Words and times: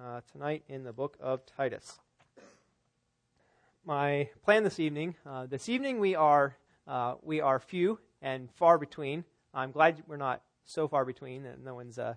uh, 0.00 0.20
tonight 0.32 0.62
in 0.68 0.84
the 0.84 0.92
book 0.92 1.16
of 1.20 1.44
Titus. 1.44 1.98
My 3.84 4.28
plan 4.44 4.62
this 4.64 4.80
evening, 4.80 5.14
uh, 5.26 5.46
this 5.46 5.68
evening 5.68 6.00
we 6.00 6.14
are, 6.14 6.56
uh, 6.86 7.14
we 7.22 7.40
are 7.40 7.58
few 7.58 7.98
and 8.22 8.50
far 8.52 8.78
between. 8.78 9.24
I'm 9.52 9.72
glad 9.72 10.02
we're 10.06 10.16
not 10.16 10.42
so 10.64 10.88
far 10.88 11.04
between 11.04 11.42
that 11.42 11.62
no 11.62 11.74
one's, 11.74 11.98
uh, 11.98 12.14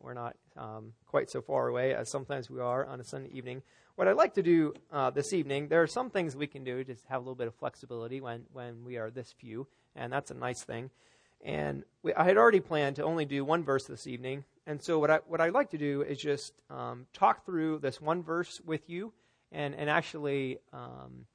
we're 0.00 0.14
not 0.14 0.36
um, 0.56 0.92
quite 1.06 1.30
so 1.30 1.42
far 1.42 1.68
away 1.68 1.94
as 1.94 2.10
sometimes 2.10 2.48
we 2.48 2.60
are 2.60 2.86
on 2.86 3.00
a 3.00 3.04
Sunday 3.04 3.30
evening. 3.30 3.62
What 3.96 4.08
I'd 4.08 4.16
like 4.16 4.34
to 4.34 4.42
do 4.42 4.74
uh, 4.92 5.10
this 5.10 5.32
evening, 5.32 5.68
there 5.68 5.82
are 5.82 5.86
some 5.86 6.10
things 6.10 6.36
we 6.36 6.46
can 6.46 6.64
do 6.64 6.84
to 6.84 6.94
have 7.08 7.18
a 7.18 7.24
little 7.24 7.34
bit 7.34 7.48
of 7.48 7.54
flexibility 7.54 8.20
when, 8.20 8.44
when 8.52 8.84
we 8.84 8.96
are 8.96 9.10
this 9.10 9.32
few, 9.32 9.66
and 9.94 10.12
that's 10.12 10.30
a 10.30 10.34
nice 10.34 10.62
thing. 10.62 10.90
And 11.44 11.84
we, 12.02 12.14
I 12.14 12.24
had 12.24 12.36
already 12.36 12.60
planned 12.60 12.96
to 12.96 13.04
only 13.04 13.24
do 13.24 13.44
one 13.44 13.64
verse 13.64 13.84
this 13.84 14.06
evening. 14.06 14.44
And 14.66 14.82
so 14.82 14.98
what 14.98 15.10
I 15.10 15.20
what 15.26 15.40
I'd 15.40 15.52
like 15.52 15.70
to 15.70 15.78
do 15.78 16.02
is 16.02 16.18
just 16.18 16.52
um, 16.70 17.06
talk 17.12 17.46
through 17.46 17.78
this 17.78 18.00
one 18.00 18.22
verse 18.22 18.60
with 18.64 18.88
you, 18.90 19.12
and 19.52 19.74
and 19.74 19.88
actually 19.88 20.58
um, 20.72 21.26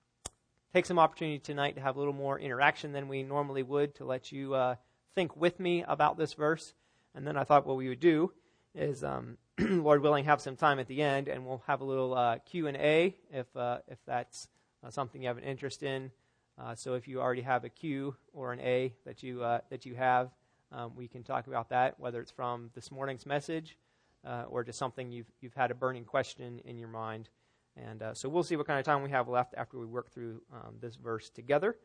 take 0.74 0.86
some 0.86 1.00
opportunity 1.00 1.40
tonight 1.40 1.76
to 1.76 1.82
have 1.82 1.96
a 1.96 2.00
little 2.00 2.14
more 2.14 2.40
interaction 2.40 2.92
than 2.92 3.08
we 3.08 3.24
normally 3.24 3.64
would 3.64 3.96
to 3.96 4.06
let 4.06 4.32
you 4.32 4.54
uh, 4.54 4.76
think 5.16 5.36
with 5.36 5.60
me 5.60 5.84
about 5.88 6.18
this 6.18 6.34
verse. 6.34 6.74
And 7.16 7.26
then 7.26 7.38
I 7.38 7.44
thought 7.44 7.66
what 7.66 7.78
we 7.78 7.90
would 7.90 8.00
do 8.00 8.32
is, 8.74 9.04
um, 9.04 9.38
Lord 9.60 10.02
willing, 10.02 10.26
have 10.26 10.42
some 10.42 10.56
time 10.56 10.80
at 10.80 10.88
the 10.88 11.02
end, 11.02 11.28
and 11.28 11.46
we'll 11.46 11.64
have 11.68 11.82
a 11.82 11.86
little 11.86 12.14
uh, 12.14 12.38
Q 12.40 12.68
and 12.68 12.78
A 12.78 13.16
if 13.32 13.56
uh, 13.56 13.80
if 13.88 13.98
that's 14.06 14.48
uh, 14.84 14.90
something 14.90 15.22
you 15.22 15.28
have 15.28 15.38
an 15.38 15.44
interest 15.44 15.84
in. 15.84 16.12
Uh, 16.58 16.76
so 16.76 16.94
if 16.96 17.08
you 17.08 17.22
already 17.22 17.42
have 17.42 17.64
a 17.64 17.70
Q 17.70 18.16
or 18.34 18.54
an 18.54 18.60
A 18.60 18.94
that 19.06 19.24
you 19.24 19.44
uh, 19.44 19.60
that 19.70 19.86
you 19.86 19.96
have, 19.96 20.32
um, 20.72 20.94
we 20.96 21.08
can 21.08 21.24
talk 21.24 21.48
about 21.48 21.70
that, 21.70 22.00
whether 22.00 22.22
it's 22.22 22.32
from 22.32 22.72
this 22.76 22.92
morning's 22.92 23.26
message 23.26 23.78
uh, 24.26 24.44
or 24.50 24.64
just 24.64 24.80
something 24.80 25.12
you've 25.12 25.32
you've 25.42 25.54
had 25.54 25.72
a 25.72 25.76
burning 25.76 26.06
question 26.06 26.60
in 26.66 26.78
your 26.78 26.88
mind. 26.88 27.30
And 27.76 28.02
uh, 28.02 28.14
so 28.14 28.30
we'll 28.30 28.44
see 28.44 28.56
what 28.56 28.68
kind 28.68 28.80
of 28.80 28.86
time 28.86 29.02
we 29.02 29.12
have 29.12 29.28
left 29.30 29.54
after 29.56 29.80
we 29.80 29.86
work 29.86 30.12
through 30.12 30.42
um, 30.54 30.76
this 30.82 30.96
verse 30.96 31.30
together. 31.30 31.78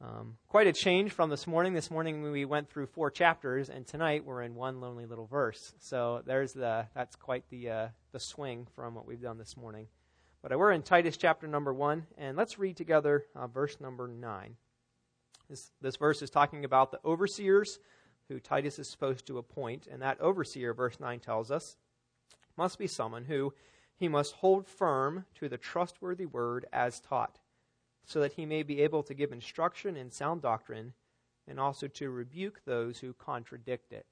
Um, 0.00 0.36
quite 0.48 0.66
a 0.66 0.72
change 0.72 1.12
from 1.12 1.30
this 1.30 1.46
morning. 1.46 1.74
This 1.74 1.90
morning 1.90 2.22
we 2.22 2.44
went 2.44 2.68
through 2.68 2.86
four 2.86 3.08
chapters, 3.10 3.68
and 3.70 3.86
tonight 3.86 4.24
we're 4.24 4.42
in 4.42 4.56
one 4.56 4.80
lonely 4.80 5.06
little 5.06 5.26
verse. 5.26 5.74
So 5.78 6.22
there's 6.26 6.52
the 6.52 6.86
that's 6.94 7.16
quite 7.16 7.44
the 7.50 7.70
uh, 7.70 7.88
the 8.12 8.20
swing 8.20 8.66
from 8.74 8.94
what 8.94 9.06
we've 9.06 9.22
done 9.22 9.38
this 9.38 9.56
morning. 9.56 9.86
But 10.42 10.58
we're 10.58 10.72
in 10.72 10.82
Titus 10.82 11.16
chapter 11.16 11.46
number 11.46 11.72
1, 11.72 12.04
and 12.18 12.36
let's 12.36 12.58
read 12.58 12.76
together 12.76 13.26
uh, 13.36 13.46
verse 13.46 13.76
number 13.80 14.08
9. 14.08 14.56
This, 15.48 15.70
this 15.80 15.94
verse 15.94 16.20
is 16.20 16.30
talking 16.30 16.64
about 16.64 16.90
the 16.90 16.98
overseers 17.04 17.78
who 18.28 18.40
Titus 18.40 18.78
is 18.78 18.88
supposed 18.88 19.26
to 19.26 19.38
appoint, 19.38 19.86
and 19.90 20.00
that 20.02 20.20
overseer, 20.20 20.72
verse 20.72 20.98
9 21.00 21.20
tells 21.20 21.50
us, 21.50 21.76
must 22.56 22.78
be 22.78 22.86
someone 22.86 23.24
who 23.24 23.52
he 23.96 24.08
must 24.08 24.34
hold 24.34 24.66
firm 24.66 25.26
to 25.36 25.48
the 25.48 25.58
trustworthy 25.58 26.26
word 26.26 26.66
as 26.72 27.00
taught, 27.00 27.38
so 28.04 28.20
that 28.20 28.32
he 28.32 28.46
may 28.46 28.62
be 28.62 28.80
able 28.82 29.02
to 29.04 29.14
give 29.14 29.32
instruction 29.32 29.96
in 29.96 30.10
sound 30.10 30.42
doctrine 30.42 30.92
and 31.46 31.58
also 31.58 31.86
to 31.88 32.10
rebuke 32.10 32.60
those 32.64 32.98
who 32.98 33.12
contradict 33.14 33.92
it. 33.92 34.06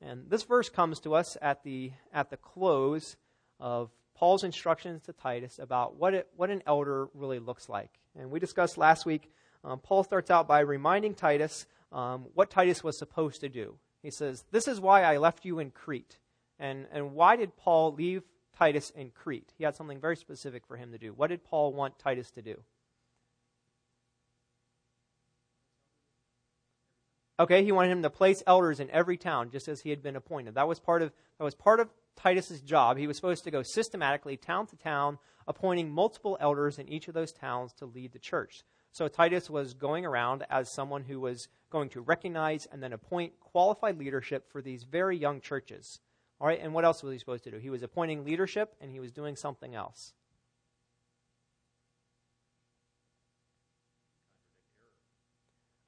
And 0.00 0.28
this 0.28 0.42
verse 0.42 0.68
comes 0.68 1.00
to 1.00 1.14
us 1.14 1.36
at 1.40 1.62
the, 1.62 1.92
at 2.12 2.30
the 2.30 2.36
close 2.36 3.16
of 3.58 3.90
Paul's 4.14 4.44
instructions 4.44 5.02
to 5.02 5.12
Titus 5.12 5.58
about 5.58 5.96
what, 5.96 6.14
it, 6.14 6.28
what 6.36 6.50
an 6.50 6.62
elder 6.66 7.08
really 7.14 7.38
looks 7.38 7.68
like. 7.68 7.90
And 8.16 8.30
we 8.30 8.38
discussed 8.38 8.78
last 8.78 9.06
week, 9.06 9.32
um, 9.64 9.78
Paul 9.78 10.04
starts 10.04 10.30
out 10.30 10.46
by 10.46 10.60
reminding 10.60 11.14
Titus 11.14 11.66
um, 11.92 12.26
what 12.34 12.50
Titus 12.50 12.82
was 12.82 12.98
supposed 12.98 13.40
to 13.40 13.48
do. 13.48 13.76
He 14.02 14.10
says, 14.10 14.44
This 14.50 14.68
is 14.68 14.80
why 14.80 15.02
I 15.02 15.16
left 15.16 15.44
you 15.44 15.58
in 15.58 15.70
Crete. 15.70 16.18
And, 16.58 16.86
and 16.92 17.12
why 17.12 17.36
did 17.36 17.56
Paul 17.56 17.94
leave 17.94 18.22
Titus 18.56 18.90
in 18.90 19.10
Crete? 19.10 19.52
He 19.56 19.64
had 19.64 19.74
something 19.74 20.00
very 20.00 20.16
specific 20.16 20.66
for 20.66 20.76
him 20.76 20.92
to 20.92 20.98
do. 20.98 21.12
What 21.12 21.28
did 21.28 21.44
Paul 21.44 21.72
want 21.72 21.98
Titus 21.98 22.30
to 22.32 22.42
do? 22.42 22.60
Okay, 27.40 27.64
he 27.64 27.72
wanted 27.72 27.90
him 27.90 28.02
to 28.02 28.10
place 28.10 28.44
elders 28.46 28.78
in 28.78 28.88
every 28.90 29.16
town, 29.16 29.50
just 29.50 29.66
as 29.66 29.80
he 29.80 29.90
had 29.90 30.02
been 30.02 30.14
appointed. 30.14 30.54
That 30.54 30.68
was 30.68 30.78
part 30.78 31.02
of 31.02 31.12
that 31.38 31.44
was 31.44 31.56
part 31.56 31.80
of 31.80 31.88
Titus's 32.14 32.60
job. 32.60 32.96
He 32.96 33.08
was 33.08 33.16
supposed 33.16 33.42
to 33.44 33.50
go 33.50 33.62
systematically 33.62 34.36
town 34.36 34.68
to 34.68 34.76
town, 34.76 35.18
appointing 35.48 35.90
multiple 35.90 36.36
elders 36.40 36.78
in 36.78 36.88
each 36.88 37.08
of 37.08 37.14
those 37.14 37.32
towns 37.32 37.72
to 37.74 37.86
lead 37.86 38.12
the 38.12 38.20
church. 38.20 38.62
So 38.92 39.08
Titus 39.08 39.50
was 39.50 39.74
going 39.74 40.06
around 40.06 40.44
as 40.48 40.72
someone 40.72 41.02
who 41.02 41.18
was 41.18 41.48
going 41.74 41.90
to 41.90 42.00
recognize 42.00 42.66
and 42.72 42.82
then 42.82 42.92
appoint 42.92 43.38
qualified 43.40 43.98
leadership 43.98 44.50
for 44.50 44.62
these 44.62 44.84
very 44.84 45.16
young 45.16 45.40
churches. 45.40 46.00
All 46.40 46.46
right, 46.46 46.60
and 46.60 46.72
what 46.72 46.84
else 46.84 47.02
was 47.02 47.12
he 47.12 47.18
supposed 47.18 47.44
to 47.44 47.50
do? 47.50 47.58
He 47.58 47.70
was 47.70 47.82
appointing 47.82 48.24
leadership 48.24 48.74
and 48.80 48.90
he 48.90 49.00
was 49.00 49.12
doing 49.12 49.36
something 49.36 49.74
else. 49.74 50.14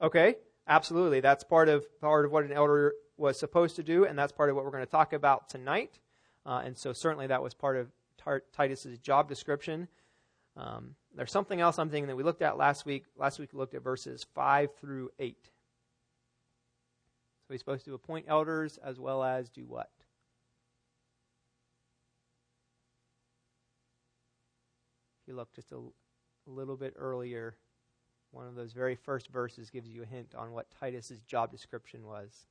Okay, 0.00 0.36
Absolutely. 0.68 1.20
That's 1.20 1.44
part 1.44 1.68
of 1.68 1.86
part 2.00 2.24
of 2.24 2.32
what 2.32 2.44
an 2.44 2.52
elder 2.52 2.94
was 3.16 3.38
supposed 3.38 3.76
to 3.76 3.82
do, 3.82 4.04
and 4.04 4.18
that's 4.18 4.32
part 4.32 4.50
of 4.50 4.56
what 4.56 4.64
we're 4.64 4.72
going 4.72 4.84
to 4.84 4.90
talk 4.90 5.12
about 5.12 5.48
tonight. 5.48 5.98
Uh, 6.44 6.62
and 6.64 6.76
so 6.76 6.92
certainly 6.92 7.28
that 7.28 7.42
was 7.42 7.54
part 7.54 7.76
of 7.76 7.88
Tar- 8.18 8.42
Titus's 8.52 8.98
job 8.98 9.28
description. 9.28 9.88
Um, 10.56 10.96
there's 11.14 11.30
something 11.30 11.60
else 11.60 11.78
I'm 11.78 11.88
thinking 11.90 12.08
that 12.08 12.16
we 12.16 12.24
looked 12.24 12.42
at 12.42 12.56
last 12.56 12.84
week. 12.84 13.04
Last 13.16 13.38
week 13.38 13.50
we 13.52 13.58
looked 13.58 13.74
at 13.74 13.82
verses 13.82 14.26
five 14.34 14.70
through 14.80 15.10
eight. 15.18 15.50
So 17.46 17.54
he's 17.54 17.60
supposed 17.60 17.84
to 17.84 17.94
appoint 17.94 18.26
elders 18.28 18.76
as 18.82 18.98
well 18.98 19.22
as 19.22 19.48
do 19.48 19.64
what? 19.66 19.90
If 25.22 25.28
you 25.28 25.36
look 25.36 25.54
just 25.54 25.70
a, 25.70 25.76
a 25.76 26.50
little 26.50 26.76
bit 26.76 26.94
earlier, 26.96 27.56
one 28.32 28.48
of 28.48 28.56
those 28.56 28.72
very 28.72 28.96
first 28.96 29.28
verses 29.28 29.70
gives 29.70 29.88
you 29.88 30.02
a 30.02 30.06
hint 30.06 30.34
on 30.34 30.50
what 30.50 30.66
Titus's 30.80 31.20
job 31.20 31.52
description 31.52 32.04
was. 32.04 32.46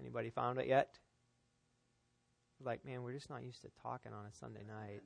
Anybody 0.00 0.30
found 0.30 0.58
it 0.58 0.66
yet? 0.66 0.98
Like, 2.64 2.84
man, 2.84 3.02
we're 3.02 3.12
just 3.12 3.30
not 3.30 3.44
used 3.44 3.62
to 3.62 3.68
talking 3.80 4.12
on 4.12 4.26
a 4.26 4.32
Sunday 4.32 4.64
night. 4.66 5.02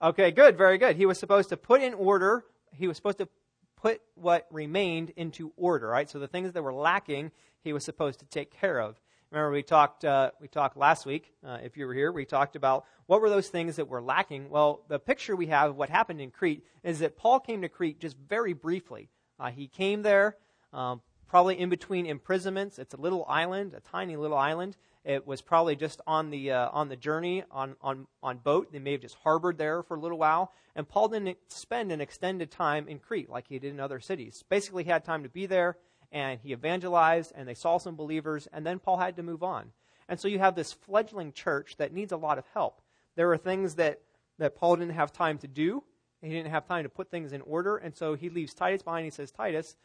Okay, 0.00 0.30
good, 0.30 0.56
very 0.56 0.78
good. 0.78 0.94
He 0.96 1.06
was 1.06 1.18
supposed 1.18 1.48
to 1.48 1.56
put 1.56 1.82
in 1.82 1.94
order, 1.94 2.44
he 2.72 2.86
was 2.86 2.96
supposed 2.96 3.18
to 3.18 3.28
put 3.76 4.00
what 4.14 4.46
remained 4.50 5.10
into 5.16 5.52
order, 5.56 5.88
right? 5.88 6.08
So 6.08 6.18
the 6.18 6.28
things 6.28 6.52
that 6.52 6.62
were 6.62 6.72
lacking, 6.72 7.30
he 7.62 7.72
was 7.72 7.84
supposed 7.84 8.18
to 8.20 8.26
take 8.26 8.50
care 8.50 8.80
of. 8.80 9.00
Remember, 9.30 9.50
we 9.50 9.62
talked 9.62 10.04
uh, 10.04 10.30
we 10.40 10.48
talked 10.48 10.76
last 10.76 11.04
week. 11.04 11.32
Uh, 11.44 11.58
if 11.62 11.76
you 11.76 11.86
were 11.86 11.94
here, 11.94 12.12
we 12.12 12.24
talked 12.24 12.54
about 12.54 12.84
what 13.06 13.20
were 13.20 13.28
those 13.28 13.48
things 13.48 13.76
that 13.76 13.88
were 13.88 14.00
lacking. 14.00 14.48
Well, 14.48 14.82
the 14.88 14.98
picture 14.98 15.34
we 15.34 15.48
have 15.48 15.70
of 15.70 15.76
what 15.76 15.90
happened 15.90 16.20
in 16.20 16.30
Crete 16.30 16.64
is 16.84 17.00
that 17.00 17.16
Paul 17.16 17.40
came 17.40 17.62
to 17.62 17.68
Crete 17.68 17.98
just 18.00 18.16
very 18.16 18.52
briefly. 18.52 19.08
Uh, 19.38 19.50
he 19.50 19.66
came 19.66 20.02
there, 20.02 20.36
um, 20.72 21.02
probably 21.26 21.58
in 21.58 21.68
between 21.68 22.06
imprisonments. 22.06 22.78
It's 22.78 22.94
a 22.94 23.00
little 23.00 23.24
island, 23.28 23.74
a 23.74 23.80
tiny 23.80 24.16
little 24.16 24.38
island. 24.38 24.76
It 25.06 25.24
was 25.24 25.40
probably 25.40 25.76
just 25.76 26.00
on 26.04 26.30
the 26.30 26.50
uh, 26.50 26.68
on 26.72 26.88
the 26.88 26.96
journey 26.96 27.44
on 27.52 27.76
on 27.80 28.08
on 28.24 28.38
boat. 28.38 28.72
They 28.72 28.80
may 28.80 28.92
have 28.92 29.00
just 29.00 29.14
harbored 29.22 29.56
there 29.56 29.84
for 29.84 29.96
a 29.96 30.00
little 30.00 30.18
while. 30.18 30.52
And 30.74 30.86
Paul 30.86 31.08
didn't 31.08 31.38
spend 31.46 31.92
an 31.92 32.00
extended 32.00 32.50
time 32.50 32.88
in 32.88 32.98
Crete 32.98 33.30
like 33.30 33.46
he 33.48 33.60
did 33.60 33.72
in 33.72 33.78
other 33.78 34.00
cities. 34.00 34.42
Basically, 34.48 34.82
he 34.82 34.90
had 34.90 35.04
time 35.04 35.22
to 35.22 35.28
be 35.28 35.46
there 35.46 35.76
and 36.12 36.40
he 36.42 36.52
evangelized, 36.52 37.32
and 37.34 37.48
they 37.48 37.54
saw 37.54 37.78
some 37.78 37.96
believers, 37.96 38.48
and 38.52 38.64
then 38.64 38.78
Paul 38.78 38.96
had 38.96 39.16
to 39.16 39.22
move 39.22 39.42
on. 39.42 39.72
And 40.08 40.20
so 40.20 40.28
you 40.28 40.38
have 40.38 40.54
this 40.54 40.72
fledgling 40.72 41.32
church 41.32 41.76
that 41.78 41.92
needs 41.92 42.12
a 42.12 42.16
lot 42.16 42.38
of 42.38 42.44
help. 42.54 42.80
There 43.16 43.30
are 43.32 43.36
things 43.36 43.74
that, 43.74 44.00
that 44.38 44.54
Paul 44.54 44.76
didn't 44.76 44.94
have 44.94 45.12
time 45.12 45.38
to 45.38 45.48
do, 45.48 45.82
he 46.22 46.30
didn't 46.30 46.50
have 46.50 46.66
time 46.66 46.84
to 46.84 46.88
put 46.88 47.10
things 47.10 47.32
in 47.32 47.40
order, 47.42 47.76
and 47.76 47.94
so 47.94 48.14
he 48.14 48.30
leaves 48.30 48.54
Titus 48.54 48.82
behind. 48.82 49.04
He 49.04 49.10
says, 49.10 49.30
Titus, 49.30 49.76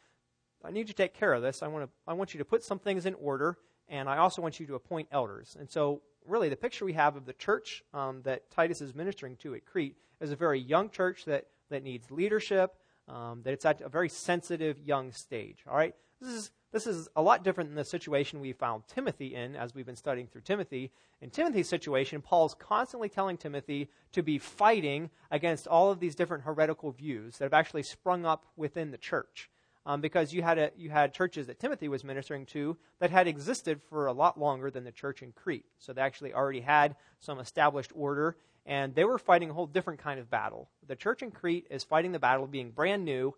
I 0.64 0.72
need 0.72 0.82
you 0.82 0.86
to 0.86 0.94
take 0.94 1.14
care 1.14 1.34
of 1.34 1.42
this. 1.42 1.62
I 1.62 1.68
want, 1.68 1.86
to, 1.86 1.92
I 2.08 2.14
want 2.14 2.34
you 2.34 2.38
to 2.38 2.46
put 2.46 2.64
some 2.64 2.80
things 2.80 3.06
in 3.06 3.14
order, 3.16 3.58
and 3.92 4.08
I 4.10 4.18
also 4.18 4.42
want 4.42 4.60
you 4.60 4.66
to 4.68 4.76
appoint 4.76 5.10
elders. 5.12 5.58
And 5.60 5.70
so, 5.70 6.02
really, 6.26 6.50
the 6.50 6.56
picture 6.56 6.86
we 6.86 6.94
have 6.94 7.18
of 7.18 7.26
the 7.26 7.34
church 7.34 7.84
um, 7.94 8.22
that 8.24 8.50
Titus 8.50 8.82
is 8.82 8.96
ministering 8.96 9.36
to 9.38 9.54
at 9.54 9.66
Crete 9.66 9.98
is 10.22 10.32
a 10.32 10.36
very 10.36 10.60
young 10.60 10.90
church 10.90 11.26
that, 11.26 11.48
that 11.70 11.84
needs 11.84 12.10
leadership, 12.10 12.74
um, 13.10 13.42
that 13.44 13.52
it's 13.52 13.66
at 13.66 13.82
a 13.82 13.90
very 13.90 14.08
sensitive 14.08 14.80
young 14.80 15.12
stage. 15.12 15.60
All 15.68 15.76
right? 15.76 15.94
This 16.22 16.32
is, 16.32 16.52
this 16.72 16.88
is 16.88 17.10
a 17.18 17.22
lot 17.22 17.44
different 17.44 17.72
than 17.72 17.76
the 17.76 17.84
situation 17.84 18.40
we 18.40 18.54
found 18.54 18.84
Timothy 18.88 19.36
in 19.36 19.58
as 19.58 19.76
we've 19.76 19.86
been 19.86 19.96
studying 19.96 20.28
through 20.28 20.42
Timothy. 20.42 20.92
In 21.20 21.30
Timothy's 21.30 21.68
situation, 21.68 22.22
Paul's 22.22 22.56
constantly 22.56 23.10
telling 23.10 23.36
Timothy 23.36 23.90
to 24.14 24.24
be 24.24 24.38
fighting 24.38 25.10
against 25.32 25.68
all 25.68 25.92
of 25.92 26.00
these 26.00 26.16
different 26.16 26.46
heretical 26.46 26.92
views 26.92 27.38
that 27.38 27.46
have 27.46 27.54
actually 27.54 27.84
sprung 27.84 28.26
up 28.26 28.46
within 28.56 28.92
the 28.92 28.98
church. 28.98 29.50
Um, 29.86 30.00
because 30.00 30.32
you 30.32 30.44
had, 30.44 30.60
a, 30.60 30.72
you 30.78 30.92
had 30.92 31.12
churches 31.12 31.48
that 31.48 31.60
Timothy 31.60 31.88
was 31.88 32.04
ministering 32.04 32.46
to 32.48 32.78
that 33.00 33.10
had 33.10 33.28
existed 33.28 33.82
for 33.90 34.06
a 34.06 34.14
lot 34.14 34.40
longer 34.40 34.70
than 34.70 34.84
the 34.84 34.92
church 34.92 35.24
in 35.24 35.32
Crete. 35.32 35.66
So 35.80 35.92
they 35.92 36.02
actually 36.02 36.34
already 36.36 36.62
had 36.62 36.96
some 37.20 37.40
established 37.40 37.92
order, 37.96 38.38
and 38.66 38.94
they 38.94 39.06
were 39.06 39.18
fighting 39.18 39.50
a 39.50 39.54
whole 39.54 39.66
different 39.66 40.00
kind 40.00 40.20
of 40.20 40.30
battle. 40.30 40.70
The 40.88 40.96
church 40.96 41.24
in 41.24 41.32
Crete 41.32 41.66
is 41.72 41.84
fighting 41.84 42.12
the 42.12 42.20
battle 42.20 42.44
of 42.44 42.52
being 42.52 42.70
brand 42.70 43.06
new 43.06 43.34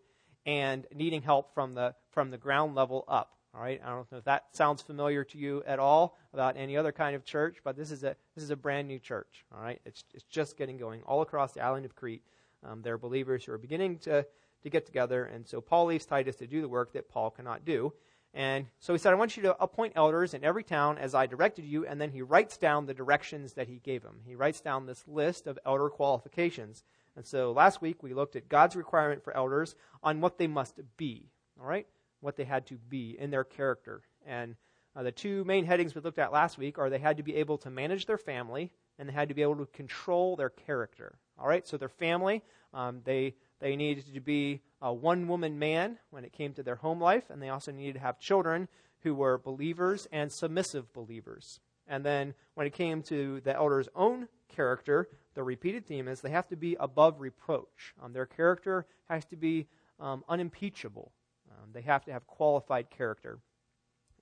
and 0.45 0.86
needing 0.94 1.22
help 1.22 1.54
from 1.54 1.75
the 1.75 1.95
from 2.12 2.30
the 2.30 2.38
ground 2.38 2.75
level 2.75 3.06
up. 3.07 3.31
All 3.56 3.62
right, 3.62 3.80
I 3.84 3.90
don't 3.90 4.12
know 4.12 4.18
if 4.18 4.24
that 4.25 4.45
sounds 4.51 4.81
familiar 4.81 5.24
to 5.25 5.38
you 5.38 5.63
at 5.68 5.78
all 5.78 6.18
about 6.34 6.57
any 6.57 6.75
other 6.75 6.92
kind 6.92 7.16
of 7.16 7.24
church, 7.24 7.57
but 7.63 7.78
this 7.78 7.92
is 7.92 8.04
a 8.04 8.16
this 8.36 8.44
is 8.44 8.50
a 8.50 8.56
brand 8.56 8.88
new 8.88 9.00
church. 9.00 9.45
All 9.56 9.62
right, 9.62 9.80
it's 9.86 10.04
it's 10.13 10.24
just 10.24 10.57
getting 10.57 10.78
going 10.78 11.04
all 11.04 11.22
across 11.22 11.54
the 11.54 11.62
island 11.62 11.86
of 11.86 11.95
Crete. 11.95 12.24
Um, 12.66 12.81
there 12.81 12.95
are 12.95 12.98
believers 12.98 13.45
who 13.45 13.51
are 13.51 13.57
beginning 13.57 14.00
to 14.00 14.25
to 14.63 14.69
get 14.69 14.86
together, 14.86 15.25
and 15.25 15.48
so 15.48 15.62
Paul 15.62 15.86
leaves 15.86 16.06
Titus 16.06 16.36
to 16.38 16.48
do 16.48 16.62
the 16.62 16.69
work 16.69 16.94
that 16.94 17.10
Paul 17.10 17.31
cannot 17.31 17.65
do. 17.65 17.94
And 18.33 18.65
so 18.80 18.94
he 18.94 19.00
said, 19.00 19.12
I 19.12 19.15
want 19.15 19.38
you 19.38 19.44
to 19.44 19.62
appoint 19.62 19.94
elders 19.95 20.33
in 20.33 20.44
every 20.44 20.63
town 20.63 20.98
as 20.98 21.13
I 21.13 21.27
directed 21.27 21.65
you. 21.65 21.86
And 21.86 22.01
then 22.01 22.10
he 22.10 22.24
writes 22.24 22.57
down 22.57 22.86
the 22.86 22.94
directions 22.94 23.54
that 23.54 23.68
he 23.68 23.75
gave 23.77 24.01
him. 24.01 24.21
He 24.25 24.36
writes 24.36 24.60
down 24.60 24.86
this 24.86 25.07
list 25.07 25.45
of 25.45 25.60
elder 25.65 25.89
qualifications. 25.89 26.83
And 27.15 27.25
so 27.25 27.51
last 27.51 27.80
week 27.81 28.01
we 28.01 28.15
looked 28.15 28.36
at 28.36 28.50
God's 28.50 28.75
requirement 28.75 29.24
for 29.24 29.38
elders 29.38 29.75
on 30.01 30.19
what 30.19 30.39
they 30.39 30.48
must 30.48 30.80
be, 30.98 31.30
all 31.59 31.68
right? 31.68 31.86
What 32.21 32.36
they 32.36 32.44
had 32.44 32.66
to 32.68 32.75
be 32.75 33.16
in 33.19 33.30
their 33.30 33.44
character. 33.44 34.01
And 34.25 34.56
uh, 34.95 35.04
the 35.04 35.12
two 35.12 35.44
main 35.44 35.66
headings 35.66 35.94
we 35.94 36.01
looked 36.01 36.18
at 36.18 36.31
last 36.31 36.57
week 36.57 36.80
are 36.80 36.89
they 36.89 36.98
had 36.98 37.18
to 37.18 37.24
be 37.24 37.36
able 37.36 37.59
to 37.59 37.69
manage 37.69 38.07
their 38.07 38.18
family 38.18 38.71
and 38.98 39.07
they 39.07 39.13
had 39.13 39.30
to 39.30 39.36
be 39.36 39.44
able 39.44 39.57
to 39.57 39.66
control 39.68 40.36
their 40.36 40.50
character, 40.50 41.19
all 41.39 41.48
right? 41.48 41.68
So 41.68 41.77
their 41.77 41.89
family, 41.89 42.42
um, 42.74 43.01
they, 43.04 43.36
they 43.63 43.77
needed 43.77 44.13
to 44.13 44.19
be 44.19 44.62
a 44.81 44.94
one 44.94 45.25
woman 45.30 45.57
man 45.57 45.98
when 46.10 46.25
it 46.25 46.33
came 46.33 46.54
to 46.54 46.63
their 46.63 46.75
home 46.75 47.00
life, 47.00 47.30
and 47.30 47.42
they 47.42 47.48
also 47.48 47.71
needed 47.71 47.94
to 47.94 48.00
have 48.01 48.19
children 48.19 48.68
who 49.04 49.15
were 49.15 49.38
believers 49.38 50.06
and 50.12 50.30
submissive 50.30 50.92
believers. 50.92 51.62
And 51.88 52.06
then 52.06 52.33
when 52.56 52.68
it 52.68 52.74
came 52.74 53.01
to 53.04 53.39
the 53.39 53.56
elder's 53.56 53.88
own 53.95 54.27
character, 54.50 55.07
the 55.33 55.44
repeated 55.44 55.86
theme 55.86 56.10
is 56.10 56.19
they 56.19 56.30
have 56.30 56.50
to 56.50 56.57
be 56.57 56.75
above 56.77 57.21
reproach. 57.21 57.94
Um, 58.04 58.12
their 58.12 58.25
character 58.25 58.86
has 59.07 59.24
to 59.25 59.38
be 59.38 59.68
um, 59.98 60.25
unimpeachable. 60.27 61.13
Um, 61.50 61.69
they 61.71 61.81
have 61.81 62.04
to 62.06 62.12
have 62.12 62.27
qualified 62.27 62.89
character. 62.89 63.39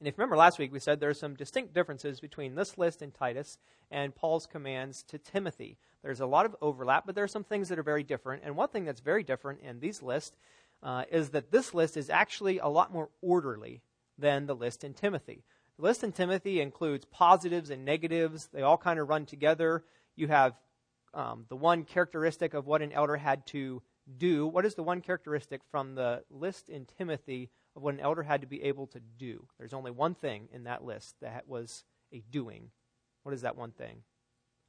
And 0.01 0.07
if 0.07 0.15
you 0.17 0.23
remember 0.23 0.35
last 0.35 0.57
week, 0.57 0.73
we 0.73 0.79
said 0.79 0.99
there 0.99 1.11
are 1.11 1.13
some 1.13 1.35
distinct 1.35 1.75
differences 1.75 2.19
between 2.19 2.55
this 2.55 2.75
list 2.75 3.03
in 3.03 3.11
Titus 3.11 3.59
and 3.91 4.15
Paul's 4.15 4.47
commands 4.47 5.03
to 5.03 5.19
Timothy. 5.19 5.77
There's 6.01 6.21
a 6.21 6.25
lot 6.25 6.47
of 6.47 6.55
overlap, 6.59 7.05
but 7.05 7.13
there 7.13 7.23
are 7.23 7.27
some 7.27 7.43
things 7.43 7.69
that 7.69 7.77
are 7.77 7.83
very 7.83 8.01
different. 8.01 8.41
And 8.43 8.55
one 8.55 8.69
thing 8.69 8.83
that's 8.83 8.99
very 8.99 9.21
different 9.21 9.61
in 9.61 9.79
these 9.79 10.01
lists 10.01 10.35
uh, 10.81 11.03
is 11.11 11.29
that 11.29 11.51
this 11.51 11.75
list 11.75 11.97
is 11.97 12.09
actually 12.09 12.57
a 12.57 12.67
lot 12.67 12.91
more 12.91 13.09
orderly 13.21 13.83
than 14.17 14.47
the 14.47 14.55
list 14.55 14.83
in 14.83 14.95
Timothy. 14.95 15.43
The 15.77 15.83
list 15.83 16.03
in 16.03 16.13
Timothy 16.13 16.61
includes 16.61 17.05
positives 17.05 17.69
and 17.69 17.85
negatives, 17.85 18.49
they 18.51 18.63
all 18.63 18.79
kind 18.79 18.99
of 18.99 19.07
run 19.07 19.27
together. 19.27 19.83
You 20.15 20.29
have 20.29 20.55
um, 21.13 21.45
the 21.47 21.55
one 21.55 21.83
characteristic 21.83 22.55
of 22.55 22.65
what 22.65 22.81
an 22.81 22.91
elder 22.91 23.17
had 23.17 23.45
to 23.47 23.83
do. 24.17 24.47
What 24.47 24.65
is 24.65 24.73
the 24.73 24.81
one 24.81 25.01
characteristic 25.01 25.61
from 25.69 25.93
the 25.93 26.23
list 26.31 26.69
in 26.69 26.87
Timothy 26.97 27.51
of 27.75 27.83
what 27.83 27.93
an 27.93 27.99
elder 27.99 28.23
had 28.23 28.41
to 28.41 28.47
be 28.47 28.63
able 28.63 28.87
to 28.87 28.99
do? 28.99 29.47
There's 29.57 29.73
only 29.73 29.91
one 29.91 30.15
thing 30.15 30.49
in 30.53 30.63
that 30.63 30.83
list 30.83 31.15
that 31.21 31.47
was 31.47 31.83
a 32.11 32.21
doing. 32.31 32.69
What 33.23 33.33
is 33.33 33.41
that 33.41 33.57
one 33.57 33.71
thing? 33.71 34.03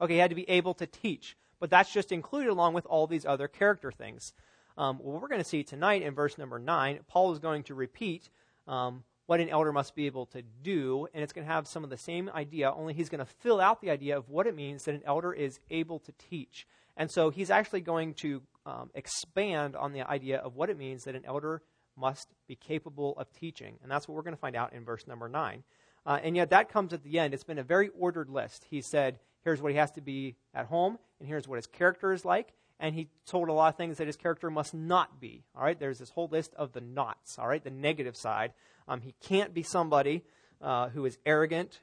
Okay, 0.00 0.14
he 0.14 0.20
had 0.20 0.30
to 0.30 0.36
be 0.36 0.48
able 0.48 0.74
to 0.74 0.86
teach, 0.86 1.36
but 1.60 1.70
that's 1.70 1.92
just 1.92 2.12
included 2.12 2.50
along 2.50 2.74
with 2.74 2.86
all 2.86 3.06
these 3.06 3.26
other 3.26 3.48
character 3.48 3.92
things. 3.92 4.32
Um, 4.76 4.98
what 4.98 5.20
we're 5.20 5.28
going 5.28 5.42
to 5.42 5.48
see 5.48 5.62
tonight 5.62 6.02
in 6.02 6.14
verse 6.14 6.38
number 6.38 6.58
9, 6.58 7.00
Paul 7.06 7.32
is 7.32 7.38
going 7.38 7.62
to 7.64 7.74
repeat 7.74 8.30
um, 8.66 9.04
what 9.26 9.40
an 9.40 9.48
elder 9.48 9.72
must 9.72 9.94
be 9.94 10.06
able 10.06 10.26
to 10.26 10.42
do, 10.42 11.06
and 11.14 11.22
it's 11.22 11.32
going 11.32 11.46
to 11.46 11.52
have 11.52 11.66
some 11.66 11.84
of 11.84 11.90
the 11.90 11.96
same 11.96 12.30
idea, 12.34 12.72
only 12.72 12.94
he's 12.94 13.08
going 13.08 13.24
to 13.24 13.32
fill 13.40 13.60
out 13.60 13.80
the 13.80 13.90
idea 13.90 14.16
of 14.16 14.28
what 14.28 14.46
it 14.46 14.56
means 14.56 14.84
that 14.84 14.94
an 14.94 15.02
elder 15.06 15.32
is 15.32 15.60
able 15.70 15.98
to 16.00 16.12
teach. 16.30 16.66
And 16.96 17.10
so 17.10 17.30
he's 17.30 17.50
actually 17.50 17.80
going 17.80 18.14
to 18.14 18.42
um, 18.66 18.90
expand 18.94 19.76
on 19.76 19.92
the 19.92 20.02
idea 20.02 20.38
of 20.38 20.56
what 20.56 20.70
it 20.70 20.78
means 20.78 21.04
that 21.04 21.14
an 21.14 21.24
elder 21.24 21.62
must 21.96 22.28
be 22.46 22.56
capable 22.56 23.14
of 23.18 23.32
teaching. 23.32 23.78
And 23.82 23.90
that's 23.90 24.08
what 24.08 24.14
we're 24.14 24.22
going 24.22 24.34
to 24.34 24.40
find 24.40 24.56
out 24.56 24.72
in 24.72 24.84
verse 24.84 25.06
number 25.06 25.28
9. 25.28 25.62
Uh, 26.04 26.18
and 26.22 26.36
yet 26.36 26.50
that 26.50 26.68
comes 26.68 26.92
at 26.92 27.02
the 27.04 27.18
end. 27.18 27.34
It's 27.34 27.44
been 27.44 27.58
a 27.58 27.62
very 27.62 27.90
ordered 27.98 28.28
list. 28.28 28.66
He 28.68 28.80
said, 28.80 29.18
here's 29.44 29.62
what 29.62 29.72
he 29.72 29.78
has 29.78 29.90
to 29.92 30.00
be 30.00 30.36
at 30.54 30.66
home, 30.66 30.98
and 31.20 31.28
here's 31.28 31.46
what 31.46 31.56
his 31.56 31.66
character 31.66 32.12
is 32.12 32.24
like, 32.24 32.52
and 32.80 32.94
he 32.94 33.08
told 33.26 33.48
a 33.48 33.52
lot 33.52 33.68
of 33.68 33.76
things 33.76 33.98
that 33.98 34.06
his 34.06 34.16
character 34.16 34.50
must 34.50 34.74
not 34.74 35.20
be. 35.20 35.44
All 35.56 35.62
right, 35.62 35.78
there's 35.78 35.98
this 35.98 36.10
whole 36.10 36.28
list 36.30 36.54
of 36.54 36.72
the 36.72 36.80
nots. 36.80 37.38
All 37.38 37.46
right, 37.46 37.62
the 37.62 37.70
negative 37.70 38.16
side. 38.16 38.52
Um, 38.88 39.00
he 39.00 39.14
can't 39.22 39.54
be 39.54 39.62
somebody 39.62 40.24
uh, 40.60 40.88
who 40.88 41.04
is 41.04 41.18
arrogant, 41.24 41.80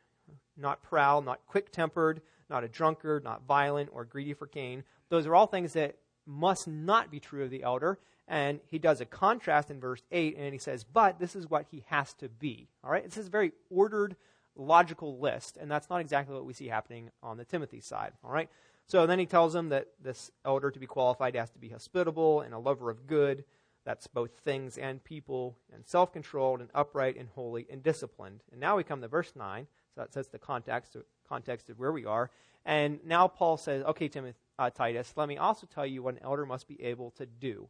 not 0.57 0.83
proud, 0.83 1.25
not 1.25 1.39
quick-tempered, 1.47 2.21
not 2.49 2.63
a 2.63 2.67
drunkard, 2.67 3.23
not 3.23 3.43
violent, 3.47 3.89
or 3.93 4.03
greedy 4.03 4.33
for 4.33 4.47
gain. 4.47 4.83
Those 5.09 5.25
are 5.25 5.35
all 5.35 5.47
things 5.47 5.73
that 5.73 5.95
must 6.25 6.67
not 6.67 7.09
be 7.09 7.19
true 7.19 7.43
of 7.43 7.49
the 7.49 7.63
elder. 7.63 7.99
And 8.29 8.59
he 8.67 8.77
does 8.77 9.01
a 9.01 9.05
contrast 9.05 9.71
in 9.71 9.79
verse 9.79 10.03
8, 10.11 10.37
and 10.37 10.53
he 10.53 10.59
says, 10.59 10.83
But 10.83 11.19
this 11.19 11.35
is 11.35 11.49
what 11.49 11.65
he 11.71 11.83
has 11.87 12.13
to 12.15 12.29
be. 12.29 12.69
All 12.83 12.91
right? 12.91 13.03
It's 13.03 13.15
this 13.15 13.27
very 13.27 13.53
ordered, 13.71 14.15
logical 14.55 15.17
list, 15.17 15.57
and 15.57 15.69
that's 15.69 15.89
not 15.89 15.99
exactly 15.99 16.35
what 16.35 16.45
we 16.45 16.53
see 16.53 16.67
happening 16.67 17.09
on 17.23 17.37
the 17.37 17.43
Timothy 17.43 17.81
side. 17.81 18.13
All 18.23 18.31
right? 18.31 18.47
So 18.85 19.07
then 19.07 19.17
he 19.17 19.25
tells 19.25 19.55
him 19.55 19.69
that 19.69 19.87
this 19.99 20.29
elder, 20.45 20.69
to 20.69 20.79
be 20.79 20.85
qualified, 20.85 21.35
has 21.35 21.49
to 21.51 21.59
be 21.59 21.69
hospitable 21.69 22.41
and 22.41 22.53
a 22.53 22.59
lover 22.59 22.91
of 22.91 23.07
good. 23.07 23.45
That's 23.83 24.05
both 24.05 24.31
things 24.31 24.77
and 24.77 25.03
people, 25.03 25.57
and 25.73 25.87
self 25.87 26.13
controlled 26.13 26.61
and 26.61 26.69
upright 26.75 27.17
and 27.17 27.29
holy 27.29 27.65
and 27.71 27.81
disciplined. 27.81 28.43
And 28.51 28.61
now 28.61 28.77
we 28.77 28.83
come 28.83 29.01
to 29.01 29.07
verse 29.07 29.33
9. 29.35 29.65
So 29.95 30.01
that 30.01 30.13
sets 30.13 30.27
the 30.27 30.37
context, 30.37 30.95
context 31.27 31.71
of 31.71 31.79
where 31.79 31.91
we 31.91 32.05
are. 32.05 32.29
And 32.63 32.99
now 33.03 33.27
Paul 33.27 33.57
says, 33.57 33.83
okay, 33.85 34.07
Timothy, 34.07 34.37
uh, 34.59 34.69
Titus, 34.69 35.13
let 35.15 35.27
me 35.27 35.37
also 35.37 35.65
tell 35.65 35.85
you 35.87 36.03
what 36.03 36.15
an 36.15 36.23
elder 36.23 36.45
must 36.45 36.67
be 36.67 36.79
able 36.83 37.09
to 37.11 37.25
do. 37.25 37.67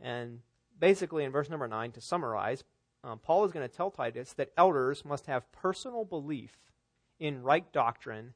And 0.00 0.40
basically, 0.78 1.24
in 1.24 1.32
verse 1.32 1.48
number 1.48 1.68
9, 1.68 1.92
to 1.92 2.00
summarize, 2.00 2.64
um, 3.04 3.18
Paul 3.18 3.44
is 3.44 3.52
going 3.52 3.68
to 3.68 3.74
tell 3.74 3.90
Titus 3.90 4.32
that 4.34 4.52
elders 4.56 5.04
must 5.04 5.26
have 5.26 5.50
personal 5.52 6.04
belief 6.04 6.56
in 7.18 7.42
right 7.42 7.70
doctrine 7.72 8.34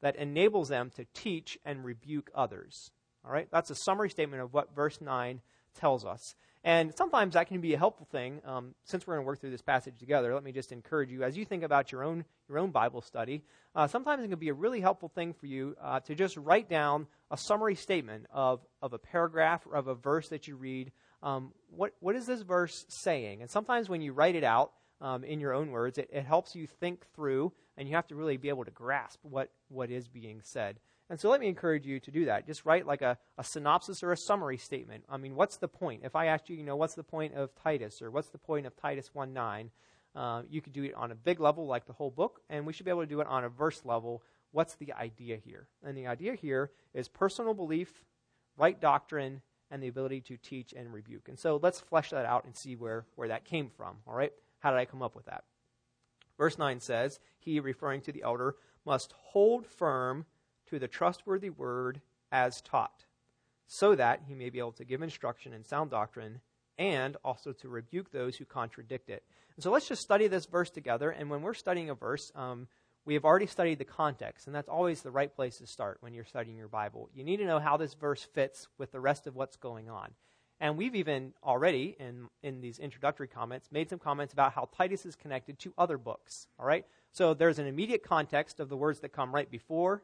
that 0.00 0.16
enables 0.16 0.68
them 0.68 0.90
to 0.96 1.06
teach 1.14 1.58
and 1.64 1.84
rebuke 1.84 2.30
others. 2.34 2.90
All 3.24 3.32
right? 3.32 3.48
That's 3.50 3.70
a 3.70 3.74
summary 3.74 4.10
statement 4.10 4.42
of 4.42 4.52
what 4.52 4.74
verse 4.74 5.00
9 5.00 5.40
tells 5.74 6.04
us. 6.04 6.34
And 6.64 6.94
sometimes 6.96 7.34
that 7.34 7.48
can 7.48 7.60
be 7.60 7.74
a 7.74 7.78
helpful 7.78 8.06
thing. 8.12 8.40
Um, 8.44 8.74
since 8.84 9.06
we're 9.06 9.14
going 9.14 9.24
to 9.24 9.26
work 9.26 9.40
through 9.40 9.50
this 9.50 9.62
passage 9.62 9.98
together, 9.98 10.32
let 10.32 10.44
me 10.44 10.52
just 10.52 10.70
encourage 10.70 11.10
you 11.10 11.24
as 11.24 11.36
you 11.36 11.44
think 11.44 11.64
about 11.64 11.90
your 11.90 12.04
own 12.04 12.24
your 12.48 12.58
own 12.58 12.70
Bible 12.70 13.00
study. 13.00 13.42
Uh, 13.74 13.86
sometimes 13.86 14.22
it 14.22 14.28
can 14.28 14.38
be 14.38 14.50
a 14.50 14.54
really 14.54 14.80
helpful 14.80 15.08
thing 15.08 15.32
for 15.32 15.46
you 15.46 15.76
uh, 15.82 15.98
to 16.00 16.14
just 16.14 16.36
write 16.36 16.68
down 16.68 17.06
a 17.30 17.36
summary 17.36 17.74
statement 17.74 18.26
of 18.32 18.60
of 18.80 18.92
a 18.92 18.98
paragraph 18.98 19.66
or 19.66 19.76
of 19.76 19.88
a 19.88 19.94
verse 19.94 20.28
that 20.28 20.46
you 20.46 20.54
read. 20.54 20.92
Um, 21.22 21.52
what 21.70 21.94
what 22.00 22.14
is 22.14 22.26
this 22.26 22.42
verse 22.42 22.84
saying? 22.88 23.40
And 23.40 23.50
sometimes 23.50 23.88
when 23.88 24.00
you 24.00 24.12
write 24.12 24.36
it 24.36 24.44
out 24.44 24.72
um, 25.00 25.24
in 25.24 25.40
your 25.40 25.52
own 25.52 25.72
words, 25.72 25.98
it, 25.98 26.10
it 26.12 26.24
helps 26.24 26.54
you 26.54 26.66
think 26.66 27.04
through 27.14 27.52
and 27.76 27.88
you 27.88 27.94
have 27.94 28.06
to 28.08 28.14
really 28.14 28.36
be 28.36 28.48
able 28.48 28.64
to 28.64 28.70
grasp 28.70 29.18
what, 29.22 29.50
what 29.68 29.90
is 29.90 30.08
being 30.08 30.40
said. 30.42 30.78
And 31.12 31.20
so 31.20 31.28
let 31.28 31.42
me 31.42 31.48
encourage 31.48 31.84
you 31.84 32.00
to 32.00 32.10
do 32.10 32.24
that. 32.24 32.46
Just 32.46 32.64
write 32.64 32.86
like 32.86 33.02
a, 33.02 33.18
a 33.36 33.44
synopsis 33.44 34.02
or 34.02 34.12
a 34.12 34.16
summary 34.16 34.56
statement. 34.56 35.04
I 35.10 35.18
mean, 35.18 35.34
what's 35.34 35.58
the 35.58 35.68
point? 35.68 36.04
If 36.04 36.16
I 36.16 36.24
asked 36.24 36.48
you, 36.48 36.56
you 36.56 36.64
know, 36.64 36.76
what's 36.76 36.94
the 36.94 37.02
point 37.02 37.34
of 37.34 37.54
Titus 37.54 38.00
or 38.00 38.10
what's 38.10 38.28
the 38.28 38.38
point 38.38 38.64
of 38.64 38.74
Titus 38.74 39.10
1 39.12 39.34
9, 39.34 39.70
uh, 40.16 40.42
you 40.48 40.62
could 40.62 40.72
do 40.72 40.84
it 40.84 40.94
on 40.94 41.12
a 41.12 41.14
big 41.14 41.38
level 41.38 41.66
like 41.66 41.84
the 41.84 41.92
whole 41.92 42.10
book, 42.10 42.40
and 42.48 42.64
we 42.64 42.72
should 42.72 42.86
be 42.86 42.90
able 42.90 43.02
to 43.02 43.06
do 43.06 43.20
it 43.20 43.26
on 43.26 43.44
a 43.44 43.50
verse 43.50 43.82
level. 43.84 44.22
What's 44.52 44.76
the 44.76 44.94
idea 44.94 45.36
here? 45.36 45.68
And 45.84 45.98
the 45.98 46.06
idea 46.06 46.34
here 46.34 46.70
is 46.94 47.08
personal 47.08 47.52
belief, 47.52 47.92
right 48.56 48.80
doctrine, 48.80 49.42
and 49.70 49.82
the 49.82 49.88
ability 49.88 50.22
to 50.22 50.38
teach 50.38 50.72
and 50.72 50.94
rebuke. 50.94 51.28
And 51.28 51.38
so 51.38 51.60
let's 51.62 51.78
flesh 51.78 52.08
that 52.08 52.24
out 52.24 52.46
and 52.46 52.56
see 52.56 52.74
where, 52.74 53.04
where 53.16 53.28
that 53.28 53.44
came 53.44 53.68
from. 53.68 53.96
All 54.06 54.14
right? 54.14 54.32
How 54.60 54.70
did 54.70 54.78
I 54.78 54.86
come 54.86 55.02
up 55.02 55.14
with 55.14 55.26
that? 55.26 55.44
Verse 56.38 56.56
9 56.56 56.80
says, 56.80 57.20
He, 57.38 57.60
referring 57.60 58.00
to 58.00 58.12
the 58.12 58.22
elder, 58.22 58.56
must 58.86 59.12
hold 59.12 59.66
firm 59.66 60.24
to 60.72 60.78
the 60.78 60.88
trustworthy 60.88 61.50
word 61.50 62.00
as 62.32 62.62
taught, 62.62 63.04
so 63.66 63.94
that 63.94 64.22
he 64.26 64.34
may 64.34 64.48
be 64.48 64.58
able 64.58 64.72
to 64.72 64.86
give 64.86 65.02
instruction 65.02 65.52
in 65.52 65.62
sound 65.64 65.90
doctrine 65.90 66.40
and 66.78 67.18
also 67.22 67.52
to 67.52 67.68
rebuke 67.68 68.10
those 68.10 68.36
who 68.36 68.46
contradict 68.46 69.10
it. 69.10 69.22
And 69.54 69.62
so 69.62 69.70
let's 69.70 69.86
just 69.86 70.00
study 70.00 70.28
this 70.28 70.46
verse 70.46 70.70
together. 70.70 71.10
And 71.10 71.28
when 71.28 71.42
we're 71.42 71.52
studying 71.52 71.90
a 71.90 71.94
verse, 71.94 72.32
um, 72.34 72.68
we 73.04 73.12
have 73.12 73.26
already 73.26 73.46
studied 73.46 73.80
the 73.80 73.84
context, 73.84 74.46
and 74.46 74.56
that's 74.56 74.68
always 74.68 75.02
the 75.02 75.10
right 75.10 75.34
place 75.34 75.58
to 75.58 75.66
start 75.66 75.98
when 76.00 76.14
you're 76.14 76.24
studying 76.24 76.56
your 76.56 76.68
Bible. 76.68 77.10
You 77.14 77.22
need 77.22 77.36
to 77.36 77.44
know 77.44 77.60
how 77.60 77.76
this 77.76 77.92
verse 77.92 78.26
fits 78.32 78.66
with 78.78 78.92
the 78.92 79.00
rest 79.00 79.26
of 79.26 79.36
what's 79.36 79.56
going 79.56 79.90
on. 79.90 80.12
And 80.58 80.78
we've 80.78 80.94
even 80.94 81.34
already, 81.44 81.96
in, 82.00 82.28
in 82.42 82.62
these 82.62 82.78
introductory 82.78 83.28
comments, 83.28 83.68
made 83.70 83.90
some 83.90 83.98
comments 83.98 84.32
about 84.32 84.54
how 84.54 84.70
Titus 84.74 85.04
is 85.04 85.16
connected 85.16 85.58
to 85.58 85.74
other 85.76 85.98
books. 85.98 86.46
All 86.58 86.64
right? 86.64 86.86
So 87.10 87.34
there's 87.34 87.58
an 87.58 87.66
immediate 87.66 88.02
context 88.02 88.58
of 88.58 88.70
the 88.70 88.76
words 88.76 89.00
that 89.00 89.10
come 89.10 89.34
right 89.34 89.50
before 89.50 90.02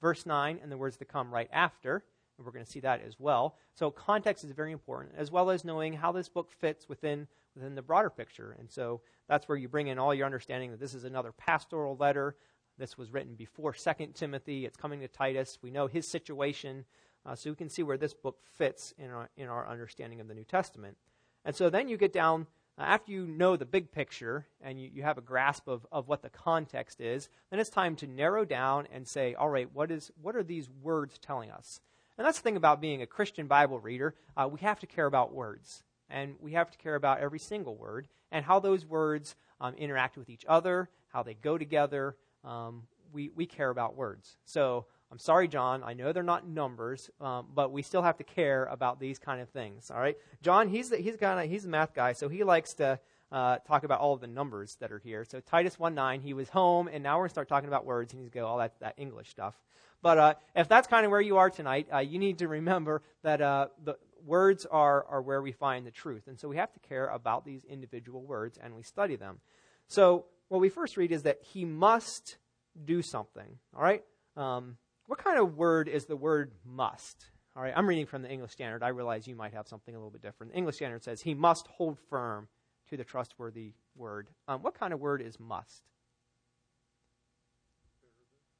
verse 0.00 0.26
9 0.26 0.60
and 0.62 0.70
the 0.70 0.76
words 0.76 0.96
that 0.98 1.08
come 1.08 1.32
right 1.32 1.48
after. 1.52 2.04
And 2.36 2.44
we're 2.44 2.52
going 2.52 2.64
to 2.64 2.70
see 2.70 2.80
that 2.80 3.02
as 3.02 3.18
well. 3.18 3.56
So 3.74 3.90
context 3.90 4.44
is 4.44 4.50
very 4.50 4.72
important, 4.72 5.14
as 5.16 5.30
well 5.30 5.50
as 5.50 5.64
knowing 5.64 5.94
how 5.94 6.12
this 6.12 6.28
book 6.28 6.50
fits 6.52 6.88
within, 6.88 7.26
within 7.54 7.74
the 7.74 7.82
broader 7.82 8.10
picture. 8.10 8.56
And 8.58 8.70
so 8.70 9.00
that's 9.28 9.48
where 9.48 9.58
you 9.58 9.68
bring 9.68 9.88
in 9.88 9.98
all 9.98 10.14
your 10.14 10.26
understanding 10.26 10.70
that 10.70 10.80
this 10.80 10.94
is 10.94 11.04
another 11.04 11.32
pastoral 11.32 11.96
letter. 11.96 12.36
This 12.78 12.98
was 12.98 13.10
written 13.10 13.34
before 13.34 13.72
Second 13.72 14.14
Timothy. 14.14 14.66
It's 14.66 14.76
coming 14.76 15.00
to 15.00 15.08
Titus. 15.08 15.58
We 15.62 15.70
know 15.70 15.86
his 15.86 16.06
situation. 16.06 16.84
Uh, 17.24 17.34
so 17.34 17.50
we 17.50 17.56
can 17.56 17.68
see 17.68 17.82
where 17.82 17.96
this 17.96 18.14
book 18.14 18.38
fits 18.54 18.94
in 18.98 19.10
our, 19.10 19.30
in 19.36 19.48
our 19.48 19.66
understanding 19.66 20.20
of 20.20 20.28
the 20.28 20.34
New 20.34 20.44
Testament. 20.44 20.96
And 21.44 21.56
so 21.56 21.70
then 21.70 21.88
you 21.88 21.96
get 21.96 22.12
down 22.12 22.46
after 22.78 23.10
you 23.10 23.26
know 23.26 23.56
the 23.56 23.64
big 23.64 23.90
picture 23.90 24.46
and 24.60 24.80
you, 24.80 24.90
you 24.92 25.02
have 25.02 25.18
a 25.18 25.22
grasp 25.22 25.66
of, 25.66 25.86
of 25.90 26.08
what 26.08 26.22
the 26.22 26.28
context 26.28 27.00
is, 27.00 27.28
then 27.50 27.58
it's 27.58 27.70
time 27.70 27.96
to 27.96 28.06
narrow 28.06 28.44
down 28.44 28.86
and 28.92 29.06
say, 29.08 29.34
all 29.34 29.48
right, 29.48 29.68
what, 29.72 29.90
is, 29.90 30.10
what 30.20 30.36
are 30.36 30.42
these 30.42 30.68
words 30.82 31.18
telling 31.18 31.50
us? 31.50 31.80
And 32.18 32.26
that's 32.26 32.38
the 32.38 32.42
thing 32.42 32.56
about 32.56 32.80
being 32.80 33.02
a 33.02 33.06
Christian 33.06 33.46
Bible 33.46 33.78
reader. 33.78 34.14
Uh, 34.36 34.48
we 34.50 34.60
have 34.60 34.80
to 34.80 34.86
care 34.86 35.06
about 35.06 35.34
words, 35.34 35.82
and 36.08 36.34
we 36.40 36.52
have 36.52 36.70
to 36.70 36.78
care 36.78 36.94
about 36.94 37.20
every 37.20 37.38
single 37.38 37.76
word 37.76 38.08
and 38.32 38.44
how 38.44 38.58
those 38.58 38.86
words 38.86 39.36
um, 39.60 39.74
interact 39.74 40.16
with 40.16 40.30
each 40.30 40.44
other, 40.48 40.88
how 41.08 41.22
they 41.22 41.34
go 41.34 41.58
together. 41.58 42.16
Um, 42.44 42.84
we, 43.12 43.30
we 43.34 43.46
care 43.46 43.70
about 43.70 43.96
words. 43.96 44.36
So 44.44 44.86
I'm 45.10 45.18
sorry, 45.18 45.46
John. 45.46 45.82
I 45.84 45.94
know 45.94 46.12
they're 46.12 46.22
not 46.22 46.48
numbers, 46.48 47.10
um, 47.20 47.46
but 47.54 47.70
we 47.70 47.82
still 47.82 48.02
have 48.02 48.16
to 48.16 48.24
care 48.24 48.64
about 48.64 48.98
these 48.98 49.18
kind 49.18 49.40
of 49.40 49.48
things. 49.50 49.90
All 49.90 50.00
right, 50.00 50.16
John. 50.42 50.68
He's 50.68 50.90
the, 50.90 50.96
he's 50.96 51.16
kind 51.16 51.38
of 51.38 51.48
he's 51.48 51.64
a 51.64 51.68
math 51.68 51.94
guy, 51.94 52.12
so 52.12 52.28
he 52.28 52.42
likes 52.42 52.74
to 52.74 52.98
uh, 53.30 53.58
talk 53.58 53.84
about 53.84 54.00
all 54.00 54.14
of 54.14 54.20
the 54.20 54.26
numbers 54.26 54.76
that 54.80 54.90
are 54.90 54.98
here. 54.98 55.24
So 55.24 55.40
Titus 55.40 55.78
one 55.78 55.94
nine, 55.94 56.20
he 56.20 56.34
was 56.34 56.48
home, 56.48 56.88
and 56.92 57.02
now 57.04 57.18
we're 57.18 57.24
gonna 57.24 57.30
start 57.30 57.48
talking 57.48 57.68
about 57.68 57.84
words. 57.84 58.12
He 58.12 58.18
needs 58.18 58.30
to 58.32 58.38
go 58.38 58.46
all 58.46 58.58
that 58.58 58.80
that 58.80 58.94
English 58.96 59.30
stuff. 59.30 59.54
But 60.02 60.18
uh, 60.18 60.34
if 60.54 60.68
that's 60.68 60.88
kind 60.88 61.04
of 61.04 61.12
where 61.12 61.20
you 61.20 61.36
are 61.36 61.50
tonight, 61.50 61.86
uh, 61.92 61.98
you 61.98 62.18
need 62.18 62.38
to 62.38 62.48
remember 62.48 63.02
that 63.22 63.40
uh, 63.40 63.68
the 63.84 63.96
words 64.24 64.66
are 64.66 65.04
are 65.08 65.22
where 65.22 65.40
we 65.40 65.52
find 65.52 65.86
the 65.86 65.92
truth, 65.92 66.26
and 66.26 66.38
so 66.38 66.48
we 66.48 66.56
have 66.56 66.72
to 66.72 66.80
care 66.80 67.06
about 67.06 67.44
these 67.44 67.64
individual 67.64 68.22
words, 68.22 68.58
and 68.60 68.74
we 68.74 68.82
study 68.82 69.14
them. 69.14 69.38
So 69.86 70.26
what 70.48 70.60
we 70.60 70.68
first 70.68 70.96
read 70.96 71.12
is 71.12 71.22
that 71.22 71.38
he 71.42 71.64
must 71.64 72.38
do 72.84 73.02
something. 73.02 73.58
All 73.74 73.82
right. 73.82 74.02
Um, 74.36 74.76
what 75.06 75.22
kind 75.22 75.38
of 75.38 75.56
word 75.56 75.88
is 75.88 76.06
the 76.06 76.16
word 76.16 76.52
must? 76.64 77.26
All 77.56 77.62
right, 77.62 77.72
I'm 77.74 77.86
reading 77.86 78.06
from 78.06 78.22
the 78.22 78.30
English 78.30 78.52
Standard. 78.52 78.82
I 78.82 78.88
realize 78.88 79.26
you 79.26 79.34
might 79.34 79.54
have 79.54 79.66
something 79.66 79.94
a 79.94 79.98
little 79.98 80.10
bit 80.10 80.20
different. 80.20 80.52
The 80.52 80.58
English 80.58 80.76
Standard 80.76 81.02
says 81.02 81.22
he 81.22 81.34
must 81.34 81.66
hold 81.68 81.98
firm 82.10 82.48
to 82.90 82.96
the 82.96 83.04
trustworthy 83.04 83.72
word. 83.96 84.28
Um, 84.46 84.62
what 84.62 84.78
kind 84.78 84.92
of 84.92 85.00
word 85.00 85.22
is 85.22 85.40
must? 85.40 85.82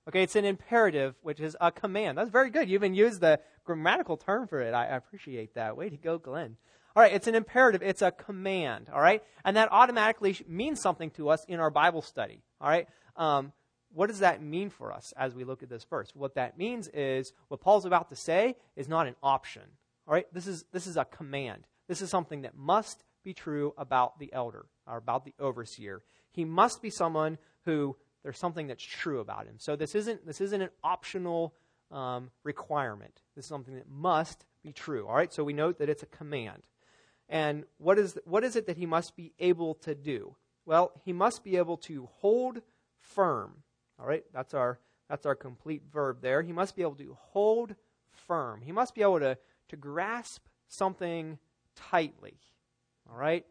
Okay, 0.08 0.22
it's 0.22 0.36
an 0.36 0.44
imperative, 0.44 1.16
which 1.22 1.40
is 1.40 1.56
a 1.60 1.72
command. 1.72 2.16
That's 2.16 2.30
very 2.30 2.48
good. 2.48 2.68
You 2.68 2.76
even 2.76 2.94
used 2.94 3.20
the 3.20 3.40
grammatical 3.64 4.16
term 4.16 4.46
for 4.46 4.60
it. 4.60 4.72
I, 4.72 4.86
appreciate 4.86 5.54
that. 5.54 5.76
Way 5.76 5.90
to 5.90 5.96
go, 5.96 6.16
Glenn. 6.16 6.56
All 6.94 7.02
right, 7.02 7.12
it's 7.12 7.26
an 7.26 7.34
imperative. 7.34 7.82
It's 7.82 8.02
a 8.02 8.12
command. 8.12 8.88
All 8.92 9.00
right, 9.00 9.22
and 9.44 9.56
that 9.56 9.68
automatically 9.72 10.36
means 10.48 10.80
something 10.80 11.10
to 11.12 11.28
us 11.28 11.44
in 11.46 11.58
our 11.58 11.70
Bible 11.70 12.02
study. 12.02 12.42
All 12.60 12.68
right, 12.68 12.88
um, 13.16 13.52
what 13.96 14.08
does 14.08 14.18
that 14.18 14.42
mean 14.42 14.68
for 14.68 14.92
us 14.92 15.14
as 15.16 15.34
we 15.34 15.44
look 15.44 15.62
at 15.62 15.70
this 15.70 15.84
verse? 15.84 16.10
What 16.14 16.34
that 16.34 16.58
means 16.58 16.88
is 16.88 17.32
what 17.48 17.62
Paul's 17.62 17.86
about 17.86 18.10
to 18.10 18.16
say 18.16 18.56
is 18.76 18.88
not 18.88 19.06
an 19.06 19.16
option. 19.22 19.62
All 20.06 20.12
right? 20.12 20.26
This 20.34 20.46
is, 20.46 20.66
this 20.70 20.86
is 20.86 20.98
a 20.98 21.06
command. 21.06 21.66
This 21.88 22.02
is 22.02 22.10
something 22.10 22.42
that 22.42 22.54
must 22.54 23.04
be 23.24 23.32
true 23.32 23.72
about 23.78 24.18
the 24.18 24.30
elder 24.34 24.66
or 24.86 24.98
about 24.98 25.24
the 25.24 25.32
overseer. 25.40 26.02
He 26.30 26.44
must 26.44 26.82
be 26.82 26.90
someone 26.90 27.38
who 27.64 27.96
there's 28.22 28.38
something 28.38 28.66
that's 28.66 28.84
true 28.84 29.20
about 29.20 29.46
him. 29.46 29.54
So 29.56 29.76
this 29.76 29.94
isn't, 29.94 30.26
this 30.26 30.42
isn't 30.42 30.60
an 30.60 30.70
optional 30.84 31.54
um, 31.90 32.30
requirement. 32.44 33.22
This 33.34 33.46
is 33.46 33.48
something 33.48 33.76
that 33.76 33.88
must 33.88 34.44
be 34.62 34.74
true. 34.74 35.06
All 35.06 35.14
right? 35.14 35.32
So 35.32 35.42
we 35.42 35.54
note 35.54 35.78
that 35.78 35.88
it's 35.88 36.02
a 36.02 36.06
command. 36.06 36.64
And 37.30 37.64
what 37.78 37.98
is, 37.98 38.18
what 38.26 38.44
is 38.44 38.56
it 38.56 38.66
that 38.66 38.76
he 38.76 38.84
must 38.84 39.16
be 39.16 39.32
able 39.38 39.74
to 39.76 39.94
do? 39.94 40.36
Well, 40.66 40.92
he 41.06 41.14
must 41.14 41.42
be 41.42 41.56
able 41.56 41.78
to 41.78 42.10
hold 42.20 42.60
firm 43.00 43.62
all 43.98 44.06
right, 44.06 44.24
that's 44.32 44.54
our 44.54 44.78
that's 45.08 45.26
our 45.26 45.34
complete 45.34 45.82
verb 45.92 46.18
there. 46.20 46.42
He 46.42 46.52
must 46.52 46.76
be 46.76 46.82
able 46.82 46.96
to 46.96 47.16
hold 47.30 47.74
firm. 48.26 48.62
He 48.62 48.72
must 48.72 48.94
be 48.94 49.02
able 49.02 49.20
to 49.20 49.38
to 49.68 49.76
grasp 49.76 50.42
something 50.68 51.38
tightly. 51.74 52.34
All 53.10 53.18
right, 53.18 53.44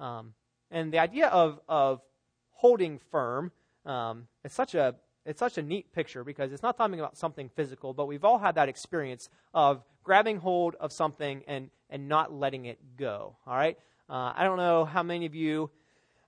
um, 0.00 0.34
and 0.70 0.92
the 0.92 0.98
idea 0.98 1.28
of 1.28 1.60
of 1.68 2.02
holding 2.50 2.98
firm 3.10 3.52
um, 3.88 4.28
it's 4.44 4.54
such 4.54 4.74
a 4.74 4.94
it's 5.24 5.38
such 5.38 5.58
a 5.58 5.62
neat 5.62 5.92
picture 5.92 6.24
because 6.24 6.52
it's 6.52 6.62
not 6.62 6.76
talking 6.76 6.98
about 6.98 7.16
something 7.16 7.48
physical, 7.48 7.92
but 7.92 8.06
we've 8.06 8.24
all 8.24 8.38
had 8.38 8.54
that 8.54 8.68
experience 8.68 9.28
of 9.52 9.82
grabbing 10.04 10.38
hold 10.38 10.74
of 10.76 10.92
something 10.92 11.42
and 11.48 11.70
and 11.90 12.08
not 12.08 12.32
letting 12.32 12.66
it 12.66 12.78
go. 12.96 13.36
All 13.46 13.56
right, 13.56 13.78
uh, 14.08 14.32
I 14.36 14.44
don't 14.44 14.58
know 14.58 14.84
how 14.84 15.02
many 15.02 15.26
of 15.26 15.34
you, 15.34 15.70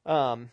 um, 0.07 0.51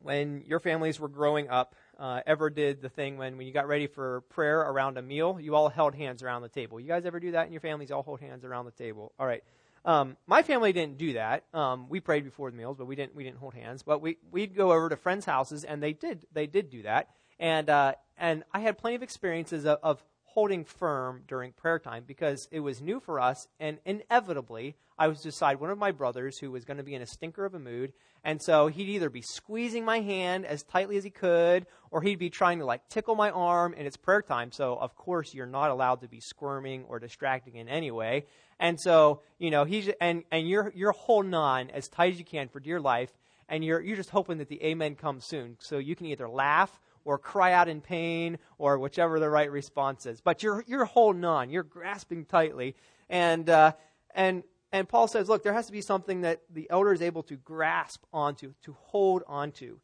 when 0.00 0.42
your 0.46 0.60
families 0.60 1.00
were 1.00 1.08
growing 1.08 1.48
up, 1.48 1.74
uh, 1.98 2.20
ever 2.26 2.50
did 2.50 2.80
the 2.80 2.88
thing 2.88 3.16
when, 3.16 3.36
when 3.36 3.46
you 3.46 3.52
got 3.52 3.66
ready 3.66 3.86
for 3.86 4.22
prayer 4.30 4.60
around 4.60 4.98
a 4.98 5.02
meal, 5.02 5.38
you 5.40 5.54
all 5.54 5.68
held 5.68 5.94
hands 5.94 6.22
around 6.22 6.42
the 6.42 6.48
table. 6.48 6.78
You 6.78 6.86
guys 6.86 7.04
ever 7.04 7.18
do 7.18 7.32
that 7.32 7.46
in 7.46 7.52
your 7.52 7.60
families? 7.60 7.90
All 7.90 8.02
hold 8.02 8.20
hands 8.20 8.44
around 8.44 8.66
the 8.66 8.70
table. 8.70 9.12
All 9.18 9.26
right. 9.26 9.42
Um, 9.84 10.16
my 10.26 10.42
family 10.42 10.72
didn't 10.72 10.98
do 10.98 11.14
that. 11.14 11.44
Um, 11.54 11.88
we 11.88 12.00
prayed 12.00 12.24
before 12.24 12.50
the 12.50 12.56
meals, 12.56 12.76
but 12.76 12.86
we 12.86 12.96
didn't 12.96 13.14
we 13.14 13.24
didn't 13.24 13.38
hold 13.38 13.54
hands. 13.54 13.82
But 13.82 14.00
we 14.02 14.18
we'd 14.30 14.54
go 14.54 14.72
over 14.72 14.88
to 14.88 14.96
friends' 14.96 15.24
houses, 15.24 15.64
and 15.64 15.82
they 15.82 15.92
did 15.92 16.26
they 16.32 16.46
did 16.46 16.70
do 16.70 16.82
that. 16.82 17.08
And 17.38 17.70
uh, 17.70 17.94
and 18.18 18.44
I 18.52 18.60
had 18.60 18.76
plenty 18.76 18.96
of 18.96 19.02
experiences 19.02 19.64
of, 19.64 19.78
of 19.82 20.04
holding 20.32 20.64
firm 20.64 21.22
during 21.26 21.52
prayer 21.52 21.78
time 21.78 22.04
because 22.06 22.48
it 22.50 22.60
was 22.60 22.80
new 22.82 23.00
for 23.00 23.18
us, 23.18 23.48
and 23.58 23.78
inevitably 23.84 24.76
I 24.98 25.08
was 25.08 25.22
beside 25.22 25.60
one 25.60 25.70
of 25.70 25.78
my 25.78 25.90
brothers 25.90 26.38
who 26.38 26.50
was 26.50 26.64
going 26.64 26.76
to 26.76 26.82
be 26.82 26.94
in 26.94 27.02
a 27.02 27.06
stinker 27.06 27.44
of 27.44 27.54
a 27.54 27.58
mood, 27.58 27.92
and 28.24 28.42
so 28.42 28.66
he'd 28.66 28.88
either 28.88 29.10
be 29.10 29.22
squeezing 29.22 29.84
my 29.84 30.00
hand 30.00 30.44
as 30.44 30.62
tightly 30.62 30.96
as 30.96 31.04
he 31.04 31.10
could, 31.10 31.66
or 31.90 32.02
he'd 32.02 32.18
be 32.18 32.30
trying 32.30 32.58
to 32.58 32.66
like 32.66 32.88
tickle 32.88 33.14
my 33.14 33.30
arm, 33.30 33.74
and 33.76 33.86
it's 33.86 33.96
prayer 33.96 34.22
time, 34.22 34.52
so 34.52 34.76
of 34.76 34.94
course 34.96 35.32
you're 35.32 35.46
not 35.46 35.70
allowed 35.70 36.02
to 36.02 36.08
be 36.08 36.20
squirming 36.20 36.84
or 36.88 36.98
distracting 36.98 37.56
in 37.56 37.68
any 37.68 37.90
way. 37.90 38.26
And 38.60 38.78
so, 38.78 39.22
you 39.38 39.50
know, 39.50 39.64
he's 39.64 39.88
and 40.00 40.24
and 40.30 40.48
you're 40.48 40.72
you're 40.74 40.92
holding 40.92 41.34
on 41.34 41.70
as 41.70 41.88
tight 41.88 42.12
as 42.12 42.18
you 42.18 42.24
can 42.24 42.48
for 42.48 42.60
dear 42.60 42.80
life, 42.80 43.10
and 43.48 43.64
you're 43.64 43.80
you're 43.80 43.96
just 43.96 44.10
hoping 44.10 44.38
that 44.38 44.48
the 44.48 44.62
amen 44.62 44.96
comes 44.96 45.24
soon, 45.24 45.56
so 45.60 45.78
you 45.78 45.96
can 45.96 46.06
either 46.06 46.28
laugh 46.28 46.80
or 47.08 47.16
cry 47.16 47.54
out 47.54 47.68
in 47.68 47.80
pain 47.80 48.36
or 48.58 48.78
whichever 48.78 49.18
the 49.18 49.30
right 49.30 49.50
response 49.50 50.04
is. 50.04 50.20
But 50.20 50.42
you're 50.42 50.62
you're 50.66 50.84
holding 50.84 51.24
on, 51.24 51.48
you're 51.48 51.62
grasping 51.62 52.26
tightly, 52.26 52.76
and 53.08 53.48
uh, 53.48 53.72
and 54.14 54.42
and 54.72 54.86
Paul 54.86 55.08
says, 55.08 55.26
look, 55.26 55.42
there 55.42 55.54
has 55.54 55.64
to 55.66 55.72
be 55.72 55.80
something 55.80 56.20
that 56.20 56.42
the 56.52 56.68
elder 56.68 56.92
is 56.92 57.00
able 57.00 57.22
to 57.22 57.36
grasp 57.36 58.04
onto, 58.12 58.52
to 58.62 58.76
hold 58.78 59.22
onto. 59.26 59.78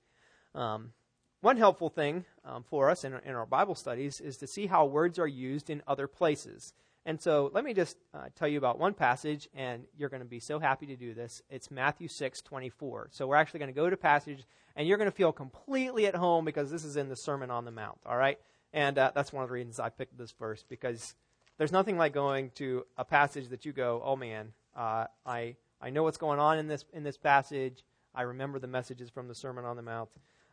Um, 0.54 0.92
one 1.40 1.56
helpful 1.56 1.88
thing 1.88 2.26
um, 2.44 2.62
for 2.62 2.90
us 2.90 3.04
in, 3.04 3.14
in, 3.24 3.34
our 3.34 3.46
Bible 3.46 3.74
studies 3.74 4.20
is 4.20 4.36
to 4.36 4.46
see 4.46 4.66
how 4.66 4.84
words 4.84 5.18
are 5.18 5.26
used 5.26 5.70
in 5.70 5.82
other 5.86 6.06
places. 6.06 6.74
And 7.06 7.20
so 7.20 7.50
let 7.52 7.64
me 7.64 7.74
just 7.74 7.98
uh, 8.14 8.26
tell 8.34 8.48
you 8.48 8.56
about 8.56 8.78
one 8.78 8.94
passage, 8.94 9.48
and 9.54 9.84
you're 9.96 10.08
going 10.08 10.22
to 10.22 10.28
be 10.28 10.40
so 10.40 10.58
happy 10.58 10.86
to 10.86 10.96
do 10.96 11.12
this. 11.12 11.42
It's 11.50 11.70
Matthew 11.70 12.08
6 12.08 12.40
24. 12.40 13.08
So 13.10 13.26
we're 13.26 13.36
actually 13.36 13.60
going 13.60 13.72
to 13.72 13.78
go 13.78 13.90
to 13.90 13.96
passage, 13.96 14.44
and 14.74 14.88
you're 14.88 14.96
going 14.96 15.10
to 15.10 15.16
feel 15.16 15.32
completely 15.32 16.06
at 16.06 16.14
home 16.14 16.44
because 16.44 16.70
this 16.70 16.84
is 16.84 16.96
in 16.96 17.08
the 17.08 17.16
Sermon 17.16 17.50
on 17.50 17.66
the 17.66 17.70
Mount, 17.70 17.98
all 18.06 18.16
right? 18.16 18.38
And 18.72 18.98
uh, 18.98 19.12
that's 19.14 19.32
one 19.32 19.42
of 19.42 19.50
the 19.50 19.54
reasons 19.54 19.78
I 19.78 19.90
picked 19.90 20.16
this 20.16 20.32
verse 20.32 20.64
because 20.66 21.14
there's 21.58 21.72
nothing 21.72 21.98
like 21.98 22.14
going 22.14 22.50
to 22.56 22.84
a 22.96 23.04
passage 23.04 23.48
that 23.48 23.64
you 23.64 23.72
go, 23.72 24.02
oh 24.04 24.16
man, 24.16 24.52
uh, 24.74 25.06
I, 25.26 25.56
I 25.80 25.90
know 25.90 26.02
what's 26.02 26.16
going 26.16 26.40
on 26.40 26.58
in 26.58 26.68
this, 26.68 26.84
in 26.92 27.04
this 27.04 27.18
passage. 27.18 27.84
I 28.14 28.22
remember 28.22 28.58
the 28.58 28.66
messages 28.66 29.10
from 29.10 29.28
the 29.28 29.34
Sermon 29.34 29.64
on 29.64 29.76
the 29.76 29.82
Mount. 29.82 30.08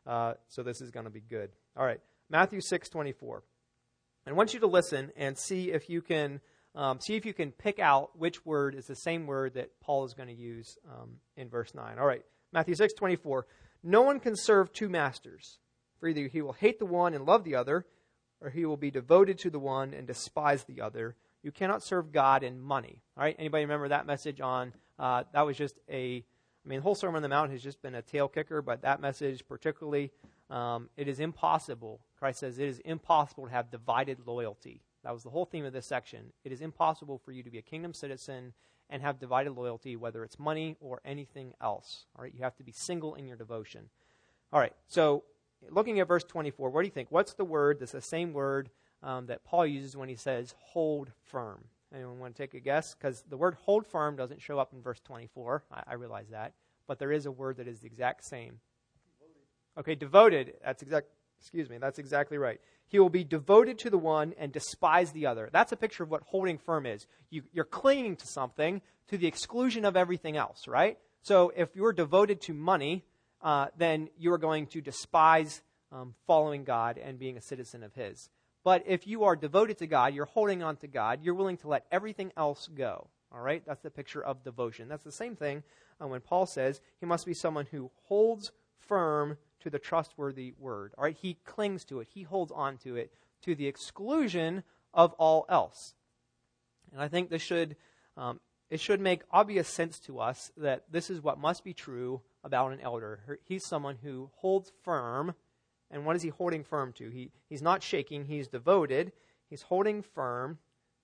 Uh, 0.05 0.33
so 0.47 0.63
this 0.63 0.81
is 0.81 0.91
going 0.91 1.05
to 1.05 1.11
be 1.11 1.21
good. 1.21 1.49
All 1.77 1.85
right, 1.85 2.01
Matthew 2.29 2.59
6 2.59 2.89
24. 2.89 3.43
I 4.31 4.33
want 4.33 4.53
you 4.53 4.61
to 4.61 4.67
listen 4.67 5.11
and 5.17 5.37
see 5.37 5.73
if 5.73 5.89
you 5.89 6.01
can 6.01 6.39
um, 6.73 7.01
see 7.01 7.17
if 7.17 7.25
you 7.25 7.33
can 7.33 7.51
pick 7.51 7.79
out 7.79 8.17
which 8.17 8.45
word 8.45 8.75
is 8.75 8.87
the 8.87 8.95
same 8.95 9.27
word 9.27 9.55
that 9.55 9.71
Paul 9.81 10.05
is 10.05 10.13
going 10.13 10.29
to 10.29 10.33
use 10.33 10.77
um, 10.89 11.17
in 11.35 11.49
verse 11.49 11.75
9. 11.75 11.99
All 11.99 12.05
right, 12.05 12.23
Matthew 12.53 12.75
6 12.75 12.93
24. 12.93 13.45
No 13.83 14.03
one 14.03 14.21
can 14.21 14.37
serve 14.37 14.71
two 14.71 14.87
masters, 14.87 15.59
for 15.99 16.07
either 16.07 16.29
he 16.29 16.41
will 16.41 16.53
hate 16.53 16.79
the 16.79 16.85
one 16.85 17.13
and 17.13 17.25
love 17.25 17.43
the 17.43 17.55
other, 17.55 17.85
or 18.39 18.49
he 18.49 18.63
will 18.63 18.77
be 18.77 18.89
devoted 18.89 19.37
to 19.39 19.49
the 19.49 19.59
one 19.59 19.93
and 19.93 20.07
despise 20.07 20.63
the 20.63 20.79
other. 20.79 21.17
You 21.43 21.51
cannot 21.51 21.83
serve 21.83 22.13
God 22.13 22.41
and 22.41 22.61
money. 22.61 23.01
All 23.17 23.25
right, 23.25 23.35
anybody 23.37 23.65
remember 23.65 23.89
that 23.89 24.05
message 24.05 24.39
on? 24.39 24.71
Uh, 24.97 25.25
that 25.33 25.45
was 25.45 25.57
just 25.57 25.77
a, 25.89 26.23
I 26.65 26.69
mean, 26.69 26.79
the 26.79 26.83
whole 26.83 26.95
Sermon 26.95 27.17
on 27.17 27.23
the 27.23 27.27
Mount 27.27 27.51
has 27.51 27.61
just 27.61 27.81
been 27.81 27.95
a 27.95 28.01
tail 28.01 28.29
kicker, 28.29 28.61
but 28.61 28.83
that 28.83 29.01
message 29.01 29.45
particularly, 29.45 30.09
um, 30.49 30.87
it 30.95 31.09
is 31.09 31.19
impossible. 31.19 31.99
Christ 32.21 32.39
says 32.39 32.59
it 32.59 32.67
is 32.67 32.79
impossible 32.79 33.45
to 33.45 33.51
have 33.51 33.71
divided 33.71 34.19
loyalty. 34.25 34.81
That 35.03 35.13
was 35.13 35.23
the 35.23 35.31
whole 35.31 35.45
theme 35.45 35.65
of 35.65 35.73
this 35.73 35.87
section. 35.87 36.31
It 36.43 36.51
is 36.51 36.61
impossible 36.61 37.17
for 37.17 37.31
you 37.31 37.41
to 37.41 37.49
be 37.49 37.57
a 37.57 37.63
kingdom 37.63 37.93
citizen 37.93 38.53
and 38.91 39.01
have 39.01 39.19
divided 39.19 39.53
loyalty, 39.53 39.95
whether 39.95 40.23
it's 40.23 40.37
money 40.37 40.77
or 40.79 41.01
anything 41.03 41.53
else. 41.59 42.05
All 42.15 42.23
right, 42.23 42.33
you 42.33 42.43
have 42.43 42.55
to 42.57 42.63
be 42.63 42.71
single 42.71 43.15
in 43.15 43.27
your 43.27 43.37
devotion. 43.37 43.89
All 44.53 44.59
right, 44.59 44.73
so 44.87 45.23
looking 45.71 45.99
at 45.99 46.07
verse 46.07 46.23
24, 46.23 46.69
what 46.69 46.81
do 46.81 46.85
you 46.85 46.91
think? 46.91 47.07
What's 47.09 47.33
the 47.33 47.43
word 47.43 47.79
that's 47.79 47.93
the 47.93 48.01
same 48.01 48.33
word 48.33 48.69
um, 49.03 49.25
that 49.25 49.43
Paul 49.43 49.65
uses 49.65 49.97
when 49.97 50.09
he 50.09 50.15
says 50.15 50.53
hold 50.59 51.11
firm. 51.23 51.63
Anyone 51.93 52.19
want 52.19 52.35
to 52.35 52.43
take 52.43 52.53
a 52.53 52.59
guess? 52.59 52.93
Because 52.93 53.23
the 53.27 53.37
word 53.37 53.55
hold 53.65 53.85
firm 53.85 54.15
doesn't 54.15 54.41
show 54.41 54.59
up 54.59 54.73
in 54.73 54.81
verse 54.81 54.99
24. 55.01 55.63
I, 55.71 55.83
I, 55.87 55.93
realize 55.95 56.29
that. 56.29 56.53
But 56.87 56.99
there 56.99 57.11
is 57.11 57.25
a 57.25 57.31
word 57.31 57.57
that 57.57 57.67
is 57.67 57.79
the 57.79 57.87
exact 57.87 58.23
same. 58.23 58.59
Okay, 59.77 59.95
devoted. 59.95 60.53
That's 60.63 60.83
exact. 60.83 61.07
Excuse 61.41 61.69
me. 61.69 61.79
That's 61.79 61.99
exactly 61.99 62.37
right. 62.37 62.61
He 62.87 62.99
will 62.99 63.09
be 63.09 63.23
devoted 63.23 63.79
to 63.79 63.89
the 63.89 63.97
one 63.97 64.33
and 64.37 64.51
despise 64.51 65.11
the 65.11 65.25
other. 65.25 65.49
That's 65.51 65.71
a 65.71 65.77
picture 65.77 66.03
of 66.03 66.11
what 66.11 66.21
holding 66.23 66.59
firm 66.59 66.85
is. 66.85 67.07
You, 67.31 67.41
you're 67.51 67.65
clinging 67.65 68.17
to 68.17 68.27
something 68.27 68.81
to 69.07 69.17
the 69.17 69.27
exclusion 69.27 69.83
of 69.83 69.97
everything 69.97 70.37
else, 70.37 70.67
right? 70.67 70.99
So 71.23 71.51
if 71.55 71.75
you're 71.75 71.93
devoted 71.93 72.41
to 72.41 72.53
money, 72.53 73.03
uh, 73.41 73.67
then 73.75 74.09
you 74.17 74.31
are 74.33 74.37
going 74.37 74.67
to 74.67 74.81
despise 74.81 75.61
um, 75.91 76.13
following 76.27 76.63
God 76.63 76.97
and 76.97 77.17
being 77.17 77.37
a 77.37 77.41
citizen 77.41 77.81
of 77.83 77.95
His. 77.95 78.29
But 78.63 78.83
if 78.85 79.07
you 79.07 79.23
are 79.23 79.35
devoted 79.35 79.79
to 79.79 79.87
God, 79.87 80.13
you're 80.13 80.25
holding 80.25 80.61
on 80.61 80.75
to 80.77 80.87
God, 80.87 81.23
you're 81.23 81.33
willing 81.33 81.57
to 81.57 81.67
let 81.67 81.85
everything 81.91 82.31
else 82.37 82.67
go. 82.67 83.07
All 83.33 83.41
right? 83.41 83.63
That's 83.65 83.81
the 83.81 83.89
picture 83.89 84.23
of 84.23 84.43
devotion. 84.43 84.87
That's 84.87 85.03
the 85.03 85.11
same 85.11 85.35
thing 85.35 85.63
uh, 85.99 86.07
when 86.07 86.21
Paul 86.21 86.45
says 86.45 86.81
he 86.99 87.05
must 87.05 87.25
be 87.25 87.33
someone 87.33 87.65
who 87.71 87.89
holds 88.03 88.51
firm 88.79 89.37
to 89.61 89.69
the 89.69 89.79
trustworthy 89.79 90.53
word. 90.57 90.93
All 90.97 91.03
right? 91.03 91.17
He 91.19 91.37
clings 91.45 91.85
to 91.85 91.99
it, 91.99 92.07
he 92.13 92.23
holds 92.23 92.51
on 92.51 92.77
to 92.79 92.95
it 92.95 93.13
to 93.43 93.55
the 93.55 93.67
exclusion 93.67 94.63
of 94.93 95.13
all 95.13 95.45
else. 95.49 95.95
And 96.91 97.01
I 97.01 97.07
think 97.07 97.29
this 97.29 97.41
should 97.41 97.75
um, 98.17 98.39
it 98.71 98.79
should 98.79 99.01
make 99.01 99.23
obvious 99.31 99.67
sense 99.67 99.99
to 100.01 100.19
us 100.19 100.49
that 100.55 100.85
this 100.89 101.09
is 101.09 101.21
what 101.21 101.37
must 101.37 101.63
be 101.63 101.73
true 101.73 102.21
about 102.41 102.71
an 102.71 102.79
elder. 102.79 103.39
He's 103.43 103.65
someone 103.65 103.97
who 104.01 104.29
holds 104.37 104.71
firm. 104.83 105.35
And 105.91 106.05
what 106.05 106.15
is 106.15 106.21
he 106.21 106.29
holding 106.29 106.63
firm 106.63 106.93
to? 106.93 107.09
He, 107.09 107.31
he's 107.49 107.61
not 107.61 107.83
shaking, 107.83 108.25
he's 108.25 108.47
devoted. 108.47 109.11
He's 109.49 109.63
holding 109.63 110.01
firm 110.01 110.57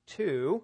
to 0.08 0.64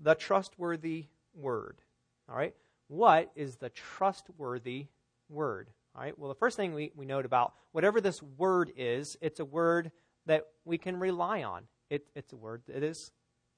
the 0.00 0.14
trustworthy 0.14 1.08
word. 1.34 1.82
All 2.26 2.36
right? 2.36 2.54
What 2.88 3.30
is 3.36 3.56
the 3.56 3.68
trustworthy 3.68 4.86
word? 5.28 5.68
All 5.94 6.02
right? 6.02 6.18
Well, 6.18 6.28
the 6.28 6.34
first 6.34 6.56
thing 6.56 6.74
we, 6.74 6.92
we 6.96 7.06
note 7.06 7.24
about 7.24 7.54
whatever 7.72 8.00
this 8.00 8.22
word 8.22 8.72
is, 8.76 9.16
it's 9.20 9.40
a 9.40 9.44
word 9.44 9.92
that 10.26 10.46
we 10.64 10.78
can 10.78 10.98
rely 10.98 11.42
on. 11.42 11.64
It, 11.90 12.06
it's 12.14 12.32
a 12.32 12.36
word 12.36 12.62
that 12.66 12.82
is 12.82 13.12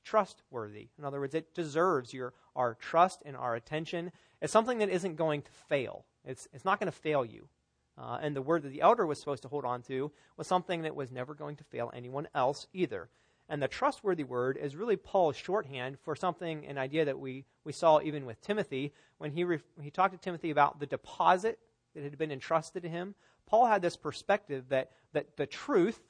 trustworthy. 0.05 0.89
In 0.99 1.05
other 1.05 1.21
words, 1.21 1.35
it 1.35 1.55
deserves 1.55 2.13
your 2.13 2.33
our 2.55 2.75
trust 2.75 3.23
and 3.25 3.37
our 3.37 3.55
attention. 3.55 4.11
It's 4.41 4.53
something 4.53 4.79
that 4.79 4.89
isn't 4.89 5.17
going 5.17 5.43
to 5.43 5.51
fail. 5.69 6.07
It's, 6.25 6.49
it's 6.53 6.65
not 6.65 6.81
going 6.81 6.91
to 6.91 6.99
fail 6.99 7.25
you. 7.25 7.49
Uh, 7.99 8.19
and 8.21 8.35
the 8.35 8.43
word 8.43 8.63
that 8.63 8.71
the 8.71 8.81
elder 8.81 9.07
was 9.07 9.19
supposed 9.19 9.43
to 9.43 9.49
hold 9.49 9.65
on 9.65 9.83
to 9.83 10.11
was 10.37 10.47
something 10.47 10.83
that 10.83 10.97
was 10.97 11.13
never 11.13 11.35
going 11.35 11.57
to 11.57 11.65
fail 11.65 11.91
anyone 11.95 12.29
else 12.35 12.67
either. 12.73 13.09
And 13.49 13.63
the 13.63 13.69
trustworthy 13.69 14.25
word 14.25 14.59
is 14.61 14.75
really 14.75 14.97
Paul's 14.97 15.37
shorthand 15.37 15.99
for 16.01 16.17
something, 16.17 16.67
an 16.67 16.79
idea 16.79 17.05
that 17.05 17.19
we, 17.19 17.45
we 17.65 17.73
saw 17.73 18.01
even 18.01 18.27
with 18.27 18.41
Timothy 18.41 18.93
when 19.19 19.31
he, 19.31 19.45
re, 19.45 19.61
he 19.81 19.91
talked 19.91 20.15
to 20.15 20.21
Timothy 20.21 20.51
about 20.51 20.81
the 20.81 20.87
deposit 20.87 21.59
that 21.97 22.05
had 22.05 22.19
been 22.19 22.31
entrusted 22.31 22.85
to 22.85 22.89
him. 22.89 23.15
Paul 23.47 23.67
had 23.67 23.83
this 23.83 23.97
perspective 23.97 24.67
that, 24.69 24.93
that 25.13 25.37
the 25.37 25.47
truth, 25.47 26.01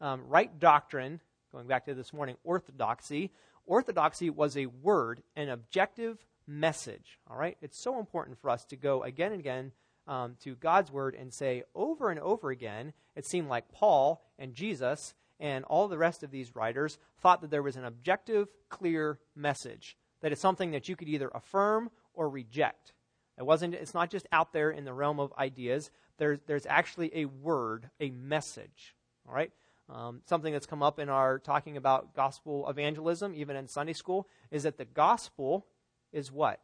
um, 0.00 0.22
right 0.28 0.58
doctrine, 0.58 1.20
going 1.52 1.66
back 1.66 1.84
to 1.86 1.94
this 1.94 2.12
morning, 2.12 2.36
orthodoxy, 2.44 3.32
orthodoxy 3.66 4.30
was 4.30 4.56
a 4.56 4.66
word, 4.66 5.22
an 5.36 5.48
objective 5.48 6.24
message. 6.46 7.18
All 7.30 7.36
right? 7.36 7.58
It's 7.60 7.78
so 7.78 7.98
important 7.98 8.38
for 8.38 8.50
us 8.50 8.64
to 8.66 8.76
go 8.76 9.02
again 9.02 9.32
and 9.32 9.40
again 9.40 9.72
um, 10.06 10.36
to 10.42 10.54
God's 10.54 10.90
word 10.90 11.14
and 11.14 11.32
say 11.32 11.64
over 11.74 12.10
and 12.10 12.20
over 12.20 12.50
again, 12.50 12.92
it 13.16 13.26
seemed 13.26 13.48
like 13.48 13.72
Paul 13.72 14.24
and 14.38 14.54
Jesus 14.54 15.14
and 15.40 15.64
all 15.64 15.88
the 15.88 15.98
rest 15.98 16.22
of 16.22 16.30
these 16.30 16.54
writers 16.54 16.98
thought 17.20 17.40
that 17.40 17.50
there 17.50 17.62
was 17.62 17.76
an 17.76 17.84
objective, 17.84 18.48
clear 18.68 19.18
message. 19.34 19.96
That 20.20 20.32
it's 20.32 20.40
something 20.40 20.70
that 20.70 20.88
you 20.88 20.96
could 20.96 21.08
either 21.08 21.30
affirm 21.34 21.90
or 22.14 22.28
reject. 22.28 22.92
It 23.38 23.44
wasn't, 23.44 23.74
it's 23.74 23.94
not 23.94 24.10
just 24.10 24.26
out 24.32 24.52
there 24.52 24.70
in 24.70 24.84
the 24.84 24.92
realm 24.92 25.20
of 25.20 25.32
ideas. 25.38 25.90
There's, 26.18 26.38
there's 26.46 26.66
actually 26.66 27.10
a 27.14 27.24
word, 27.24 27.90
a 28.00 28.10
message. 28.10 28.94
All 29.28 29.34
right? 29.34 29.50
Um, 29.88 30.22
something 30.26 30.52
that's 30.52 30.66
come 30.66 30.82
up 30.82 30.98
in 30.98 31.08
our 31.08 31.38
talking 31.38 31.76
about 31.76 32.14
gospel 32.14 32.68
evangelism, 32.68 33.34
even 33.34 33.56
in 33.56 33.68
Sunday 33.68 33.92
school, 33.92 34.28
is 34.50 34.62
that 34.62 34.78
the 34.78 34.84
gospel 34.84 35.66
is 36.12 36.30
what? 36.30 36.60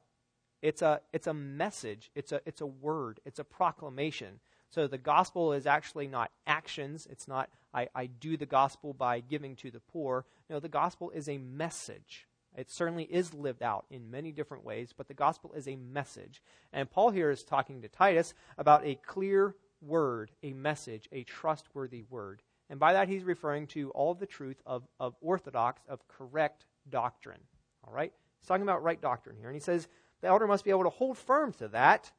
It's 0.62 0.82
a, 0.82 1.00
it's 1.12 1.26
a 1.26 1.34
message, 1.34 2.10
it's 2.14 2.32
a, 2.32 2.40
it's 2.44 2.60
a 2.60 2.66
word, 2.66 3.20
it's 3.24 3.38
a 3.38 3.44
proclamation. 3.44 4.40
So 4.70 4.86
the 4.86 4.98
gospel 4.98 5.52
is 5.52 5.66
actually 5.66 6.08
not 6.08 6.30
actions. 6.46 7.06
It's 7.10 7.26
not, 7.26 7.48
I, 7.72 7.88
I 7.94 8.06
do 8.06 8.36
the 8.36 8.46
gospel 8.46 8.92
by 8.92 9.20
giving 9.20 9.56
to 9.56 9.70
the 9.70 9.80
poor. 9.80 10.26
No, 10.50 10.60
the 10.60 10.68
gospel 10.68 11.10
is 11.10 11.28
a 11.28 11.38
message. 11.38 12.26
It 12.58 12.72
certainly 12.72 13.04
is 13.04 13.32
lived 13.32 13.62
out 13.62 13.86
in 13.88 14.10
many 14.10 14.32
different 14.32 14.64
ways, 14.64 14.92
but 14.94 15.06
the 15.06 15.14
gospel 15.14 15.52
is 15.54 15.68
a 15.68 15.76
message. 15.76 16.42
And 16.72 16.90
Paul 16.90 17.10
here 17.10 17.30
is 17.30 17.44
talking 17.44 17.82
to 17.82 17.88
Titus 17.88 18.34
about 18.58 18.84
a 18.84 18.96
clear 18.96 19.54
word, 19.80 20.32
a 20.42 20.52
message, 20.52 21.08
a 21.12 21.22
trustworthy 21.22 22.02
word. 22.10 22.42
And 22.68 22.80
by 22.80 22.94
that, 22.94 23.08
he's 23.08 23.22
referring 23.22 23.68
to 23.68 23.90
all 23.90 24.12
the 24.12 24.26
truth 24.26 24.60
of, 24.66 24.82
of 24.98 25.14
orthodox, 25.20 25.82
of 25.88 26.06
correct 26.08 26.66
doctrine. 26.90 27.40
All 27.86 27.92
right? 27.92 28.12
He's 28.40 28.48
talking 28.48 28.64
about 28.64 28.82
right 28.82 29.00
doctrine 29.00 29.36
here. 29.36 29.48
And 29.48 29.56
he 29.56 29.60
says 29.60 29.86
the 30.20 30.26
elder 30.26 30.48
must 30.48 30.64
be 30.64 30.70
able 30.70 30.82
to 30.82 30.90
hold 30.90 31.16
firm 31.16 31.52
to 31.54 31.68
that, 31.68 32.10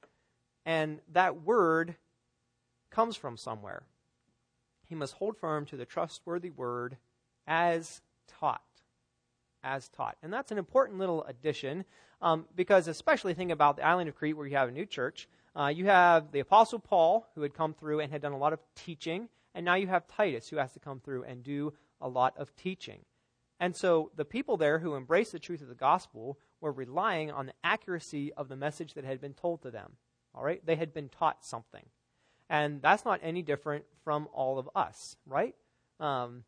and 0.65 1.01
that 1.11 1.43
word 1.43 1.95
comes 2.91 3.17
from 3.17 3.35
somewhere. 3.35 3.83
He 4.87 4.95
must 4.95 5.15
hold 5.15 5.35
firm 5.35 5.65
to 5.65 5.75
the 5.75 5.85
trustworthy 5.85 6.49
word 6.49 6.95
as 7.45 8.01
taught. 8.39 8.61
As 9.63 9.89
taught. 9.89 10.17
And 10.23 10.31
that's 10.31 10.51
an 10.51 10.57
important 10.57 10.99
little 10.99 11.23
addition 11.25 11.85
um, 12.21 12.45
because, 12.55 12.87
especially 12.87 13.33
think 13.33 13.51
about 13.51 13.77
the 13.77 13.85
island 13.85 14.09
of 14.09 14.15
Crete 14.15 14.37
where 14.37 14.47
you 14.47 14.55
have 14.55 14.69
a 14.69 14.73
new 14.73 14.85
church. 14.85 15.27
Uh, 15.55 15.67
you 15.67 15.85
have 15.85 16.31
the 16.31 16.39
Apostle 16.39 16.79
Paul, 16.79 17.27
who 17.35 17.41
had 17.41 17.53
come 17.53 17.73
through 17.73 17.99
and 17.99 18.11
had 18.11 18.21
done 18.21 18.31
a 18.31 18.37
lot 18.37 18.53
of 18.53 18.59
teaching, 18.75 19.27
and 19.53 19.65
now 19.65 19.75
you 19.75 19.87
have 19.87 20.07
Titus, 20.07 20.47
who 20.47 20.57
has 20.57 20.71
to 20.73 20.79
come 20.79 20.99
through 20.99 21.23
and 21.23 21.43
do 21.43 21.73
a 21.99 22.07
lot 22.07 22.37
of 22.37 22.55
teaching. 22.55 22.99
And 23.59 23.75
so 23.75 24.11
the 24.15 24.25
people 24.25 24.57
there 24.57 24.79
who 24.79 24.95
embraced 24.95 25.31
the 25.31 25.39
truth 25.39 25.61
of 25.61 25.67
the 25.67 25.75
gospel 25.75 26.39
were 26.61 26.71
relying 26.71 27.31
on 27.31 27.47
the 27.47 27.53
accuracy 27.63 28.31
of 28.33 28.47
the 28.47 28.55
message 28.55 28.93
that 28.93 29.03
had 29.03 29.19
been 29.19 29.33
told 29.33 29.61
to 29.63 29.71
them. 29.71 29.93
All 30.33 30.43
right? 30.43 30.65
They 30.65 30.75
had 30.75 30.93
been 30.93 31.09
taught 31.09 31.43
something. 31.43 31.85
And 32.49 32.81
that's 32.81 33.05
not 33.05 33.19
any 33.21 33.41
different 33.41 33.85
from 34.03 34.27
all 34.33 34.57
of 34.57 34.69
us, 34.75 35.17
right? 35.25 35.55
Um, 35.99 36.43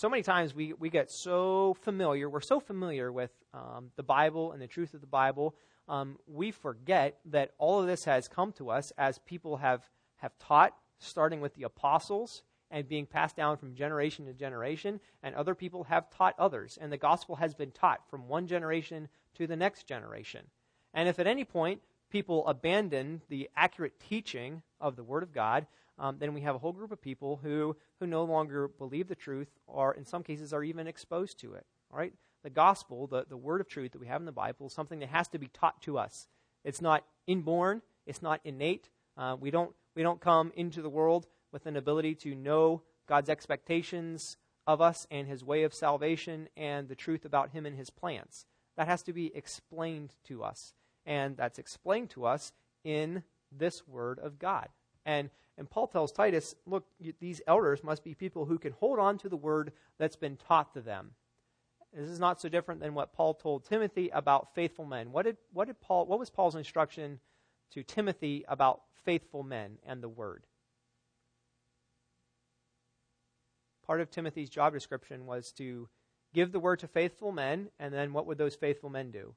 so 0.00 0.08
many 0.08 0.22
times 0.22 0.54
we, 0.54 0.72
we 0.72 0.88
get 0.88 1.10
so 1.10 1.76
familiar, 1.82 2.30
we're 2.30 2.40
so 2.40 2.58
familiar 2.58 3.12
with 3.12 3.32
um, 3.52 3.90
the 3.96 4.02
Bible 4.02 4.52
and 4.52 4.62
the 4.62 4.66
truth 4.66 4.94
of 4.94 5.02
the 5.02 5.06
Bible, 5.06 5.54
um, 5.90 6.16
we 6.26 6.52
forget 6.52 7.18
that 7.26 7.50
all 7.58 7.78
of 7.80 7.86
this 7.86 8.04
has 8.04 8.26
come 8.26 8.50
to 8.52 8.70
us 8.70 8.94
as 8.96 9.18
people 9.18 9.58
have, 9.58 9.82
have 10.16 10.32
taught, 10.38 10.74
starting 11.00 11.42
with 11.42 11.54
the 11.54 11.64
apostles 11.64 12.44
and 12.70 12.88
being 12.88 13.04
passed 13.04 13.36
down 13.36 13.58
from 13.58 13.74
generation 13.74 14.24
to 14.24 14.32
generation, 14.32 15.00
and 15.22 15.34
other 15.34 15.54
people 15.54 15.84
have 15.84 16.08
taught 16.08 16.34
others. 16.38 16.78
And 16.80 16.90
the 16.90 16.96
gospel 16.96 17.36
has 17.36 17.52
been 17.52 17.70
taught 17.70 18.00
from 18.08 18.26
one 18.26 18.46
generation 18.46 19.06
to 19.34 19.46
the 19.46 19.56
next 19.56 19.86
generation. 19.86 20.46
And 20.94 21.10
if 21.10 21.18
at 21.18 21.26
any 21.26 21.44
point 21.44 21.82
people 22.08 22.46
abandon 22.46 23.20
the 23.28 23.50
accurate 23.54 24.00
teaching 24.00 24.62
of 24.80 24.96
the 24.96 25.04
Word 25.04 25.22
of 25.22 25.34
God, 25.34 25.66
um, 26.00 26.16
then 26.18 26.32
we 26.32 26.40
have 26.40 26.54
a 26.54 26.58
whole 26.58 26.72
group 26.72 26.90
of 26.90 27.00
people 27.00 27.38
who, 27.42 27.76
who 28.00 28.06
no 28.06 28.24
longer 28.24 28.68
believe 28.68 29.06
the 29.06 29.14
truth 29.14 29.48
or, 29.66 29.92
in 29.92 30.06
some 30.06 30.22
cases, 30.22 30.52
are 30.52 30.64
even 30.64 30.86
exposed 30.86 31.38
to 31.40 31.52
it. 31.52 31.66
All 31.92 31.98
right? 31.98 32.14
The 32.42 32.50
gospel, 32.50 33.06
the, 33.06 33.26
the 33.28 33.36
Word 33.36 33.60
of 33.60 33.68
truth 33.68 33.92
that 33.92 34.00
we 34.00 34.06
have 34.06 34.22
in 34.22 34.26
the 34.26 34.32
Bible, 34.32 34.68
is 34.68 34.72
something 34.72 34.98
that 35.00 35.10
has 35.10 35.28
to 35.28 35.38
be 35.38 35.48
taught 35.48 35.82
to 35.82 35.98
us. 35.98 36.26
It's 36.64 36.80
not 36.80 37.04
inborn, 37.26 37.82
it's 38.06 38.22
not 38.22 38.40
innate. 38.44 38.88
Uh, 39.16 39.36
we, 39.38 39.50
don't, 39.50 39.72
we 39.94 40.02
don't 40.02 40.20
come 40.20 40.52
into 40.56 40.80
the 40.80 40.88
world 40.88 41.26
with 41.52 41.66
an 41.66 41.76
ability 41.76 42.14
to 42.14 42.34
know 42.34 42.82
God's 43.06 43.28
expectations 43.28 44.38
of 44.66 44.80
us 44.80 45.06
and 45.10 45.28
his 45.28 45.44
way 45.44 45.64
of 45.64 45.74
salvation 45.74 46.48
and 46.56 46.88
the 46.88 46.94
truth 46.94 47.26
about 47.26 47.50
him 47.50 47.66
and 47.66 47.76
his 47.76 47.90
plans. 47.90 48.46
That 48.78 48.88
has 48.88 49.02
to 49.02 49.12
be 49.12 49.34
explained 49.36 50.14
to 50.24 50.42
us. 50.42 50.72
And 51.04 51.36
that's 51.36 51.58
explained 51.58 52.08
to 52.10 52.24
us 52.24 52.52
in 52.84 53.22
this 53.52 53.86
word 53.86 54.18
of 54.18 54.38
God. 54.38 54.68
And 55.04 55.28
and 55.60 55.70
Paul 55.70 55.86
tells 55.86 56.10
Titus, 56.10 56.56
look, 56.66 56.86
these 57.20 57.40
elders 57.46 57.84
must 57.84 58.02
be 58.02 58.14
people 58.14 58.46
who 58.46 58.58
can 58.58 58.72
hold 58.72 58.98
on 58.98 59.18
to 59.18 59.28
the 59.28 59.36
word 59.36 59.72
that's 59.98 60.16
been 60.16 60.36
taught 60.36 60.74
to 60.74 60.80
them. 60.80 61.12
This 61.94 62.10
is 62.10 62.18
not 62.18 62.40
so 62.40 62.48
different 62.48 62.80
than 62.80 62.94
what 62.94 63.12
Paul 63.12 63.34
told 63.34 63.64
Timothy 63.64 64.08
about 64.08 64.54
faithful 64.54 64.84
men. 64.84 65.12
What 65.12 65.26
did 65.26 65.36
what 65.52 65.66
did 65.66 65.80
Paul 65.80 66.06
what 66.06 66.18
was 66.18 66.30
Paul's 66.30 66.56
instruction 66.56 67.20
to 67.72 67.82
Timothy 67.82 68.44
about 68.48 68.82
faithful 69.04 69.42
men 69.44 69.78
and 69.84 70.02
the 70.02 70.08
word? 70.08 70.44
part 73.90 74.00
of 74.00 74.08
Timothy's 74.08 74.48
job 74.48 74.72
description 74.72 75.26
was 75.26 75.50
to 75.50 75.88
give 76.32 76.52
the 76.52 76.60
word 76.60 76.78
to 76.78 76.86
faithful 76.86 77.32
men, 77.32 77.70
and 77.80 77.92
then 77.92 78.12
what 78.12 78.24
would 78.24 78.38
those 78.38 78.54
faithful 78.54 78.88
men 78.88 79.10
do? 79.10 79.34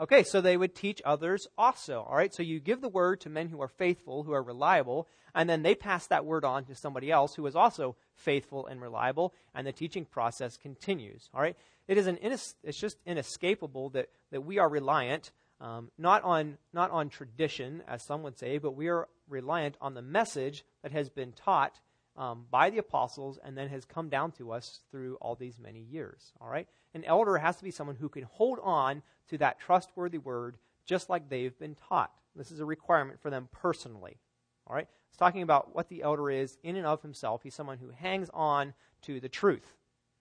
Okay, 0.00 0.22
so 0.22 0.40
they 0.40 0.56
would 0.56 0.74
teach 0.74 1.02
others 1.04 1.46
also. 1.58 2.06
All 2.08 2.16
right, 2.16 2.32
so 2.34 2.42
you 2.42 2.58
give 2.58 2.80
the 2.80 2.88
word 2.88 3.20
to 3.20 3.28
men 3.28 3.50
who 3.50 3.60
are 3.60 3.68
faithful, 3.68 4.22
who 4.22 4.32
are 4.32 4.42
reliable, 4.42 5.06
and 5.34 5.48
then 5.48 5.62
they 5.62 5.74
pass 5.74 6.06
that 6.06 6.24
word 6.24 6.42
on 6.42 6.64
to 6.64 6.74
somebody 6.74 7.10
else 7.10 7.34
who 7.34 7.46
is 7.46 7.54
also 7.54 7.96
faithful 8.14 8.66
and 8.66 8.80
reliable, 8.80 9.34
and 9.54 9.66
the 9.66 9.72
teaching 9.72 10.06
process 10.06 10.56
continues. 10.56 11.28
All 11.34 11.42
right, 11.42 11.56
it 11.86 11.98
is 11.98 12.06
an 12.06 12.18
it's 12.22 12.80
just 12.80 12.96
inescapable 13.04 13.90
that 13.90 14.08
that 14.30 14.40
we 14.40 14.58
are 14.58 14.70
reliant 14.70 15.32
um, 15.60 15.90
not 15.98 16.24
on 16.24 16.56
not 16.72 16.90
on 16.90 17.10
tradition, 17.10 17.82
as 17.86 18.02
some 18.02 18.22
would 18.22 18.38
say, 18.38 18.56
but 18.56 18.74
we 18.74 18.88
are 18.88 19.06
reliant 19.28 19.76
on 19.80 19.92
the 19.92 20.02
message 20.02 20.64
that 20.82 20.92
has 20.92 21.10
been 21.10 21.32
taught 21.32 21.78
um, 22.20 22.44
by 22.50 22.68
the 22.68 22.78
apostles 22.78 23.38
and 23.42 23.56
then 23.56 23.70
has 23.70 23.86
come 23.86 24.10
down 24.10 24.30
to 24.32 24.52
us 24.52 24.80
through 24.90 25.16
all 25.22 25.34
these 25.34 25.58
many 25.58 25.80
years. 25.80 26.32
All 26.38 26.50
right? 26.50 26.68
An 26.94 27.02
elder 27.04 27.38
has 27.38 27.56
to 27.56 27.64
be 27.64 27.70
someone 27.70 27.96
who 27.96 28.10
can 28.10 28.24
hold 28.24 28.58
on 28.62 29.02
to 29.30 29.38
that 29.38 29.58
trustworthy 29.58 30.18
word 30.18 30.58
just 30.84 31.08
like 31.08 31.30
they've 31.30 31.58
been 31.58 31.74
taught. 31.88 32.12
This 32.36 32.52
is 32.52 32.60
a 32.60 32.64
requirement 32.64 33.20
for 33.20 33.30
them 33.30 33.48
personally. 33.52 34.18
All 34.66 34.76
right? 34.76 34.86
It's 35.08 35.16
talking 35.16 35.40
about 35.40 35.74
what 35.74 35.88
the 35.88 36.02
elder 36.02 36.30
is 36.30 36.58
in 36.62 36.76
and 36.76 36.86
of 36.86 37.00
himself. 37.00 37.42
He's 37.42 37.54
someone 37.54 37.78
who 37.78 37.90
hangs 37.90 38.28
on 38.34 38.74
to 39.02 39.18
the 39.18 39.30
truth. 39.30 39.76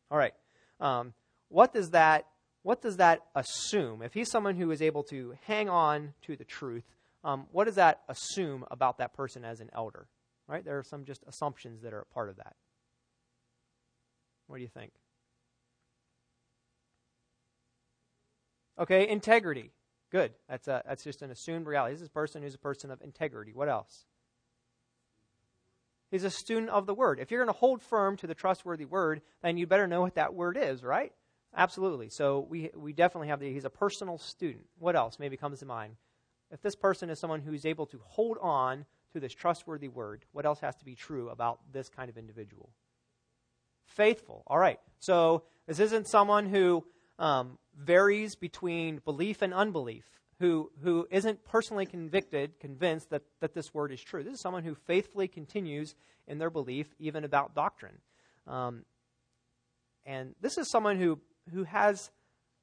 All 0.09 0.17
right. 0.17 0.33
Um, 0.79 1.13
what 1.49 1.73
does 1.73 1.91
that 1.91 2.25
what 2.62 2.81
does 2.81 2.97
that 2.97 3.21
assume? 3.35 4.01
If 4.01 4.13
he's 4.13 4.29
someone 4.29 4.55
who 4.55 4.69
is 4.71 4.81
able 4.81 5.03
to 5.03 5.33
hang 5.45 5.69
on 5.69 6.13
to 6.23 6.35
the 6.35 6.43
truth, 6.43 6.83
um, 7.23 7.47
what 7.51 7.65
does 7.65 7.75
that 7.75 8.01
assume 8.09 8.65
about 8.69 8.97
that 8.97 9.13
person 9.13 9.45
as 9.45 9.62
an 9.62 9.69
elder? 9.73 10.07
Right? 10.49 10.65
There 10.65 10.79
are 10.79 10.83
some 10.83 11.05
just 11.05 11.23
assumptions 11.27 11.83
that 11.83 11.93
are 11.93 12.01
a 12.01 12.05
part 12.05 12.27
of 12.27 12.38
that. 12.38 12.55
What 14.47 14.57
do 14.57 14.63
you 14.63 14.67
think? 14.67 14.91
Okay, 18.79 19.07
integrity. 19.07 19.71
Good. 20.12 20.33
That's 20.49 20.67
a, 20.67 20.81
that's 20.88 21.03
just 21.03 21.21
an 21.21 21.29
assumed 21.29 21.67
reality. 21.67 21.93
This 21.93 22.01
is 22.01 22.07
a 22.07 22.12
person 22.12 22.41
who's 22.41 22.55
a 22.55 22.59
person 22.59 22.89
of 22.89 22.99
integrity. 23.01 23.53
What 23.53 23.69
else? 23.69 24.05
He's 26.09 26.23
a 26.23 26.31
student 26.31 26.71
of 26.71 26.88
the 26.88 26.95
word. 26.95 27.19
If 27.19 27.29
you're 27.29 27.43
going 27.45 27.53
to 27.53 27.59
hold 27.59 27.83
firm 27.83 28.17
to 28.17 28.25
the 28.25 28.33
trustworthy 28.33 28.85
word, 28.85 29.21
then 29.43 29.57
you 29.57 29.67
better 29.67 29.85
know 29.85 30.01
what 30.01 30.15
that 30.15 30.33
word 30.33 30.57
is, 30.59 30.83
right? 30.83 31.13
Absolutely. 31.55 32.09
So 32.09 32.47
we 32.49 32.71
we 32.75 32.93
definitely 32.93 33.27
have 33.27 33.39
the 33.39 33.51
he's 33.51 33.65
a 33.65 33.69
personal 33.69 34.17
student. 34.17 34.65
What 34.79 34.95
else 34.95 35.19
maybe 35.19 35.38
comes 35.38 35.59
to 35.59 35.65
mind? 35.65 35.95
If 36.51 36.62
this 36.62 36.75
person 36.75 37.12
is 37.12 37.19
someone 37.19 37.41
who's 37.41 37.65
able 37.65 37.85
to 37.88 37.99
hold 38.03 38.38
on 38.41 38.85
to 39.13 39.19
this 39.19 39.33
trustworthy 39.33 39.87
word, 39.87 40.25
what 40.31 40.45
else 40.45 40.59
has 40.59 40.75
to 40.77 40.85
be 40.85 40.95
true 40.95 41.29
about 41.29 41.59
this 41.71 41.89
kind 41.89 42.09
of 42.09 42.17
individual? 42.17 42.69
Faithful. 43.85 44.43
All 44.47 44.57
right. 44.57 44.79
So 44.99 45.43
this 45.67 45.79
isn't 45.79 46.07
someone 46.07 46.45
who 46.45 46.85
um, 47.17 47.57
varies 47.77 48.35
between 48.35 49.01
belief 49.03 49.41
and 49.41 49.53
unbelief, 49.53 50.05
who, 50.39 50.71
who 50.83 51.07
isn't 51.11 51.43
personally 51.43 51.85
convicted, 51.85 52.59
convinced 52.59 53.09
that, 53.09 53.23
that 53.41 53.53
this 53.53 53.73
word 53.73 53.91
is 53.91 54.01
true. 54.01 54.23
This 54.23 54.35
is 54.35 54.41
someone 54.41 54.63
who 54.63 54.75
faithfully 54.75 55.27
continues 55.27 55.95
in 56.27 56.37
their 56.37 56.49
belief, 56.49 56.87
even 56.99 57.23
about 57.23 57.55
doctrine. 57.55 57.97
Um, 58.47 58.85
and 60.05 60.33
this 60.39 60.57
is 60.57 60.69
someone 60.69 60.97
who, 60.97 61.19
who 61.51 61.63
has, 61.63 62.09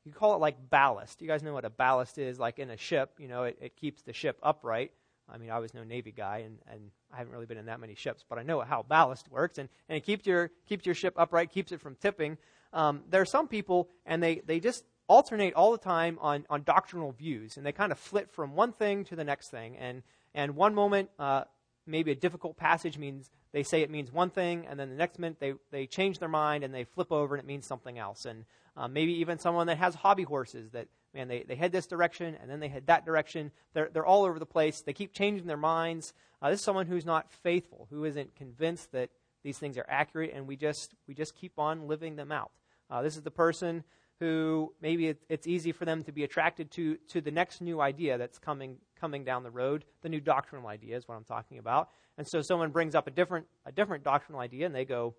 you 0.04 0.12
call 0.12 0.35
it 0.35 0.40
like 0.40 0.70
ballast. 0.70 1.20
You 1.20 1.28
guys 1.28 1.42
know 1.42 1.52
what 1.52 1.64
a 1.64 1.70
ballast 1.70 2.18
is, 2.18 2.38
like 2.38 2.59
in 2.59 2.70
a 2.70 2.76
ship. 2.76 3.14
You 3.18 3.28
know, 3.28 3.44
it, 3.44 3.59
it 3.61 3.76
keeps 3.76 4.02
the 4.02 4.12
ship 4.12 4.38
upright. 4.42 4.92
I 5.33 5.39
mean, 5.39 5.51
I 5.51 5.59
was 5.59 5.75
no 5.75 5.85
Navy 5.85 6.12
guy, 6.12 6.39
and, 6.39 6.59
and 6.71 6.91
I 7.12 7.17
haven't 7.17 7.33
really 7.33 7.47
been 7.47 7.59
in 7.59 7.67
that 7.67 7.81
many 7.81 7.95
ships, 7.95 8.25
but 8.29 8.39
I 8.39 8.43
know 8.43 8.61
how 8.61 8.83
ballast 8.83 9.31
works, 9.31 9.59
and, 9.59 9.69
and 9.89 9.97
it 9.97 10.05
keeps 10.05 10.27
your, 10.27 10.51
keeps 10.69 10.87
your 10.87 10.95
ship 10.95 11.15
upright, 11.17 11.51
keeps 11.51 11.73
it 11.73 11.81
from 11.81 11.97
tipping. 11.97 12.39
Um, 12.73 13.03
there 13.11 13.21
are 13.21 13.27
some 13.27 13.49
people, 13.49 13.89
and 14.05 14.23
they, 14.23 14.43
they 14.47 14.61
just 14.61 14.85
alternate 15.09 15.55
all 15.55 15.73
the 15.73 15.79
time 15.79 16.19
on, 16.21 16.47
on 16.51 16.62
doctrinal 16.62 17.12
views, 17.12 17.57
and 17.57 17.65
they 17.65 17.73
kind 17.73 17.93
of 17.93 17.99
flit 17.99 18.31
from 18.31 18.55
one 18.55 18.73
thing 18.73 19.05
to 19.05 19.17
the 19.17 19.25
next 19.25 19.51
thing. 19.51 19.77
And, 19.77 20.03
and 20.35 20.57
one 20.57 20.75
moment, 20.75 21.11
uh, 21.19 21.45
maybe 21.87 22.11
a 22.11 22.17
difficult 22.17 22.57
passage 22.57 22.99
means 22.99 23.31
they 23.53 23.62
say 23.62 23.83
it 23.83 23.91
means 23.91 24.12
one 24.12 24.31
thing, 24.31 24.67
and 24.69 24.79
then 24.79 24.91
the 24.91 24.97
next 24.97 25.19
minute 25.19 25.39
they, 25.41 25.55
they 25.71 25.87
change 25.87 26.19
their 26.19 26.29
mind 26.29 26.65
and 26.65 26.75
they 26.75 26.85
flip 26.85 27.12
over 27.12 27.35
and 27.35 27.43
it 27.43 27.47
means 27.47 27.67
something 27.67 27.99
else. 27.99 28.27
And 28.27 28.45
uh, 28.77 28.89
maybe 28.89 29.12
even 29.21 29.39
someone 29.39 29.69
that 29.69 29.79
has 29.79 29.95
hobby 29.95 30.25
horses 30.25 30.71
that, 30.73 30.89
man, 31.16 31.26
they, 31.26 31.42
they 31.42 31.57
head 31.57 31.72
this 31.72 31.87
direction 31.87 32.37
and 32.40 32.48
then 32.48 32.61
they 32.61 32.68
head 32.68 32.87
that 32.87 33.05
direction. 33.05 33.50
They're, 33.72 33.88
they're 33.92 34.07
all 34.07 34.24
over 34.24 34.38
the 34.38 34.46
place. 34.46 34.83
They 34.83 34.92
keep 34.92 35.12
changing 35.12 35.46
their 35.46 35.57
minds. 35.57 36.12
Uh, 36.40 36.50
this 36.50 36.61
is 36.61 36.64
someone 36.64 36.87
who's 36.87 37.07
not 37.07 37.33
faithful, 37.33 37.88
who 37.90 38.05
isn't 38.05 38.37
convinced 38.37 38.92
that 38.92 39.11
these 39.42 39.59
things 39.59 39.79
are 39.79 39.87
accurate, 39.88 40.33
and 40.35 40.46
we 40.46 40.57
just, 40.57 40.94
we 41.09 41.14
just 41.14 41.35
keep 41.35 41.59
on 41.59 41.88
living 41.88 42.16
them 42.16 42.31
out. 42.31 42.50
Uh, 42.90 43.02
this 43.02 43.16
is 43.16 43.22
the 43.22 43.31
person 43.31 43.85
who 44.18 44.72
maybe 44.81 45.09
it, 45.09 45.22
it's 45.29 45.46
easy 45.46 45.72
for 45.72 45.85
them 45.85 46.02
to 46.05 46.12
be 46.12 46.24
attracted 46.24 46.70
to, 46.72 46.96
to 47.09 47.20
the 47.20 47.31
next 47.31 47.61
new 47.61 47.81
idea 47.81 48.18
that's 48.18 48.38
coming, 48.38 48.76
coming 48.98 49.24
down 49.24 49.42
the 49.42 49.50
road. 49.50 49.85
The 50.02 50.09
new 50.09 50.20
doctrinal 50.20 50.68
idea 50.68 50.96
is 50.96 51.07
what 51.07 51.16
I'm 51.16 51.24
talking 51.24 51.59
about. 51.59 51.90
And 52.18 52.26
so 52.26 52.40
someone 52.40 52.70
brings 52.70 52.94
up 52.94 53.07
a 53.07 53.11
different, 53.11 53.46
a 53.66 53.72
different 53.72 54.05
doctrinal 54.05 54.40
idea 54.40 54.66
and 54.66 54.74
they 54.74 54.85
go, 54.85 55.14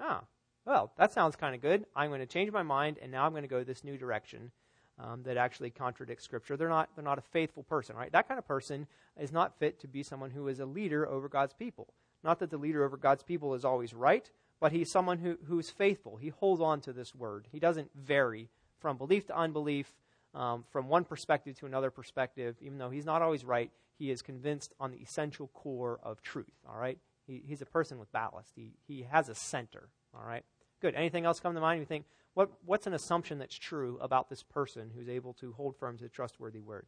ah, 0.00 0.22
well, 0.64 0.92
that 0.96 1.12
sounds 1.12 1.36
kind 1.36 1.54
of 1.54 1.60
good. 1.60 1.84
I'm 1.94 2.08
going 2.08 2.20
to 2.20 2.26
change 2.26 2.50
my 2.50 2.62
mind 2.62 2.98
and 3.02 3.12
now 3.12 3.26
I'm 3.26 3.32
going 3.32 3.42
to 3.42 3.48
go 3.48 3.62
this 3.62 3.84
new 3.84 3.98
direction. 3.98 4.52
Um, 4.98 5.22
that 5.22 5.38
actually 5.38 5.70
contradicts 5.70 6.22
Scripture. 6.22 6.56
They're 6.56 6.68
not, 6.68 6.90
they're 6.94 7.02
not 7.02 7.18
a 7.18 7.22
faithful 7.22 7.62
person, 7.62 7.96
right? 7.96 8.12
That 8.12 8.28
kind 8.28 8.38
of 8.38 8.46
person 8.46 8.86
is 9.18 9.32
not 9.32 9.58
fit 9.58 9.80
to 9.80 9.88
be 9.88 10.02
someone 10.02 10.30
who 10.30 10.48
is 10.48 10.60
a 10.60 10.66
leader 10.66 11.08
over 11.08 11.28
God's 11.28 11.54
people. 11.54 11.94
Not 12.22 12.38
that 12.38 12.50
the 12.50 12.58
leader 12.58 12.84
over 12.84 12.96
God's 12.96 13.22
people 13.22 13.54
is 13.54 13.64
always 13.64 13.94
right, 13.94 14.30
but 14.60 14.70
he's 14.70 14.90
someone 14.90 15.18
who, 15.18 15.38
who's 15.48 15.70
faithful. 15.70 16.18
He 16.18 16.28
holds 16.28 16.60
on 16.60 16.80
to 16.82 16.92
this 16.92 17.14
word. 17.14 17.48
He 17.50 17.58
doesn't 17.58 17.90
vary 17.94 18.48
from 18.78 18.96
belief 18.96 19.26
to 19.26 19.36
unbelief, 19.36 19.92
um, 20.34 20.64
from 20.70 20.88
one 20.88 21.04
perspective 21.04 21.58
to 21.60 21.66
another 21.66 21.90
perspective. 21.90 22.56
Even 22.60 22.78
though 22.78 22.90
he's 22.90 23.06
not 23.06 23.22
always 23.22 23.44
right, 23.44 23.70
he 23.98 24.10
is 24.10 24.22
convinced 24.22 24.74
on 24.78 24.92
the 24.92 24.98
essential 24.98 25.48
core 25.48 26.00
of 26.02 26.22
truth. 26.22 26.52
All 26.68 26.78
right? 26.78 26.98
He, 27.26 27.42
he's 27.44 27.62
a 27.62 27.66
person 27.66 27.98
with 27.98 28.12
ballast. 28.12 28.52
He, 28.54 28.74
he 28.86 29.06
has 29.10 29.28
a 29.28 29.34
center. 29.34 29.88
All 30.14 30.24
right? 30.24 30.44
Good. 30.82 30.96
Anything 30.96 31.24
else 31.24 31.38
come 31.38 31.54
to 31.54 31.60
mind? 31.60 31.78
You 31.78 31.86
think, 31.86 32.06
what, 32.34 32.50
what's 32.66 32.88
an 32.88 32.92
assumption 32.92 33.38
that's 33.38 33.56
true 33.56 33.98
about 34.00 34.28
this 34.28 34.42
person 34.42 34.90
who's 34.94 35.08
able 35.08 35.32
to 35.34 35.52
hold 35.52 35.76
firm 35.76 35.96
to 35.96 36.02
the 36.02 36.10
trustworthy 36.10 36.60
word? 36.60 36.86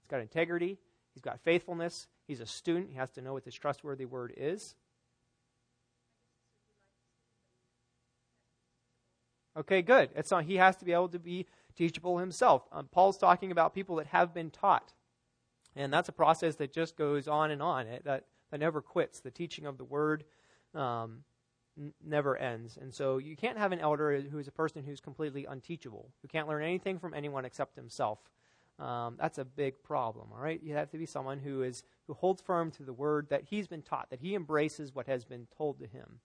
He's 0.00 0.08
got 0.08 0.20
integrity. 0.20 0.78
He's 1.12 1.22
got 1.22 1.40
faithfulness. 1.40 2.06
He's 2.28 2.38
a 2.38 2.46
student. 2.46 2.90
He 2.90 2.94
has 2.94 3.10
to 3.10 3.20
know 3.20 3.32
what 3.32 3.44
this 3.44 3.56
trustworthy 3.56 4.04
word 4.04 4.32
is. 4.36 4.76
Okay, 9.56 9.82
good. 9.82 10.10
It's 10.14 10.30
not, 10.30 10.44
he 10.44 10.56
has 10.56 10.76
to 10.76 10.84
be 10.84 10.92
able 10.92 11.08
to 11.08 11.18
be 11.18 11.46
teachable 11.76 12.18
himself. 12.18 12.62
Um, 12.70 12.88
Paul's 12.92 13.18
talking 13.18 13.50
about 13.50 13.74
people 13.74 13.96
that 13.96 14.06
have 14.06 14.32
been 14.32 14.50
taught. 14.50 14.92
And 15.74 15.92
that's 15.92 16.08
a 16.08 16.12
process 16.12 16.54
that 16.56 16.72
just 16.72 16.96
goes 16.96 17.26
on 17.26 17.50
and 17.50 17.60
on. 17.60 17.88
It, 17.88 18.04
that, 18.04 18.24
that 18.52 18.60
never 18.60 18.80
quits. 18.80 19.18
The 19.18 19.32
teaching 19.32 19.66
of 19.66 19.78
the 19.78 19.84
word 19.84 20.24
um, 20.74 21.24
never 22.04 22.36
ends. 22.36 22.78
And 22.80 22.92
so 22.92 23.18
you 23.18 23.36
can't 23.36 23.58
have 23.58 23.72
an 23.72 23.80
elder 23.80 24.20
who 24.20 24.38
is 24.38 24.48
a 24.48 24.52
person 24.52 24.84
who's 24.84 25.00
completely 25.00 25.46
unteachable, 25.46 26.10
who 26.20 26.28
can't 26.28 26.48
learn 26.48 26.62
anything 26.62 26.98
from 26.98 27.14
anyone 27.14 27.44
except 27.44 27.76
himself. 27.76 28.18
Um, 28.78 29.16
that's 29.18 29.38
a 29.38 29.44
big 29.44 29.82
problem, 29.82 30.28
all 30.32 30.40
right? 30.40 30.60
You 30.62 30.74
have 30.74 30.90
to 30.90 30.98
be 30.98 31.06
someone 31.06 31.38
who 31.38 31.62
is 31.62 31.84
who 32.06 32.14
holds 32.14 32.42
firm 32.42 32.70
to 32.72 32.82
the 32.82 32.92
word 32.92 33.28
that 33.30 33.44
he's 33.44 33.68
been 33.68 33.82
taught, 33.82 34.10
that 34.10 34.20
he 34.20 34.34
embraces 34.34 34.94
what 34.94 35.06
has 35.06 35.24
been 35.24 35.46
told 35.56 35.78
to 35.78 35.86
him. 35.86 36.18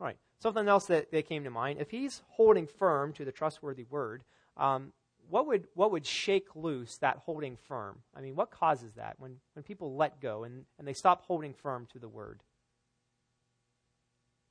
All 0.00 0.06
right. 0.06 0.16
Something 0.40 0.66
else 0.66 0.86
that, 0.86 1.12
that 1.12 1.28
came 1.28 1.44
to 1.44 1.50
mind. 1.50 1.80
If 1.80 1.90
he's 1.90 2.22
holding 2.28 2.66
firm 2.66 3.12
to 3.14 3.24
the 3.24 3.32
trustworthy 3.32 3.84
word, 3.84 4.24
um, 4.56 4.92
what 5.30 5.46
would 5.46 5.68
what 5.74 5.92
would 5.92 6.04
shake 6.04 6.54
loose 6.54 6.98
that 6.98 7.18
holding 7.24 7.56
firm? 7.56 8.00
I 8.14 8.20
mean, 8.20 8.34
what 8.34 8.50
causes 8.50 8.94
that 8.94 9.14
when, 9.18 9.36
when 9.54 9.62
people 9.62 9.94
let 9.94 10.20
go 10.20 10.44
and, 10.44 10.64
and 10.78 10.86
they 10.86 10.92
stop 10.92 11.22
holding 11.26 11.54
firm 11.54 11.86
to 11.92 11.98
the 11.98 12.08
word? 12.08 12.42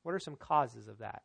What 0.04 0.13
are 0.13 0.20
some 0.20 0.36
causes 0.36 0.88
of 0.88 1.00
that? 1.00 1.24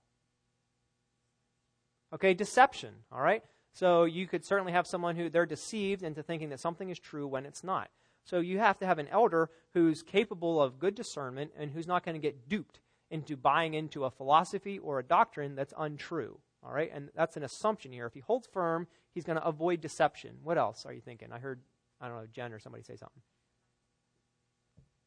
Okay, 2.14 2.32
deception, 2.32 2.94
all 3.12 3.20
right? 3.20 3.42
So 3.74 4.04
you 4.04 4.26
could 4.26 4.44
certainly 4.44 4.72
have 4.72 4.86
someone 4.86 5.16
who 5.16 5.28
they're 5.28 5.46
deceived 5.46 6.02
into 6.02 6.22
thinking 6.22 6.48
that 6.48 6.60
something 6.60 6.88
is 6.88 6.98
true 6.98 7.26
when 7.26 7.44
it's 7.44 7.62
not. 7.62 7.90
So 8.24 8.40
you 8.40 8.58
have 8.58 8.78
to 8.78 8.86
have 8.86 8.98
an 8.98 9.08
elder 9.08 9.50
who's 9.74 10.02
capable 10.02 10.60
of 10.60 10.78
good 10.78 10.94
discernment 10.94 11.52
and 11.58 11.70
who's 11.70 11.86
not 11.86 12.04
going 12.04 12.14
to 12.14 12.20
get 12.20 12.48
duped 12.48 12.80
into 13.10 13.36
buying 13.36 13.74
into 13.74 14.04
a 14.04 14.10
philosophy 14.10 14.78
or 14.78 14.98
a 14.98 15.04
doctrine 15.04 15.54
that's 15.54 15.74
untrue. 15.78 16.38
All 16.62 16.72
right? 16.72 16.90
And 16.92 17.10
that's 17.14 17.36
an 17.36 17.42
assumption 17.42 17.92
here. 17.92 18.06
If 18.06 18.14
he 18.14 18.20
holds 18.20 18.46
firm, 18.46 18.86
he's 19.14 19.24
going 19.24 19.38
to 19.38 19.46
avoid 19.46 19.80
deception. 19.80 20.36
What 20.42 20.58
else 20.58 20.84
are 20.84 20.92
you 20.92 21.00
thinking? 21.00 21.32
I 21.32 21.38
heard, 21.38 21.60
I 22.00 22.08
don't 22.08 22.16
know, 22.16 22.26
Jen 22.32 22.52
or 22.52 22.58
somebody 22.58 22.82
say 22.82 22.96
something. 22.96 23.22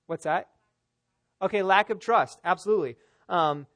What's 0.07 0.23
that? 0.23 0.47
Okay, 1.41 1.61
lack 1.63 1.89
of 1.89 1.99
trust. 1.99 2.39
Absolutely. 2.43 2.95
Um, 3.29 3.67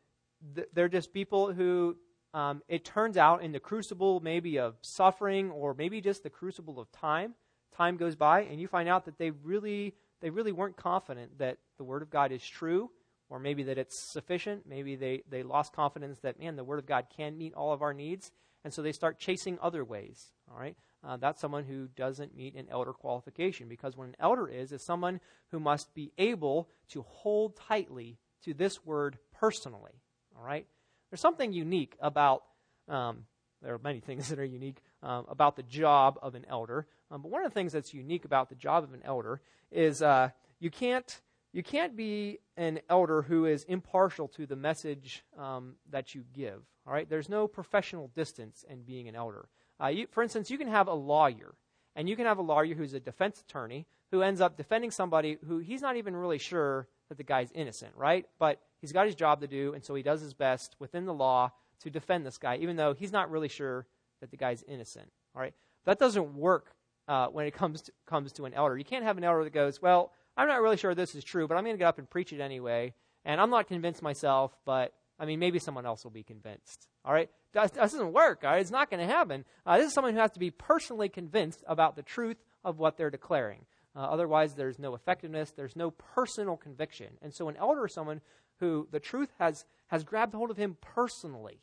th- 0.56 0.68
they're 0.74 0.90
just 0.90 1.14
people 1.14 1.54
who, 1.54 1.96
um, 2.34 2.62
it 2.68 2.86
turns 2.86 3.18
out, 3.18 3.44
in 3.44 3.52
the 3.52 3.60
crucible 3.60 4.20
maybe 4.20 4.60
of 4.60 4.76
suffering 4.82 5.52
or 5.52 5.74
maybe 5.74 6.02
just 6.02 6.24
the 6.24 6.30
crucible 6.30 6.80
of 6.80 6.92
time, 6.92 7.34
time 7.76 7.98
goes 7.98 8.16
by 8.16 8.42
and 8.42 8.60
you 8.60 8.68
find 8.68 8.90
out 8.90 9.06
that 9.06 9.18
they 9.18 9.32
really, 9.32 9.96
they 10.22 10.30
really 10.30 10.52
weren't 10.52 10.78
confident 10.78 11.38
that 11.40 11.58
the 11.78 11.84
Word 11.84 12.02
of 12.02 12.10
God 12.10 12.32
is 12.32 12.46
true 12.46 12.90
or 13.30 13.40
maybe 13.40 13.64
that 13.64 13.78
it's 13.78 13.98
sufficient. 13.98 14.68
Maybe 14.68 14.96
they, 14.96 15.24
they 15.30 15.44
lost 15.44 15.74
confidence 15.74 16.20
that, 16.20 16.40
man, 16.40 16.56
the 16.56 16.64
Word 16.64 16.80
of 16.80 16.86
God 16.86 17.08
can 17.16 17.38
meet 17.38 17.54
all 17.54 17.74
of 17.74 17.82
our 17.82 17.94
needs. 17.94 18.32
And 18.64 18.74
so 18.74 18.82
they 18.82 18.92
start 18.92 19.20
chasing 19.20 19.58
other 19.62 19.84
ways. 19.84 20.32
All 20.52 20.60
right? 20.60 20.76
Uh, 21.04 21.18
that's 21.18 21.40
someone 21.40 21.64
who 21.64 21.88
doesn't 21.96 22.36
meet 22.36 22.56
an 22.56 22.68
elder 22.70 22.94
qualification 22.94 23.68
because 23.68 23.96
what 23.96 24.08
an 24.08 24.16
elder 24.20 24.48
is, 24.48 24.72
is 24.72 24.82
someone 24.82 25.20
who 25.52 25.60
must 25.60 25.94
be 25.94 26.12
able 26.18 26.70
to 26.90 27.04
hold 27.04 27.56
tightly 27.56 28.18
to 28.44 28.54
this 28.54 28.86
word 28.86 29.18
personally. 29.40 29.94
All 30.38 30.46
right? 30.46 30.66
There's 31.10 31.22
something 31.22 31.54
unique 31.54 31.96
about, 32.00 32.44
um, 32.88 33.26
there 33.62 33.74
are 33.74 33.80
many 33.80 34.00
things 34.06 34.30
that 34.30 34.40
are 34.40 34.46
unique 34.46 34.82
um, 35.04 35.26
about 35.30 35.56
the 35.56 35.64
job 35.64 36.20
of 36.22 36.36
an 36.36 36.46
elder. 36.50 36.88
Um, 37.12 37.22
but 37.22 37.32
one 37.32 37.46
of 37.46 37.52
the 37.52 37.54
things 37.54 37.74
that's 37.74 37.94
unique 37.94 38.26
about 38.26 38.50
the 38.50 38.56
job 38.56 38.84
of 38.84 38.94
an 38.94 39.02
elder 39.04 39.42
is 39.72 40.02
uh, 40.02 40.30
you 40.60 40.70
can't 40.70 41.22
you 41.56 41.64
can't 41.64 41.96
be 41.96 42.40
an 42.58 42.82
elder 42.90 43.22
who 43.22 43.46
is 43.46 43.64
impartial 43.64 44.28
to 44.28 44.46
the 44.46 44.58
message 44.58 45.24
um, 45.40 45.76
that 45.90 46.14
you 46.14 46.26
give. 46.34 46.62
All 46.86 46.92
right, 46.92 47.10
there's 47.10 47.30
no 47.30 47.48
professional 47.48 48.10
distance 48.14 48.66
in 48.70 48.82
being 48.82 49.08
an 49.08 49.16
elder. 49.16 49.48
Uh, 49.82 49.88
you, 49.88 50.08
for 50.12 50.22
instance, 50.22 50.52
you 50.52 50.58
can 50.58 50.68
have 50.68 50.90
a 50.90 50.94
lawyer, 50.94 51.56
And 51.96 52.10
you 52.10 52.18
can 52.18 52.26
have 52.26 52.40
a 52.40 52.42
lawyer 52.42 52.76
who's 52.76 52.94
a 52.94 53.00
defense 53.00 53.40
attorney 53.40 53.86
who 54.12 54.22
ends 54.22 54.42
up 54.42 54.58
defending 54.58 54.92
somebody 54.92 55.38
who 55.48 55.60
he's 55.60 55.82
not 55.82 55.96
even 55.96 56.14
really 56.14 56.40
sure 56.40 56.90
that 57.10 57.18
the 57.18 57.24
guy's 57.24 57.52
innocent, 57.54 57.94
right? 57.96 58.26
But 58.40 58.62
he's 58.82 58.92
got 58.92 59.06
his 59.06 59.16
job 59.16 59.42
to 59.42 59.48
do, 59.48 59.74
and 59.74 59.84
so 59.84 59.96
he 59.96 60.04
does 60.04 60.22
his 60.22 60.34
best 60.34 60.76
within 60.80 61.06
the 61.06 61.14
law 61.14 61.52
to 61.82 61.90
defend 61.90 62.26
this 62.26 62.38
guy, 62.38 62.58
even 62.58 62.76
though 62.76 62.94
he's 62.94 63.12
not 63.12 63.30
really 63.30 63.50
sure 63.50 63.86
that 64.22 64.32
the 64.32 64.38
guy's 64.38 64.64
innocent, 64.68 65.12
all 65.36 65.42
right? 65.42 65.54
That 65.86 66.00
doesn't 66.00 66.36
work 66.36 66.74
uh, 67.08 67.28
when 67.28 67.46
it 67.46 67.54
comes 67.54 67.84
to, 67.84 67.92
comes 68.06 68.32
to 68.34 68.46
an 68.46 68.54
elder. 68.54 68.78
You 68.78 68.86
can't 68.86 69.04
have 69.04 69.18
an 69.18 69.24
elder 69.24 69.44
that 69.44 69.54
goes, 69.54 69.82
well, 69.82 70.12
I'm 70.38 70.48
not 70.48 70.62
really 70.62 70.78
sure 70.78 70.96
this 70.96 71.16
is 71.16 71.24
true, 71.24 71.48
but 71.48 71.56
I'm 71.56 71.64
going 71.64 71.76
to 71.76 71.80
get 71.80 71.88
up 71.88 72.00
and 72.00 72.10
preach 72.10 72.34
it 72.34 72.42
anyway, 72.42 72.94
and 73.24 73.40
I'm 73.40 73.50
not 73.50 73.68
convinced 73.68 74.02
myself, 74.02 74.56
but 74.66 74.94
I 75.20 75.26
mean, 75.26 75.40
maybe 75.40 75.60
someone 75.60 75.86
else 75.86 76.04
will 76.04 76.12
be 76.12 76.24
convinced. 76.24 76.88
All 77.04 77.14
right? 77.14 77.30
That, 77.54 77.74
doesn't 77.74 78.14
work. 78.14 78.42
All 78.44 78.52
right? 78.52 78.62
It's 78.62 78.72
not 78.72 78.90
going 78.90 79.06
to 79.06 79.14
happen. 79.14 79.46
Uh, 79.66 79.78
this 79.78 79.88
is 79.88 79.94
someone 79.94 80.14
who 80.14 80.20
has 80.20 80.32
to 80.32 80.40
be 80.40 80.52
personally 80.52 81.10
convinced 81.10 81.64
about 81.68 81.96
the 81.96 82.04
truth 82.04 82.38
of 82.64 82.80
what 82.80 82.98
they're 82.98 83.10
declaring. 83.10 83.66
Uh, 83.96 84.00
otherwise, 84.00 84.54
there's 84.54 84.78
no 84.78 84.94
effectiveness, 84.94 85.52
there's 85.52 85.76
no 85.76 85.92
personal 85.92 86.58
conviction. 86.58 87.18
And 87.22 87.34
so, 87.34 87.48
an 87.48 87.56
elder 87.58 87.86
is 87.86 87.94
someone 87.94 88.22
who 88.60 88.88
the 88.92 89.00
truth 89.00 89.30
has, 89.40 89.66
has 89.88 90.04
grabbed 90.04 90.34
hold 90.34 90.52
of 90.52 90.58
him 90.58 90.78
personally, 90.82 91.60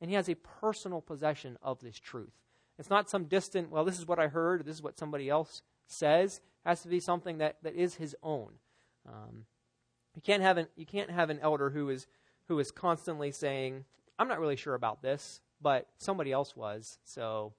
and 0.00 0.10
he 0.10 0.16
has 0.16 0.28
a 0.28 0.36
personal 0.36 1.00
possession 1.00 1.58
of 1.62 1.80
this 1.80 1.98
truth. 1.98 2.32
It's 2.78 2.90
not 2.90 3.10
some 3.10 3.24
distant, 3.24 3.70
well, 3.70 3.84
this 3.84 3.98
is 3.98 4.06
what 4.06 4.18
I 4.18 4.28
heard, 4.28 4.64
this 4.64 4.76
is 4.76 4.82
what 4.82 4.98
somebody 4.98 5.28
else 5.28 5.62
says. 5.86 6.40
It 6.64 6.68
has 6.68 6.82
to 6.82 6.88
be 6.88 7.00
something 7.00 7.38
that, 7.38 7.56
that 7.62 7.74
is 7.74 7.96
his 7.96 8.16
own. 8.22 8.52
Um, 9.06 9.44
you, 10.14 10.22
can't 10.22 10.42
have 10.42 10.58
an, 10.58 10.68
you 10.76 10.86
can't 10.86 11.10
have 11.10 11.30
an 11.30 11.40
elder 11.40 11.70
who 11.70 11.90
is, 11.90 12.06
who 12.48 12.58
is 12.58 12.70
constantly 12.70 13.30
saying, 13.30 13.84
I'm 14.18 14.28
not 14.28 14.40
really 14.40 14.56
sure 14.56 14.74
about 14.74 15.02
this, 15.02 15.40
but 15.60 15.88
somebody 15.98 16.32
else 16.32 16.56
was, 16.56 16.98
so 17.04 17.52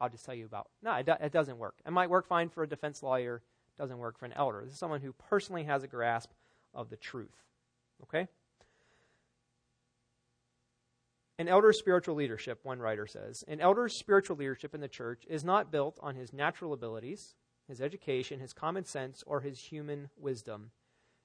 I'll 0.00 0.08
just 0.08 0.24
tell 0.24 0.34
you 0.34 0.46
about. 0.46 0.68
No, 0.82 0.94
it, 0.94 1.06
do, 1.06 1.14
it 1.20 1.32
doesn't 1.32 1.58
work. 1.58 1.76
It 1.86 1.90
might 1.90 2.10
work 2.10 2.26
fine 2.26 2.48
for 2.48 2.62
a 2.62 2.68
defense 2.68 3.02
lawyer 3.02 3.42
doesn't 3.80 3.98
work 3.98 4.18
for 4.18 4.26
an 4.26 4.34
elder. 4.34 4.60
This 4.62 4.74
is 4.74 4.78
someone 4.78 5.00
who 5.00 5.14
personally 5.14 5.64
has 5.64 5.82
a 5.82 5.88
grasp 5.88 6.30
of 6.74 6.90
the 6.90 6.96
truth. 6.96 7.44
Okay? 8.02 8.28
An 11.38 11.48
elder's 11.48 11.78
spiritual 11.78 12.14
leadership, 12.14 12.60
one 12.62 12.80
writer 12.80 13.06
says, 13.06 13.42
an 13.48 13.60
elder's 13.60 13.96
spiritual 13.96 14.36
leadership 14.36 14.74
in 14.74 14.82
the 14.82 14.88
church 14.88 15.24
is 15.26 15.42
not 15.42 15.72
built 15.72 15.98
on 16.02 16.14
his 16.14 16.34
natural 16.34 16.74
abilities, 16.74 17.34
his 17.66 17.80
education, 17.80 18.38
his 18.38 18.52
common 18.52 18.84
sense, 18.84 19.24
or 19.26 19.40
his 19.40 19.58
human 19.58 20.10
wisdom. 20.18 20.72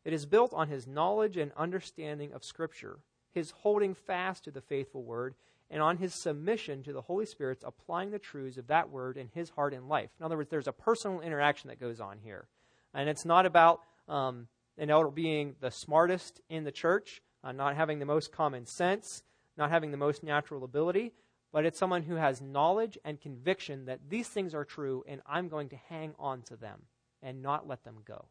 It 0.06 0.13
is 0.13 0.26
built 0.26 0.54
on 0.54 0.70
his 0.70 0.88
knowledge 0.88 1.36
and 1.36 1.52
understanding 1.58 2.32
of 2.32 2.46
Scripture, 2.46 3.00
his 3.34 3.52
holding 3.52 3.94
fast 3.94 4.46
to 4.46 4.52
the 4.52 4.62
faithful 4.62 5.04
word, 5.04 5.36
and 5.69 5.82
on 5.82 5.97
his 5.97 6.13
submission 6.13 6.84
to 6.84 6.93
the 6.93 7.01
Holy 7.01 7.25
Spirit's 7.25 7.63
applying 7.65 8.12
the 8.12 8.19
truths 8.19 8.58
of 8.58 8.67
that 8.67 8.89
word 8.89 9.17
in 9.17 9.30
his 9.34 9.49
heart 9.49 9.73
and 9.73 9.89
life. 9.89 10.10
In 10.19 10.25
other 10.25 10.38
words, 10.38 10.49
there's 10.49 10.67
a 10.67 10.73
personal 10.73 11.21
interaction 11.21 11.69
that 11.69 11.80
goes 11.80 11.99
on 11.99 12.19
here. 12.19 12.47
And 12.93 13.10
it's 13.10 13.25
not 13.25 13.45
about 13.45 13.82
um, 14.08 14.47
an 14.78 14.89
elder 14.89 15.10
being 15.10 15.56
the 15.60 15.71
smartest 15.71 16.41
in 16.49 16.63
the 16.63 16.71
church, 16.71 17.21
uh, 17.43 17.51
not 17.51 17.75
having 17.75 17.99
the 17.99 18.06
most 18.06 18.32
common 18.32 18.65
sense, 18.65 19.23
not 19.58 19.69
having 19.69 19.91
the 19.91 19.97
most 19.97 20.23
natural 20.23 20.63
ability, 20.63 21.13
but 21.51 21.65
it's 21.65 21.80
someone 21.80 22.04
who 22.04 22.15
has 22.15 22.41
knowledge 22.41 22.97
and 23.04 23.19
conviction 23.19 23.86
that 23.86 24.01
these 24.10 24.28
things 24.28 24.54
are 24.54 24.65
true 24.65 25.04
and 25.08 25.21
I'm 25.25 25.47
going 25.47 25.69
to 25.69 25.78
hang 25.89 26.13
on 26.19 26.41
to 26.43 26.56
them 26.56 26.82
and 27.23 27.41
not 27.41 27.67
let 27.67 27.84
them 27.84 27.97
go. 28.06 28.25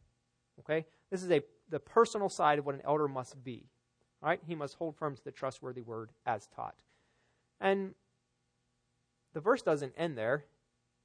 Okay? 0.61 0.87
This 1.11 1.23
is 1.23 1.31
a 1.31 1.43
the 1.71 1.81
personal 1.81 2.29
side 2.29 2.59
of 2.59 2.67
what 2.67 2.75
an 2.75 2.83
elder 2.85 3.09
must 3.09 3.43
be. 3.43 3.67
All 4.23 4.29
right? 4.29 4.41
He 4.47 4.55
must 4.55 4.75
hold 4.75 4.97
firm 4.97 5.17
to 5.17 5.25
the 5.25 5.33
trustworthy 5.33 5.81
word 5.81 6.11
as 6.27 6.47
taught. 6.55 6.77
And 7.65 7.95
the 9.33 9.41
verse 9.41 9.63
doesn't 9.63 9.95
end 9.97 10.19
there. 10.19 10.45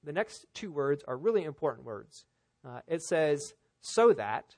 The 0.04 0.12
next 0.12 0.46
two 0.54 0.72
words 0.72 1.04
are 1.08 1.18
really 1.18 1.46
important 1.46 1.88
words. 1.88 2.26
Uh, 2.68 2.82
it 2.86 3.02
says, 3.02 3.54
so 3.82 4.12
that, 4.14 4.56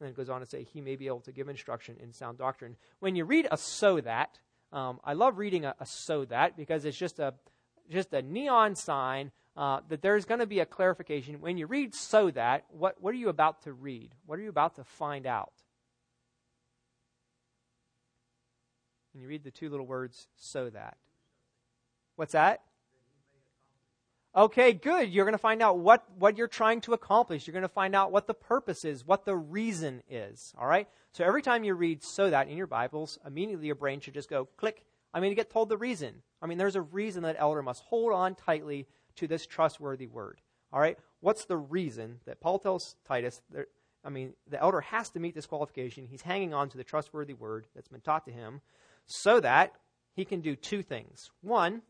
and 0.00 0.10
it 0.10 0.16
goes 0.16 0.28
on 0.28 0.40
to 0.40 0.46
say, 0.46 0.64
he 0.64 0.80
may 0.80 0.96
be 0.96 1.06
able 1.06 1.20
to 1.20 1.32
give 1.32 1.48
instruction 1.48 1.96
in 2.00 2.12
sound 2.12 2.38
doctrine. 2.38 2.76
When 2.98 3.14
you 3.14 3.24
read 3.24 3.46
a 3.50 3.56
so 3.56 4.00
that, 4.00 4.40
um, 4.72 4.98
I 5.04 5.12
love 5.12 5.38
reading 5.38 5.64
a, 5.64 5.76
a, 5.78 5.86
so 5.86 6.24
that 6.24 6.56
because 6.56 6.84
it's 6.84 6.98
just 6.98 7.20
a, 7.20 7.32
just 7.88 8.12
a 8.12 8.22
neon 8.22 8.74
sign 8.74 9.30
uh, 9.56 9.80
that 9.88 10.02
there's 10.02 10.24
going 10.24 10.40
to 10.40 10.46
be 10.46 10.58
a 10.58 10.66
clarification. 10.66 11.40
When 11.40 11.56
you 11.58 11.66
read 11.66 11.94
so 11.94 12.32
that, 12.32 12.64
what, 12.70 12.96
what 13.00 13.14
are 13.14 13.18
you 13.18 13.28
about 13.28 13.62
to 13.62 13.72
read? 13.72 14.16
What 14.26 14.40
are 14.40 14.42
you 14.42 14.50
about 14.50 14.74
to 14.74 14.84
find 14.84 15.26
out? 15.26 15.52
When 19.12 19.22
you 19.22 19.28
read 19.28 19.44
the 19.44 19.52
two 19.52 19.70
little 19.70 19.86
words, 19.86 20.26
so 20.36 20.70
that. 20.70 20.96
What's 22.16 22.32
that? 22.32 22.62
Okay, 24.34 24.74
good. 24.74 25.10
You're 25.10 25.24
going 25.24 25.32
to 25.32 25.38
find 25.38 25.62
out 25.62 25.78
what, 25.78 26.04
what 26.18 26.36
you're 26.36 26.46
trying 26.46 26.82
to 26.82 26.92
accomplish. 26.92 27.46
You're 27.46 27.52
going 27.52 27.62
to 27.62 27.68
find 27.68 27.94
out 27.94 28.12
what 28.12 28.26
the 28.26 28.34
purpose 28.34 28.84
is, 28.84 29.06
what 29.06 29.24
the 29.24 29.34
reason 29.34 30.02
is. 30.10 30.52
All 30.58 30.66
right? 30.66 30.88
So 31.12 31.24
every 31.24 31.40
time 31.40 31.64
you 31.64 31.72
read 31.74 32.02
so 32.02 32.28
that 32.28 32.48
in 32.48 32.58
your 32.58 32.66
Bibles, 32.66 33.18
immediately 33.26 33.66
your 33.66 33.76
brain 33.76 34.00
should 34.00 34.12
just 34.12 34.28
go 34.28 34.44
click. 34.58 34.84
I'm 35.14 35.22
going 35.22 35.30
to 35.30 35.36
get 35.36 35.50
told 35.50 35.70
the 35.70 35.78
reason. 35.78 36.16
I 36.42 36.46
mean, 36.46 36.58
there's 36.58 36.76
a 36.76 36.82
reason 36.82 37.22
that 37.22 37.36
elder 37.38 37.62
must 37.62 37.82
hold 37.84 38.12
on 38.12 38.34
tightly 38.34 38.86
to 39.16 39.26
this 39.26 39.46
trustworthy 39.46 40.06
word. 40.06 40.42
All 40.70 40.80
right? 40.80 40.98
What's 41.20 41.46
the 41.46 41.56
reason 41.56 42.20
that 42.26 42.40
Paul 42.40 42.58
tells 42.58 42.96
Titus? 43.06 43.40
That, 43.52 43.68
I 44.04 44.10
mean, 44.10 44.34
the 44.50 44.60
elder 44.60 44.82
has 44.82 45.08
to 45.10 45.20
meet 45.20 45.34
this 45.34 45.46
qualification. 45.46 46.06
He's 46.06 46.20
hanging 46.20 46.52
on 46.52 46.68
to 46.68 46.76
the 46.76 46.84
trustworthy 46.84 47.32
word 47.32 47.66
that's 47.74 47.88
been 47.88 48.02
taught 48.02 48.26
to 48.26 48.32
him 48.32 48.60
so 49.06 49.40
that 49.40 49.72
he 50.14 50.26
can 50.26 50.42
do 50.42 50.54
two 50.54 50.82
things. 50.82 51.30
One, 51.40 51.80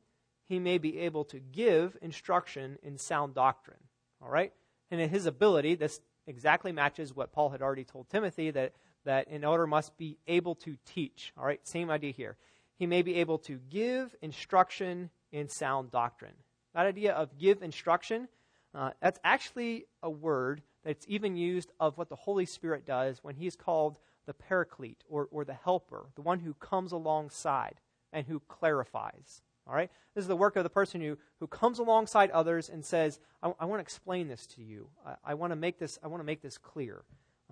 he 0.48 0.58
may 0.58 0.78
be 0.78 0.98
able 1.00 1.24
to 1.24 1.38
give 1.38 1.96
instruction 2.00 2.78
in 2.82 2.98
sound 2.98 3.34
doctrine. 3.34 3.78
All 4.22 4.30
right? 4.30 4.52
And 4.90 5.00
in 5.00 5.08
his 5.08 5.26
ability, 5.26 5.74
this 5.74 6.00
exactly 6.26 6.72
matches 6.72 7.14
what 7.14 7.32
Paul 7.32 7.50
had 7.50 7.62
already 7.62 7.84
told 7.84 8.08
Timothy 8.08 8.50
that, 8.52 8.72
that 9.04 9.28
an 9.28 9.44
elder 9.44 9.66
must 9.66 9.96
be 9.96 10.18
able 10.26 10.54
to 10.56 10.76
teach. 10.86 11.32
All 11.36 11.44
right? 11.44 11.60
Same 11.66 11.90
idea 11.90 12.12
here. 12.12 12.36
He 12.78 12.86
may 12.86 13.02
be 13.02 13.16
able 13.16 13.38
to 13.40 13.58
give 13.70 14.14
instruction 14.22 15.10
in 15.32 15.48
sound 15.48 15.90
doctrine. 15.90 16.34
That 16.74 16.86
idea 16.86 17.12
of 17.14 17.38
give 17.38 17.62
instruction, 17.62 18.28
uh, 18.74 18.90
that's 19.00 19.18
actually 19.24 19.86
a 20.02 20.10
word 20.10 20.62
that's 20.84 21.06
even 21.08 21.36
used 21.36 21.72
of 21.80 21.98
what 21.98 22.08
the 22.08 22.16
Holy 22.16 22.46
Spirit 22.46 22.86
does 22.86 23.18
when 23.22 23.34
he's 23.34 23.56
called 23.56 23.98
the 24.26 24.34
paraclete 24.34 25.02
or, 25.08 25.28
or 25.30 25.44
the 25.44 25.54
helper, 25.54 26.06
the 26.14 26.22
one 26.22 26.40
who 26.40 26.54
comes 26.54 26.92
alongside 26.92 27.80
and 28.12 28.26
who 28.26 28.40
clarifies. 28.40 29.42
All 29.66 29.74
right? 29.74 29.90
This 30.14 30.22
is 30.22 30.28
the 30.28 30.36
work 30.36 30.56
of 30.56 30.64
the 30.64 30.70
person 30.70 31.00
who, 31.00 31.18
who 31.40 31.46
comes 31.46 31.78
alongside 31.78 32.30
others 32.30 32.68
and 32.68 32.84
says, 32.84 33.18
I, 33.42 33.52
I 33.58 33.64
want 33.64 33.80
to 33.80 33.82
explain 33.82 34.28
this 34.28 34.46
to 34.48 34.62
you. 34.62 34.88
I, 35.04 35.14
I 35.24 35.34
want 35.34 35.50
to 35.52 35.56
make 35.56 35.78
this, 35.78 35.98
I 36.02 36.06
want 36.06 36.20
to 36.20 36.26
make 36.26 36.42
this 36.42 36.58
clear. 36.58 37.02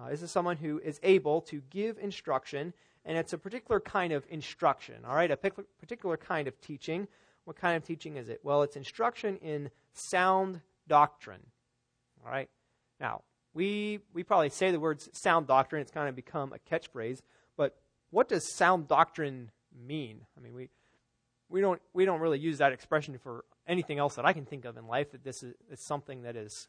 Uh, 0.00 0.10
this 0.10 0.22
is 0.22 0.30
someone 0.30 0.56
who 0.56 0.78
is 0.78 0.98
able 1.02 1.40
to 1.42 1.62
give 1.70 1.98
instruction, 1.98 2.72
and 3.04 3.16
it's 3.16 3.32
a 3.32 3.38
particular 3.38 3.80
kind 3.80 4.12
of 4.12 4.24
instruction, 4.28 4.96
all 5.06 5.14
right? 5.14 5.30
A 5.30 5.36
particular 5.36 6.16
kind 6.16 6.48
of 6.48 6.60
teaching. 6.60 7.06
What 7.44 7.56
kind 7.56 7.76
of 7.76 7.84
teaching 7.84 8.16
is 8.16 8.28
it? 8.28 8.40
Well, 8.42 8.62
it's 8.62 8.76
instruction 8.76 9.36
in 9.36 9.70
sound 9.92 10.60
doctrine, 10.88 11.42
all 12.24 12.32
right? 12.32 12.48
Now, 13.00 13.22
we, 13.52 14.00
we 14.12 14.24
probably 14.24 14.50
say 14.50 14.70
the 14.70 14.80
words 14.80 15.08
sound 15.12 15.46
doctrine, 15.46 15.82
it's 15.82 15.92
kind 15.92 16.08
of 16.08 16.16
become 16.16 16.52
a 16.52 16.74
catchphrase, 16.74 17.20
but 17.56 17.76
what 18.10 18.28
does 18.28 18.52
sound 18.56 18.88
doctrine 18.88 19.50
mean? 19.86 20.22
I 20.36 20.40
mean, 20.40 20.54
we, 20.54 20.70
we 21.48 21.60
don't 21.60 21.80
we 21.92 22.04
don't 22.04 22.20
really 22.20 22.38
use 22.38 22.58
that 22.58 22.72
expression 22.72 23.18
for 23.18 23.44
anything 23.66 23.98
else 23.98 24.16
that 24.16 24.24
I 24.24 24.32
can 24.32 24.44
think 24.44 24.64
of 24.64 24.76
in 24.76 24.86
life. 24.86 25.12
That 25.12 25.24
this 25.24 25.42
is, 25.42 25.54
is 25.70 25.80
something 25.80 26.22
that 26.22 26.36
is 26.36 26.68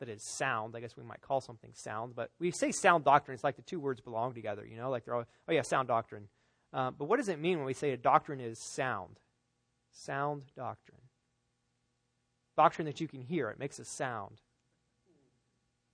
that 0.00 0.08
is 0.08 0.22
sound. 0.22 0.74
I 0.76 0.80
guess 0.80 0.96
we 0.96 1.04
might 1.04 1.20
call 1.20 1.40
something 1.40 1.70
sound, 1.74 2.14
but 2.16 2.30
we 2.40 2.50
say 2.50 2.72
sound 2.72 3.04
doctrine. 3.04 3.34
It's 3.34 3.44
like 3.44 3.56
the 3.56 3.62
two 3.62 3.78
words 3.78 4.00
belong 4.00 4.34
together. 4.34 4.66
You 4.66 4.76
know, 4.76 4.90
like 4.90 5.04
they're 5.04 5.14
all, 5.14 5.24
oh 5.48 5.52
yeah, 5.52 5.62
sound 5.62 5.88
doctrine. 5.88 6.28
Uh, 6.72 6.90
but 6.90 7.04
what 7.04 7.18
does 7.18 7.28
it 7.28 7.38
mean 7.38 7.58
when 7.58 7.66
we 7.66 7.74
say 7.74 7.92
a 7.92 7.96
doctrine 7.96 8.40
is 8.40 8.58
sound? 8.58 9.20
Sound 9.92 10.42
doctrine. 10.56 10.98
Doctrine 12.56 12.86
that 12.86 13.00
you 13.00 13.08
can 13.08 13.20
hear. 13.20 13.50
It 13.50 13.58
makes 13.58 13.78
a 13.78 13.84
sound. 13.84 14.40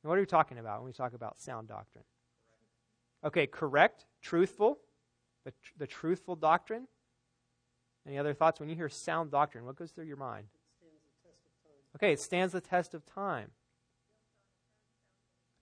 And 0.02 0.08
what 0.08 0.16
are 0.16 0.22
we 0.22 0.26
talking 0.26 0.58
about 0.58 0.80
when 0.80 0.86
we 0.86 0.92
talk 0.92 1.12
about 1.12 1.40
sound 1.40 1.68
doctrine? 1.68 2.04
Okay, 3.24 3.46
correct, 3.46 4.06
truthful, 4.22 4.78
the, 5.44 5.50
tr- 5.50 5.72
the 5.78 5.86
truthful 5.86 6.36
doctrine. 6.36 6.86
Any 8.08 8.16
other 8.18 8.32
thoughts? 8.32 8.58
When 8.58 8.70
you 8.70 8.74
hear 8.74 8.88
sound 8.88 9.30
doctrine, 9.30 9.66
what 9.66 9.76
goes 9.76 9.90
through 9.90 10.06
your 10.06 10.16
mind? 10.16 10.46
Okay, 11.94 12.12
it 12.12 12.20
stands 12.20 12.54
the 12.54 12.60
test 12.60 12.94
of 12.94 13.04
time. 13.04 13.50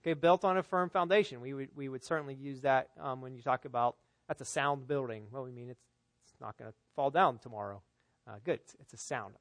Okay, 0.01 0.13
built 0.13 0.45
on 0.45 0.57
a 0.57 0.63
firm 0.63 0.89
foundation. 0.89 1.41
We 1.41 1.53
would, 1.53 1.69
we 1.75 1.89
would 1.89 2.05
certainly 2.05 2.35
use 2.35 2.61
that 2.61 2.89
um, 3.01 3.19
when 3.19 3.35
you 3.35 3.41
talk 3.41 3.65
about 3.65 3.97
that's 4.29 4.41
a 4.41 4.45
sound 4.45 4.87
building. 4.87 5.25
Well, 5.29 5.43
we 5.43 5.51
mean 5.51 5.69
it's, 5.69 5.83
it's 6.23 6.39
not 6.39 6.57
going 6.57 6.71
to 6.71 6.77
fall 6.95 7.11
down 7.11 7.37
tomorrow. 7.39 7.81
Uh, 8.25 8.35
good, 8.45 8.59
it's, 8.61 8.75
it's, 8.79 8.93
a 8.93 8.97
sound. 8.97 9.35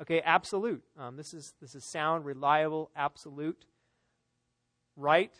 Okay, 0.00 0.20
absolute. 0.20 0.82
Um, 0.98 1.16
this 1.16 1.34
is 1.34 1.54
this 1.60 1.74
is 1.74 1.84
sound, 1.84 2.24
reliable, 2.24 2.90
absolute, 2.96 3.66
right. 4.96 5.32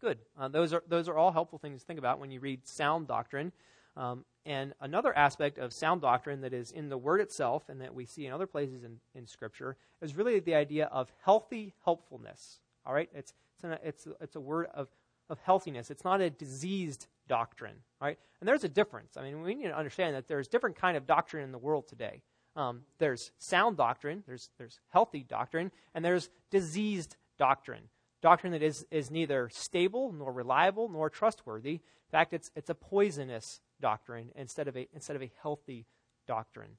Good. 0.00 0.18
Uh, 0.38 0.48
those 0.48 0.72
are 0.72 0.82
those 0.88 1.08
are 1.08 1.16
all 1.16 1.32
helpful 1.32 1.58
things 1.58 1.80
to 1.80 1.86
think 1.86 1.98
about 1.98 2.18
when 2.20 2.30
you 2.30 2.40
read 2.40 2.66
sound 2.66 3.06
doctrine. 3.08 3.52
Um, 3.96 4.24
and 4.46 4.72
another 4.80 5.16
aspect 5.16 5.58
of 5.58 5.72
sound 5.72 6.00
doctrine 6.00 6.40
that 6.40 6.52
is 6.52 6.70
in 6.70 6.88
the 6.88 6.96
Word 6.96 7.20
itself 7.20 7.68
and 7.68 7.80
that 7.80 7.94
we 7.94 8.06
see 8.06 8.26
in 8.26 8.32
other 8.32 8.46
places 8.46 8.84
in, 8.84 8.98
in 9.14 9.26
Scripture 9.26 9.76
is 10.00 10.16
really 10.16 10.40
the 10.40 10.54
idea 10.54 10.86
of 10.86 11.12
healthy 11.22 11.74
helpfulness. 11.84 12.60
All 12.86 12.94
right? 12.94 13.10
It's, 13.14 13.34
it's, 13.54 13.64
an, 13.64 13.78
it's, 13.84 14.08
it's 14.20 14.36
a 14.36 14.40
word 14.40 14.68
of, 14.72 14.88
of 15.28 15.38
healthiness. 15.40 15.90
It's 15.90 16.04
not 16.04 16.20
a 16.20 16.30
diseased 16.30 17.06
doctrine. 17.28 17.76
Right? 18.00 18.18
And 18.40 18.48
there's 18.48 18.64
a 18.64 18.68
difference. 18.68 19.16
I 19.16 19.22
mean, 19.22 19.42
we 19.42 19.54
need 19.54 19.68
to 19.68 19.76
understand 19.76 20.16
that 20.16 20.26
there's 20.26 20.48
different 20.48 20.76
kind 20.76 20.96
of 20.96 21.06
doctrine 21.06 21.44
in 21.44 21.52
the 21.52 21.58
world 21.58 21.86
today. 21.86 22.22
Um, 22.56 22.80
there's 22.98 23.30
sound 23.38 23.76
doctrine, 23.76 24.24
there's, 24.26 24.50
there's 24.58 24.80
healthy 24.88 25.22
doctrine, 25.22 25.70
and 25.94 26.04
there's 26.04 26.30
diseased 26.50 27.16
doctrine. 27.38 27.84
Doctrine 28.22 28.52
that 28.52 28.62
is, 28.62 28.86
is 28.90 29.10
neither 29.10 29.48
stable, 29.50 30.12
nor 30.12 30.32
reliable, 30.32 30.88
nor 30.88 31.08
trustworthy. 31.08 31.74
In 31.74 32.10
fact, 32.10 32.32
it's, 32.32 32.50
it's 32.56 32.68
a 32.68 32.74
poisonous 32.74 33.60
doctrine 33.80 34.30
instead 34.34 34.68
of 34.68 34.76
a, 34.76 34.88
instead 34.94 35.16
of 35.16 35.22
a 35.22 35.30
healthy 35.42 35.86
doctrine. 36.26 36.70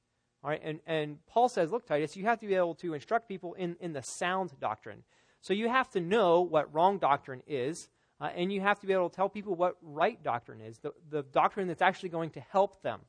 All 0.44 0.50
right, 0.50 0.62
and, 0.64 0.80
and 0.88 1.18
Paul 1.28 1.50
says, 1.50 1.72
look, 1.72 1.86
Titus, 1.86 2.18
you 2.18 2.26
have 2.26 2.40
to 2.40 2.48
be 2.48 2.56
able 2.56 2.76
to 2.76 2.94
instruct 2.94 3.28
people 3.28 3.54
in, 3.54 3.76
in 3.80 3.94
the 3.94 4.02
sound 4.02 4.52
doctrine. 4.60 5.04
So 5.42 5.54
you 5.54 5.70
have 5.70 5.90
to 5.92 6.00
know 6.00 6.42
what 6.42 6.74
wrong 6.74 6.98
doctrine 6.98 7.44
is, 7.48 7.90
uh, 8.20 8.30
and 8.36 8.52
you 8.52 8.62
have 8.62 8.80
to 8.80 8.88
be 8.88 8.94
able 8.94 9.10
to 9.10 9.16
tell 9.16 9.30
people 9.30 9.56
what 9.56 9.78
right 9.82 10.22
doctrine 10.24 10.62
is, 10.62 10.80
the, 10.80 10.94
the 11.10 11.24
doctrine 11.24 11.68
that's 11.68 11.82
actually 11.82 12.10
going 12.10 12.32
to 12.32 12.40
help 12.40 12.82
them, 12.82 13.02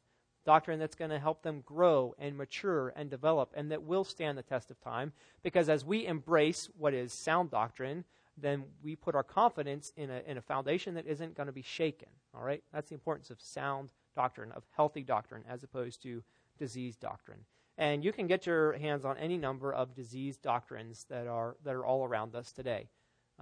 doctrine 0.45 0.79
that's 0.79 0.95
going 0.95 1.11
to 1.11 1.19
help 1.19 1.43
them 1.43 1.63
grow 1.65 2.15
and 2.19 2.37
mature 2.37 2.93
and 2.97 3.09
develop, 3.09 3.53
and 3.55 3.71
that 3.71 3.83
will 3.83 4.05
stand 4.05 4.37
the 4.37 4.43
test 4.43 4.71
of 4.71 4.81
time. 4.81 5.13
Because 5.43 5.69
as 5.69 5.85
we 5.85 6.07
embrace 6.07 6.69
what 6.77 6.95
is 6.95 7.13
sound 7.13 7.51
doctrine, 7.51 8.05
then 8.37 8.65
we 8.83 8.97
put 8.97 9.15
our 9.15 9.23
confidence 9.23 9.93
in 9.97 10.11
a, 10.11 10.23
in 10.27 10.39
a 10.39 10.43
foundation 10.43 10.95
that 10.95 11.07
isn't 11.07 11.37
going 11.37 11.47
to 11.47 11.53
be 11.53 11.63
shaken. 11.63 12.09
All 12.35 12.43
right? 12.43 12.63
That's 12.73 12.89
the 12.89 12.95
importance 12.95 13.31
of 13.31 13.41
sound 13.41 13.91
doctrine, 14.15 14.53
of 14.53 14.65
healthy 14.75 15.03
doctrine, 15.03 15.45
as 15.49 15.63
opposed 15.63 16.03
to 16.03 16.23
diseased 16.59 17.01
doctrine. 17.01 17.41
And 17.79 18.05
you 18.05 18.13
can 18.13 18.27
get 18.27 18.47
your 18.47 18.75
hands 18.75 19.05
on 19.05 19.17
any 19.19 19.39
number 19.39 19.73
of 19.73 19.95
diseased 19.95 20.43
doctrines 20.43 21.07
that 21.09 21.27
are, 21.27 21.57
that 21.65 21.75
are 21.75 21.87
all 21.87 22.05
around 22.05 22.35
us 22.35 22.53
today, 22.53 22.89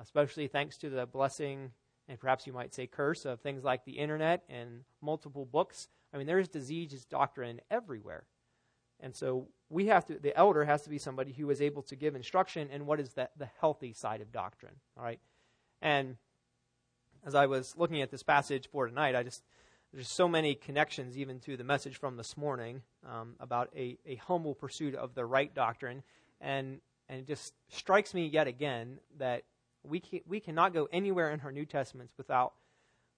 especially 0.01 0.47
thanks 0.47 0.77
to 0.79 0.91
the 0.91 1.07
blessing, 1.07 1.73
and 2.09 2.19
perhaps 2.19 2.47
you 2.47 2.53
might 2.53 2.75
say 2.75 2.87
curse, 2.87 3.25
of 3.25 3.41
things 3.41 3.65
like 3.65 3.85
the 3.85 3.99
internet 3.99 4.45
and 4.49 4.85
multiple 5.03 5.45
books. 5.45 5.89
I 6.15 6.19
mean, 6.19 6.27
there's 6.27 6.49
diseased 6.49 7.09
doctrine 7.09 7.61
everywhere. 7.71 8.25
And 9.03 9.15
so 9.15 9.49
we 9.69 9.87
have 9.87 10.05
to, 10.07 10.15
the 10.19 10.37
elder 10.37 10.65
has 10.65 10.83
to 10.83 10.91
be 10.91 10.99
somebody 10.99 11.33
who 11.33 11.49
is 11.51 11.61
able 11.61 11.83
to 11.83 11.97
give 11.97 12.15
instruction 12.15 12.69
in 12.71 12.87
what 12.87 13.01
is 13.01 13.11
the, 13.15 13.29
the 13.37 13.49
healthy 13.61 13.93
side 13.93 14.21
of 14.21 14.33
doctrine. 14.33 14.75
All 14.97 15.05
right. 15.05 15.21
And 15.81 16.17
as 17.25 17.35
I 17.35 17.47
was 17.47 17.75
looking 17.77 18.03
at 18.03 18.11
this 18.11 18.23
passage 18.23 18.69
for 18.71 18.87
tonight, 18.87 19.15
I 19.15 19.23
just, 19.23 19.43
there's 19.93 20.09
so 20.09 20.29
many 20.29 20.55
connections 20.55 21.19
even 21.19 21.41
to 21.41 21.57
the 21.57 21.65
message 21.65 21.97
from 21.97 22.17
this 22.17 22.37
morning 22.37 22.83
um, 23.09 23.37
about 23.41 23.71
a, 23.77 23.99
a 24.07 24.17
humble 24.17 24.55
pursuit 24.55 24.95
of 24.95 25.15
the 25.15 25.25
right 25.25 25.55
doctrine. 25.55 26.03
And, 26.41 26.81
and 27.09 27.21
it 27.21 27.27
just 27.27 27.55
strikes 27.69 28.15
me 28.15 28.27
yet 28.27 28.47
again 28.47 28.99
that 29.19 29.45
we, 29.83 30.01
can, 30.01 30.21
we 30.27 30.41
cannot 30.41 30.75
go 30.75 30.89
anywhere 30.93 31.31
in 31.31 31.41
our 31.41 31.53
New 31.53 31.65
Testaments 31.65 32.13
without 32.17 32.53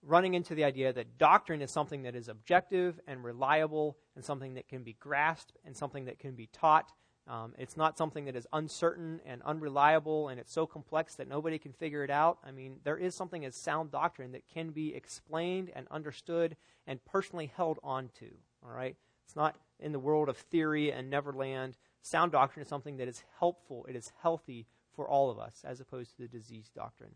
running 0.02 0.34
into 0.34 0.54
the 0.54 0.64
idea 0.64 0.92
that 0.92 1.18
doctrine 1.18 1.62
is 1.62 1.70
something 1.70 2.02
that 2.02 2.14
is 2.14 2.28
objective 2.28 2.98
and 3.06 3.22
reliable 3.22 3.96
and 4.16 4.24
something 4.24 4.54
that 4.54 4.68
can 4.68 4.82
be 4.82 4.94
grasped 4.94 5.56
and 5.64 5.76
something 5.76 6.06
that 6.06 6.18
can 6.18 6.34
be 6.34 6.48
taught. 6.52 6.92
Um, 7.28 7.54
it's 7.56 7.76
not 7.76 7.96
something 7.96 8.24
that 8.24 8.34
is 8.34 8.48
uncertain 8.52 9.20
and 9.24 9.42
unreliable 9.42 10.28
and 10.28 10.40
it's 10.40 10.52
so 10.52 10.66
complex 10.66 11.14
that 11.14 11.28
nobody 11.28 11.56
can 11.56 11.72
figure 11.72 12.02
it 12.02 12.10
out. 12.10 12.38
I 12.44 12.50
mean, 12.50 12.80
there 12.82 12.96
is 12.98 13.14
something 13.14 13.44
as 13.44 13.54
sound 13.54 13.92
doctrine 13.92 14.32
that 14.32 14.48
can 14.52 14.70
be 14.70 14.94
explained 14.94 15.70
and 15.74 15.86
understood 15.90 16.56
and 16.86 17.04
personally 17.04 17.52
held 17.56 17.78
onto. 17.84 18.30
All 18.64 18.74
right? 18.74 18.96
It's 19.24 19.36
not 19.36 19.56
in 19.78 19.92
the 19.92 20.00
world 20.00 20.28
of 20.28 20.36
theory 20.36 20.90
and 20.90 21.10
Neverland. 21.10 21.76
Sound 22.02 22.32
doctrine 22.32 22.62
is 22.62 22.68
something 22.68 22.96
that 22.96 23.06
is 23.06 23.22
helpful, 23.38 23.86
it 23.88 23.94
is 23.94 24.10
healthy 24.20 24.66
for 24.96 25.08
all 25.08 25.30
of 25.30 25.38
us, 25.38 25.62
as 25.64 25.80
opposed 25.80 26.16
to 26.16 26.22
the 26.22 26.28
disease 26.28 26.70
doctrine. 26.74 27.12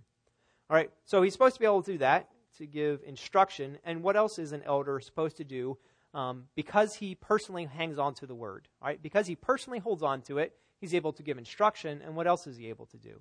All 0.71 0.77
right, 0.77 0.91
so 1.05 1.23
he's 1.23 1.33
supposed 1.33 1.55
to 1.55 1.61
be 1.61 1.67
able 1.67 1.83
to 1.83 1.93
do 1.93 1.99
that 1.99 2.29
to 2.59 2.67
give 2.67 3.03
instruction. 3.05 3.79
And 3.85 4.03
what 4.03 4.17
else 4.17 4.39
is 4.39 4.53
an 4.53 4.63
elder 4.65 5.01
supposed 5.01 5.37
to 5.39 5.45
do? 5.45 5.79
Um, 6.15 6.45
because 6.55 6.95
he 6.95 7.15
personally 7.15 7.65
hangs 7.65 7.99
on 7.99 8.15
to 8.15 8.27
the 8.27 8.35
word, 8.35 8.69
right? 8.83 9.03
Because 9.03 9.27
he 9.27 9.37
personally 9.37 9.79
holds 9.79 10.03
on 10.03 10.23
to 10.23 10.39
it, 10.39 10.55
he's 10.81 10.95
able 10.95 11.13
to 11.13 11.23
give 11.23 11.37
instruction. 11.37 12.01
And 12.05 12.17
what 12.17 12.27
else 12.27 12.47
is 12.47 12.57
he 12.57 12.69
able 12.69 12.87
to 12.87 12.97
do? 12.97 13.21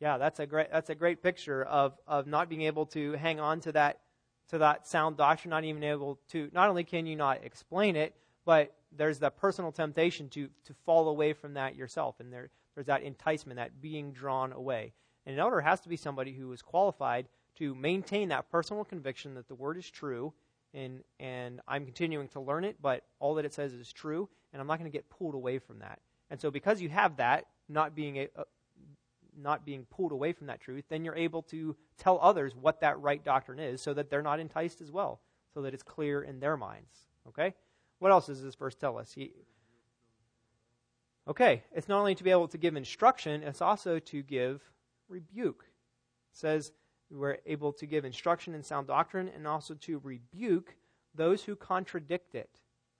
Yeah, 0.00 0.18
that's 0.18 0.40
a 0.40 0.46
great 0.46 0.70
that's 0.70 0.90
a 0.90 0.94
great 0.94 1.22
picture 1.22 1.64
of 1.64 1.98
of 2.06 2.26
not 2.26 2.50
being 2.50 2.62
able 2.62 2.84
to 2.86 3.12
hang 3.12 3.40
on 3.40 3.60
to 3.60 3.72
that 3.72 4.00
to 4.48 4.58
that 4.58 4.86
sound 4.86 5.16
doctrine, 5.16 5.50
not 5.50 5.64
even 5.64 5.82
able 5.82 6.20
to. 6.32 6.50
Not 6.52 6.68
only 6.68 6.84
can 6.84 7.06
you 7.06 7.16
not 7.16 7.42
explain 7.42 7.96
it, 7.96 8.14
but 8.44 8.74
there's 8.92 9.20
that 9.20 9.38
personal 9.38 9.72
temptation 9.72 10.28
to 10.30 10.48
to 10.64 10.74
fall 10.84 11.08
away 11.08 11.32
from 11.32 11.54
that 11.54 11.76
yourself, 11.76 12.20
and 12.20 12.30
there 12.30 12.50
there's 12.74 12.86
that 12.88 13.02
enticement, 13.02 13.56
that 13.56 13.80
being 13.80 14.12
drawn 14.12 14.52
away. 14.52 14.92
And 15.24 15.34
an 15.34 15.40
elder 15.40 15.62
has 15.62 15.80
to 15.80 15.88
be 15.88 15.96
somebody 15.96 16.32
who 16.32 16.52
is 16.52 16.60
qualified 16.60 17.26
to 17.58 17.74
maintain 17.74 18.28
that 18.28 18.50
personal 18.50 18.84
conviction 18.84 19.34
that 19.34 19.48
the 19.48 19.54
word 19.54 19.76
is 19.76 19.90
true 19.90 20.32
and 20.76 21.02
and 21.18 21.60
I'm 21.66 21.84
continuing 21.84 22.28
to 22.28 22.40
learn 22.40 22.64
it, 22.64 22.76
but 22.80 23.02
all 23.18 23.34
that 23.34 23.44
it 23.44 23.54
says 23.54 23.72
is 23.72 23.92
true, 23.92 24.28
and 24.52 24.60
I'm 24.60 24.68
not 24.68 24.78
going 24.78 24.90
to 24.90 24.96
get 24.96 25.08
pulled 25.08 25.34
away 25.34 25.58
from 25.58 25.80
that. 25.80 26.00
And 26.30 26.40
so, 26.40 26.50
because 26.50 26.80
you 26.80 26.88
have 26.90 27.16
that, 27.16 27.46
not 27.68 27.94
being 27.94 28.18
a, 28.18 28.28
uh, 28.36 28.44
not 29.36 29.64
being 29.64 29.86
pulled 29.90 30.12
away 30.12 30.32
from 30.32 30.46
that 30.48 30.60
truth, 30.60 30.84
then 30.88 31.04
you're 31.04 31.16
able 31.16 31.42
to 31.42 31.76
tell 31.98 32.18
others 32.20 32.54
what 32.54 32.80
that 32.80 33.00
right 33.00 33.24
doctrine 33.24 33.58
is, 33.58 33.80
so 33.80 33.94
that 33.94 34.10
they're 34.10 34.22
not 34.22 34.38
enticed 34.38 34.80
as 34.80 34.92
well, 34.92 35.20
so 35.54 35.62
that 35.62 35.74
it's 35.74 35.82
clear 35.82 36.22
in 36.22 36.40
their 36.40 36.56
minds. 36.56 37.06
Okay, 37.28 37.54
what 37.98 38.12
else 38.12 38.26
does 38.26 38.42
this 38.42 38.54
verse 38.54 38.74
tell 38.74 38.98
us? 38.98 39.12
He, 39.12 39.32
okay, 41.26 41.62
it's 41.72 41.88
not 41.88 41.98
only 42.00 42.14
to 42.14 42.24
be 42.24 42.30
able 42.30 42.48
to 42.48 42.58
give 42.58 42.76
instruction; 42.76 43.42
it's 43.42 43.62
also 43.62 43.98
to 43.98 44.22
give 44.22 44.62
rebuke. 45.08 45.64
It 46.32 46.38
says 46.38 46.72
we're 47.10 47.38
able 47.46 47.72
to 47.74 47.86
give 47.86 48.04
instruction 48.04 48.54
in 48.54 48.62
sound 48.62 48.86
doctrine 48.86 49.30
and 49.34 49.46
also 49.46 49.74
to 49.74 50.00
rebuke 50.02 50.74
those 51.14 51.44
who 51.44 51.56
contradict 51.56 52.34
it. 52.34 52.50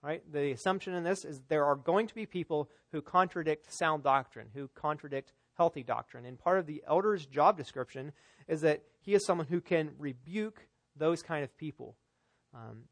Right? 0.01 0.21
The 0.31 0.51
assumption 0.51 0.93
in 0.93 1.03
this 1.03 1.25
is 1.25 1.41
there 1.49 1.65
are 1.65 1.75
going 1.75 2.07
to 2.07 2.15
be 2.15 2.25
people 2.25 2.69
who 2.91 3.01
contradict 3.01 3.73
sound 3.73 4.03
doctrine, 4.03 4.47
who 4.53 4.69
contradict 4.75 5.33
healthy 5.55 5.83
doctrine. 5.83 6.25
And 6.25 6.39
part 6.39 6.59
of 6.59 6.67
the 6.67 6.83
elder's 6.87 7.25
job 7.25 7.57
description 7.57 8.13
is 8.47 8.61
that 8.61 8.83
he 9.01 9.15
is 9.15 9.25
someone 9.25 9.47
who 9.47 9.59
can 9.59 9.91
rebuke 9.97 10.67
those 10.95 11.23
kind 11.23 11.43
of 11.43 11.57
people. 11.57 11.95
Um, 12.53 12.83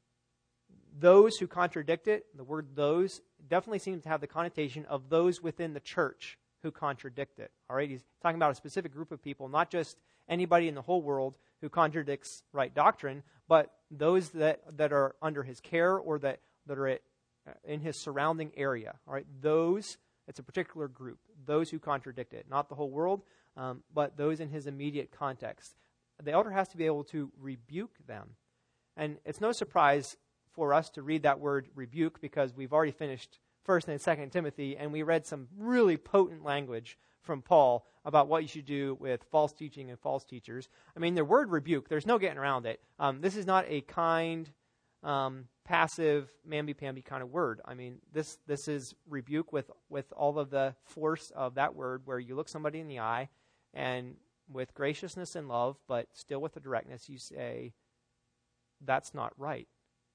those 0.97 1.37
who 1.37 1.47
contradict 1.47 2.07
it, 2.07 2.25
the 2.35 2.43
word 2.43 2.69
those 2.75 3.21
definitely 3.47 3.79
seems 3.79 4.03
to 4.03 4.09
have 4.09 4.21
the 4.21 4.27
connotation 4.27 4.85
of 4.85 5.09
those 5.09 5.41
within 5.41 5.73
the 5.73 5.79
church 5.79 6.37
who 6.63 6.71
contradict 6.71 7.39
it. 7.39 7.51
All 7.69 7.75
right, 7.75 7.89
he's 7.89 8.03
talking 8.21 8.37
about 8.37 8.51
a 8.51 8.55
specific 8.55 8.91
group 8.91 9.11
of 9.11 9.21
people, 9.21 9.47
not 9.47 9.69
just 9.69 9.97
anybody 10.27 10.67
in 10.67 10.75
the 10.75 10.81
whole 10.81 11.01
world 11.01 11.37
who 11.61 11.69
contradicts 11.69 12.43
right 12.51 12.73
doctrine, 12.73 13.23
but 13.47 13.71
those 13.91 14.29
that, 14.29 14.61
that 14.77 14.91
are 14.91 15.15
under 15.21 15.43
his 15.43 15.59
care 15.59 15.97
or 15.97 16.19
that, 16.19 16.39
that 16.67 16.77
are 16.77 16.87
at, 16.87 17.01
uh, 17.47 17.51
in 17.63 17.79
his 17.79 17.97
surrounding 17.97 18.51
area. 18.57 18.95
All 19.07 19.13
right, 19.13 19.27
those, 19.41 19.97
it's 20.27 20.39
a 20.39 20.43
particular 20.43 20.87
group, 20.87 21.19
those 21.45 21.69
who 21.69 21.79
contradict 21.79 22.33
it, 22.33 22.45
not 22.49 22.69
the 22.69 22.75
whole 22.75 22.89
world, 22.89 23.23
um, 23.57 23.83
but 23.93 24.17
those 24.17 24.39
in 24.39 24.49
his 24.49 24.67
immediate 24.67 25.11
context. 25.11 25.75
The 26.23 26.31
elder 26.31 26.51
has 26.51 26.67
to 26.69 26.77
be 26.77 26.85
able 26.85 27.03
to 27.05 27.31
rebuke 27.39 27.95
them. 28.07 28.29
And 28.97 29.17
it's 29.25 29.41
no 29.41 29.51
surprise 29.51 30.17
for 30.53 30.73
us 30.73 30.89
to 30.91 31.01
read 31.01 31.23
that 31.23 31.39
word 31.39 31.67
rebuke 31.75 32.21
because 32.21 32.55
we've 32.55 32.73
already 32.73 32.93
finished 32.93 33.39
1st 33.67 33.87
and 33.87 33.99
2nd 33.99 34.31
Timothy 34.31 34.77
and 34.77 34.91
we 34.91 35.03
read 35.03 35.25
some 35.25 35.47
really 35.57 35.97
potent 35.97 36.43
language 36.43 36.97
from 37.21 37.41
Paul 37.41 37.85
about 38.05 38.27
what 38.27 38.43
you 38.43 38.47
should 38.47 38.65
do 38.65 38.95
with 38.99 39.23
false 39.31 39.51
teaching 39.51 39.89
and 39.89 39.99
false 39.99 40.23
teachers. 40.23 40.69
I 40.95 40.99
mean, 40.99 41.15
the 41.15 41.25
word 41.25 41.49
rebuke, 41.49 41.89
there's 41.89 42.05
no 42.05 42.19
getting 42.19 42.37
around 42.37 42.65
it. 42.65 42.79
Um, 42.99 43.21
this 43.21 43.35
is 43.35 43.47
not 43.47 43.65
a 43.67 43.81
kind, 43.81 44.49
um, 45.03 45.45
passive, 45.65 46.29
mamby-pamby 46.47 47.01
kind 47.01 47.23
of 47.23 47.31
word. 47.31 47.61
I 47.65 47.73
mean, 47.73 47.97
this, 48.13 48.37
this 48.45 48.67
is 48.67 48.93
rebuke 49.09 49.51
with, 49.51 49.71
with 49.89 50.13
all 50.15 50.37
of 50.37 50.51
the 50.51 50.75
force 50.83 51.31
of 51.35 51.55
that 51.55 51.75
word 51.75 52.03
where 52.05 52.19
you 52.19 52.35
look 52.35 52.47
somebody 52.47 52.79
in 52.79 52.87
the 52.87 52.99
eye 52.99 53.29
and 53.73 54.15
with 54.51 54.75
graciousness 54.75 55.35
and 55.35 55.47
love, 55.47 55.77
but 55.87 56.07
still 56.13 56.39
with 56.39 56.53
the 56.53 56.59
directness, 56.59 57.09
you 57.09 57.17
say, 57.17 57.73
that's 58.81 59.13
not 59.13 59.33
right. 59.37 59.67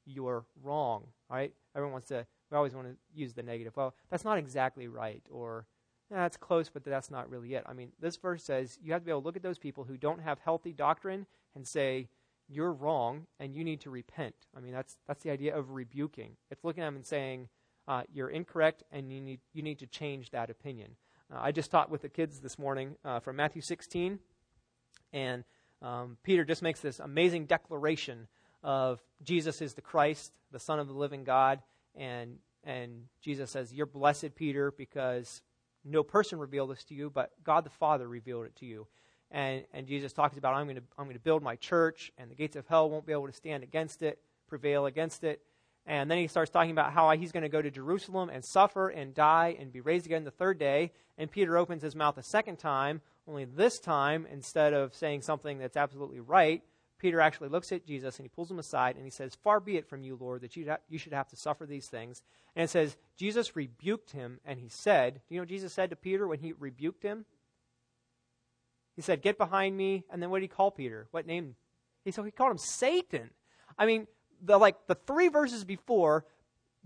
You're 0.06 0.44
wrong, 0.62 1.08
right? 1.28 1.52
Everyone 1.74 1.92
wants 1.92 2.08
to, 2.08 2.26
we 2.50 2.56
always 2.56 2.74
want 2.74 2.88
to 2.88 2.96
use 3.14 3.32
the 3.32 3.42
negative. 3.42 3.76
Well, 3.76 3.94
that's 4.10 4.24
not 4.24 4.38
exactly 4.38 4.88
right, 4.88 5.22
or 5.30 5.66
that's 6.10 6.36
close, 6.36 6.68
but 6.68 6.84
that's 6.84 7.10
not 7.10 7.30
really 7.30 7.54
it. 7.54 7.64
I 7.66 7.72
mean, 7.72 7.92
this 8.00 8.16
verse 8.16 8.42
says 8.42 8.78
you 8.82 8.92
have 8.92 9.02
to 9.02 9.06
be 9.06 9.12
able 9.12 9.20
to 9.20 9.26
look 9.26 9.36
at 9.36 9.42
those 9.42 9.58
people 9.58 9.84
who 9.84 9.96
don't 9.96 10.20
have 10.20 10.40
healthy 10.40 10.72
doctrine 10.72 11.26
and 11.54 11.66
say, 11.66 12.08
you're 12.48 12.72
wrong 12.72 13.26
and 13.38 13.54
you 13.54 13.62
need 13.62 13.80
to 13.82 13.90
repent. 13.90 14.34
I 14.56 14.60
mean, 14.60 14.72
that's, 14.72 14.98
that's 15.06 15.22
the 15.22 15.30
idea 15.30 15.56
of 15.56 15.70
rebuking. 15.70 16.32
It's 16.50 16.64
looking 16.64 16.82
at 16.82 16.86
them 16.86 16.96
and 16.96 17.06
saying, 17.06 17.48
uh, 17.86 18.02
you're 18.12 18.28
incorrect 18.28 18.82
and 18.90 19.12
you 19.12 19.20
need, 19.20 19.40
you 19.52 19.62
need 19.62 19.78
to 19.78 19.86
change 19.86 20.30
that 20.30 20.50
opinion. 20.50 20.96
Uh, 21.32 21.38
I 21.40 21.52
just 21.52 21.70
taught 21.70 21.90
with 21.90 22.02
the 22.02 22.08
kids 22.08 22.40
this 22.40 22.58
morning 22.58 22.96
uh, 23.04 23.20
from 23.20 23.36
Matthew 23.36 23.62
16, 23.62 24.18
and 25.12 25.44
um, 25.80 26.16
Peter 26.24 26.44
just 26.44 26.60
makes 26.60 26.80
this 26.80 26.98
amazing 26.98 27.46
declaration 27.46 28.26
of 28.62 29.00
Jesus 29.22 29.62
is 29.62 29.74
the 29.74 29.80
Christ, 29.80 30.32
the 30.50 30.58
Son 30.58 30.78
of 30.78 30.88
the 30.88 30.92
living 30.92 31.24
God, 31.24 31.60
and 31.94 32.38
and 32.64 33.06
Jesus 33.20 33.50
says, 33.50 33.72
"You're 33.72 33.86
blessed, 33.86 34.34
Peter, 34.34 34.70
because 34.70 35.42
no 35.84 36.02
person 36.02 36.38
revealed 36.38 36.70
this 36.70 36.84
to 36.84 36.94
you, 36.94 37.10
but 37.10 37.32
God 37.42 37.64
the 37.64 37.70
Father 37.70 38.08
revealed 38.08 38.46
it 38.46 38.56
to 38.56 38.66
you." 38.66 38.86
And 39.30 39.64
and 39.72 39.86
Jesus 39.86 40.12
talks 40.12 40.36
about, 40.36 40.54
"I'm 40.54 40.66
going 40.66 40.76
to 40.76 40.82
I'm 40.98 41.04
going 41.04 41.14
to 41.14 41.20
build 41.20 41.42
my 41.42 41.56
church, 41.56 42.12
and 42.18 42.30
the 42.30 42.34
gates 42.34 42.56
of 42.56 42.66
hell 42.66 42.90
won't 42.90 43.06
be 43.06 43.12
able 43.12 43.26
to 43.26 43.32
stand 43.32 43.62
against 43.62 44.02
it, 44.02 44.18
prevail 44.48 44.86
against 44.86 45.24
it." 45.24 45.42
And 45.86 46.10
then 46.10 46.18
he 46.18 46.26
starts 46.26 46.50
talking 46.50 46.70
about 46.70 46.92
how 46.92 47.10
he's 47.12 47.32
going 47.32 47.42
to 47.42 47.48
go 47.48 47.62
to 47.62 47.70
Jerusalem 47.70 48.28
and 48.28 48.44
suffer 48.44 48.90
and 48.90 49.14
die 49.14 49.56
and 49.58 49.72
be 49.72 49.80
raised 49.80 50.06
again 50.06 50.24
the 50.24 50.30
third 50.30 50.58
day. 50.58 50.92
And 51.16 51.30
Peter 51.30 51.56
opens 51.56 51.82
his 51.82 51.96
mouth 51.96 52.18
a 52.18 52.22
second 52.22 52.58
time, 52.58 53.00
only 53.26 53.44
this 53.44 53.80
time, 53.80 54.26
instead 54.26 54.74
of 54.74 54.94
saying 54.94 55.22
something 55.22 55.58
that's 55.58 55.76
absolutely 55.76 56.20
right, 56.20 56.62
Peter 57.00 57.20
actually 57.20 57.48
looks 57.48 57.72
at 57.72 57.86
Jesus 57.86 58.18
and 58.18 58.24
he 58.24 58.28
pulls 58.28 58.50
him 58.50 58.58
aside 58.58 58.96
and 58.96 59.04
he 59.04 59.10
says, 59.10 59.34
Far 59.34 59.58
be 59.58 59.76
it 59.76 59.88
from 59.88 60.02
you, 60.02 60.16
Lord, 60.20 60.42
that 60.42 60.54
you, 60.54 60.72
you 60.88 60.98
should 60.98 61.14
have 61.14 61.28
to 61.28 61.36
suffer 61.36 61.66
these 61.66 61.88
things. 61.88 62.22
And 62.54 62.64
it 62.64 62.70
says, 62.70 62.96
Jesus 63.16 63.56
rebuked 63.56 64.12
him 64.12 64.38
and 64.44 64.60
he 64.60 64.68
said, 64.68 65.14
Do 65.14 65.34
you 65.34 65.36
know 65.36 65.42
what 65.42 65.48
Jesus 65.48 65.72
said 65.72 65.90
to 65.90 65.96
Peter 65.96 66.28
when 66.28 66.38
he 66.38 66.52
rebuked 66.52 67.02
him? 67.02 67.24
He 68.94 69.02
said, 69.02 69.22
Get 69.22 69.38
behind 69.38 69.76
me. 69.76 70.04
And 70.10 70.22
then 70.22 70.30
what 70.30 70.38
did 70.38 70.44
he 70.44 70.48
call 70.48 70.70
Peter? 70.70 71.08
What 71.10 71.26
name? 71.26 71.56
He, 72.04 72.10
so 72.12 72.22
he 72.22 72.30
called 72.30 72.52
him 72.52 72.58
Satan. 72.58 73.30
I 73.78 73.86
mean, 73.86 74.06
the, 74.42 74.58
like 74.58 74.86
the 74.86 74.94
three 74.94 75.28
verses 75.28 75.64
before, 75.64 76.26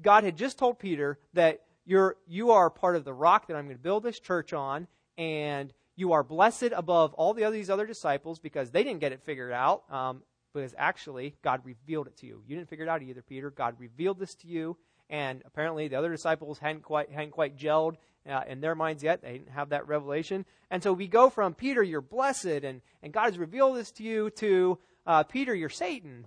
God 0.00 0.24
had 0.24 0.36
just 0.36 0.58
told 0.58 0.78
Peter 0.78 1.18
that 1.34 1.62
you're, 1.84 2.16
you 2.26 2.52
are 2.52 2.70
part 2.70 2.96
of 2.96 3.04
the 3.04 3.12
rock 3.12 3.48
that 3.48 3.56
I'm 3.56 3.64
going 3.64 3.76
to 3.76 3.82
build 3.82 4.02
this 4.02 4.20
church 4.20 4.52
on, 4.52 4.86
and 5.18 5.72
you 5.96 6.12
are 6.12 6.22
blessed 6.22 6.70
above 6.74 7.14
all 7.14 7.34
the 7.34 7.44
other, 7.44 7.56
these 7.56 7.70
other 7.70 7.86
disciples 7.86 8.38
because 8.38 8.70
they 8.70 8.82
didn't 8.82 9.00
get 9.00 9.12
it 9.12 9.22
figured 9.22 9.52
out. 9.52 9.84
Um, 9.90 10.22
because 10.54 10.74
actually, 10.78 11.34
God 11.42 11.62
revealed 11.64 12.06
it 12.06 12.16
to 12.18 12.26
you. 12.26 12.42
You 12.46 12.56
didn't 12.56 12.68
figure 12.68 12.84
it 12.84 12.88
out 12.88 13.02
either, 13.02 13.22
Peter. 13.22 13.50
God 13.50 13.74
revealed 13.78 14.20
this 14.20 14.36
to 14.36 14.46
you, 14.46 14.76
and 15.10 15.42
apparently 15.44 15.88
the 15.88 15.96
other 15.96 16.10
disciples 16.10 16.60
hadn't 16.60 16.82
quite 16.84 17.10
hadn't 17.10 17.32
quite 17.32 17.58
gelled 17.58 17.96
uh, 18.28 18.42
in 18.46 18.60
their 18.60 18.74
minds 18.74 19.02
yet. 19.02 19.22
They 19.22 19.32
didn't 19.32 19.50
have 19.50 19.70
that 19.70 19.88
revelation, 19.88 20.46
and 20.70 20.82
so 20.82 20.92
we 20.92 21.08
go 21.08 21.28
from 21.28 21.54
Peter, 21.54 21.82
you're 21.82 22.00
blessed, 22.00 22.44
and 22.44 22.80
and 23.02 23.12
God 23.12 23.24
has 23.24 23.38
revealed 23.38 23.76
this 23.76 23.90
to 23.92 24.04
you, 24.04 24.30
to 24.30 24.78
uh, 25.06 25.24
Peter, 25.24 25.54
you're 25.54 25.68
Satan. 25.68 26.26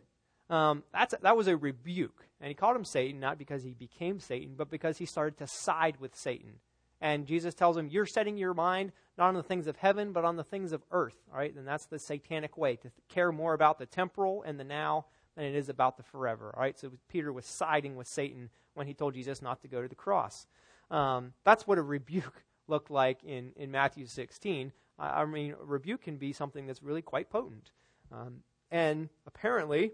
Um, 0.50 0.84
that's 0.94 1.16
that 1.22 1.38
was 1.38 1.48
a 1.48 1.56
rebuke, 1.56 2.26
and 2.42 2.50
he 2.50 2.54
called 2.54 2.76
him 2.76 2.86
Satan 2.86 3.22
not 3.22 3.38
because 3.38 3.64
he 3.64 3.74
became 3.74 4.20
Satan, 4.20 4.56
but 4.58 4.70
because 4.70 4.98
he 4.98 5.06
started 5.06 5.38
to 5.38 5.48
side 5.48 6.02
with 6.02 6.16
Satan. 6.16 6.60
And 7.02 7.26
Jesus 7.26 7.54
tells 7.54 7.78
him, 7.78 7.90
You're 7.90 8.06
setting 8.06 8.38
your 8.38 8.54
mind 8.54 8.92
not 9.18 9.30
on 9.30 9.36
the 9.36 9.44
things 9.44 9.68
of 9.68 9.78
heaven, 9.78 10.12
but 10.12 10.26
on 10.26 10.36
the 10.36 10.44
things 10.44 10.72
of 10.72 10.84
earth. 10.92 11.18
All 11.32 11.38
right? 11.38 11.54
And 11.56 11.68
that's 11.68 11.86
the 11.86 12.00
satanic 12.00 12.58
way 12.58 12.76
to 12.78 12.92
care 13.10 13.32
more 13.32 13.54
about 13.54 13.80
the 13.80 13.86
temporal 13.86 14.44
and 14.44 14.60
the 14.60 14.64
now 14.64 15.06
than 15.36 15.46
it 15.46 15.56
is 15.56 15.70
about 15.70 15.98
the 15.98 16.04
forever. 16.04 16.52
All 16.56 16.62
right? 16.62 16.78
So 16.78 16.92
Peter 17.08 17.32
was 17.32 17.46
siding 17.46 17.96
with 17.96 18.08
Satan 18.08 18.50
when 18.74 18.88
he 18.88 18.94
told 18.94 19.14
Jesus 19.14 19.42
not 19.42 19.62
to 19.62 19.68
go 19.68 19.82
to 19.82 19.88
the 19.88 19.96
cross. 19.96 20.48
Um, 20.90 21.34
that's 21.44 21.68
what 21.68 21.78
a 21.78 21.84
rebuke 21.84 22.44
looked 22.68 22.92
like 22.92 23.24
in, 23.24 23.52
in 23.56 23.72
Matthew 23.72 24.06
16. 24.06 24.72
I 25.00 25.26
mean, 25.26 25.54
a 25.54 25.64
rebuke 25.64 26.02
can 26.02 26.18
be 26.18 26.34
something 26.34 26.66
that's 26.66 26.82
really 26.82 27.04
quite 27.04 27.30
potent. 27.30 27.72
Um, 28.12 28.42
and 28.72 29.10
apparently, 29.28 29.92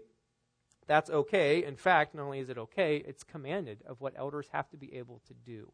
that's 0.86 1.10
okay. 1.10 1.64
In 1.64 1.76
fact, 1.76 2.14
not 2.14 2.24
only 2.24 2.40
is 2.40 2.48
it 2.48 2.58
okay, 2.58 2.96
it's 3.06 3.22
commanded 3.22 3.82
of 3.86 4.00
what 4.00 4.14
elders 4.16 4.48
have 4.52 4.68
to 4.70 4.76
be 4.76 4.94
able 4.94 5.20
to 5.26 5.34
do. 5.34 5.72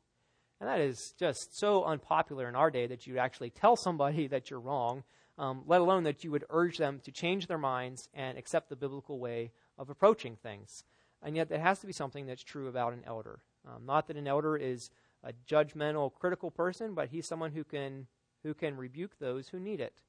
And 0.60 0.68
that 0.68 0.80
is 0.80 1.14
just 1.18 1.58
so 1.58 1.84
unpopular 1.84 2.48
in 2.48 2.54
our 2.54 2.70
day 2.70 2.86
that 2.86 3.06
you'd 3.06 3.18
actually 3.18 3.50
tell 3.50 3.76
somebody 3.76 4.26
that 4.28 4.50
you're 4.50 4.60
wrong, 4.60 5.04
um, 5.38 5.62
let 5.66 5.80
alone 5.80 6.04
that 6.04 6.22
you 6.22 6.30
would 6.30 6.44
urge 6.50 6.76
them 6.76 7.00
to 7.04 7.10
change 7.10 7.46
their 7.46 7.58
minds 7.58 8.08
and 8.14 8.36
accept 8.36 8.68
the 8.68 8.76
biblical 8.76 9.18
way 9.18 9.52
of 9.78 9.88
approaching 9.88 10.36
things. 10.36 10.84
And 11.22 11.36
yet, 11.36 11.48
that 11.50 11.60
has 11.60 11.80
to 11.80 11.86
be 11.86 11.92
something 11.92 12.26
that's 12.26 12.42
true 12.42 12.68
about 12.68 12.92
an 12.92 13.02
elder. 13.06 13.40
Um, 13.66 13.84
not 13.84 14.06
that 14.06 14.16
an 14.16 14.26
elder 14.26 14.56
is 14.56 14.90
a 15.22 15.32
judgmental, 15.46 16.12
critical 16.12 16.50
person, 16.50 16.94
but 16.94 17.08
he's 17.08 17.26
someone 17.26 17.52
who 17.52 17.64
can 17.64 18.06
who 18.42 18.54
can 18.54 18.74
rebuke 18.76 19.18
those 19.18 19.48
who 19.48 19.60
need 19.60 19.80
it. 19.80 20.00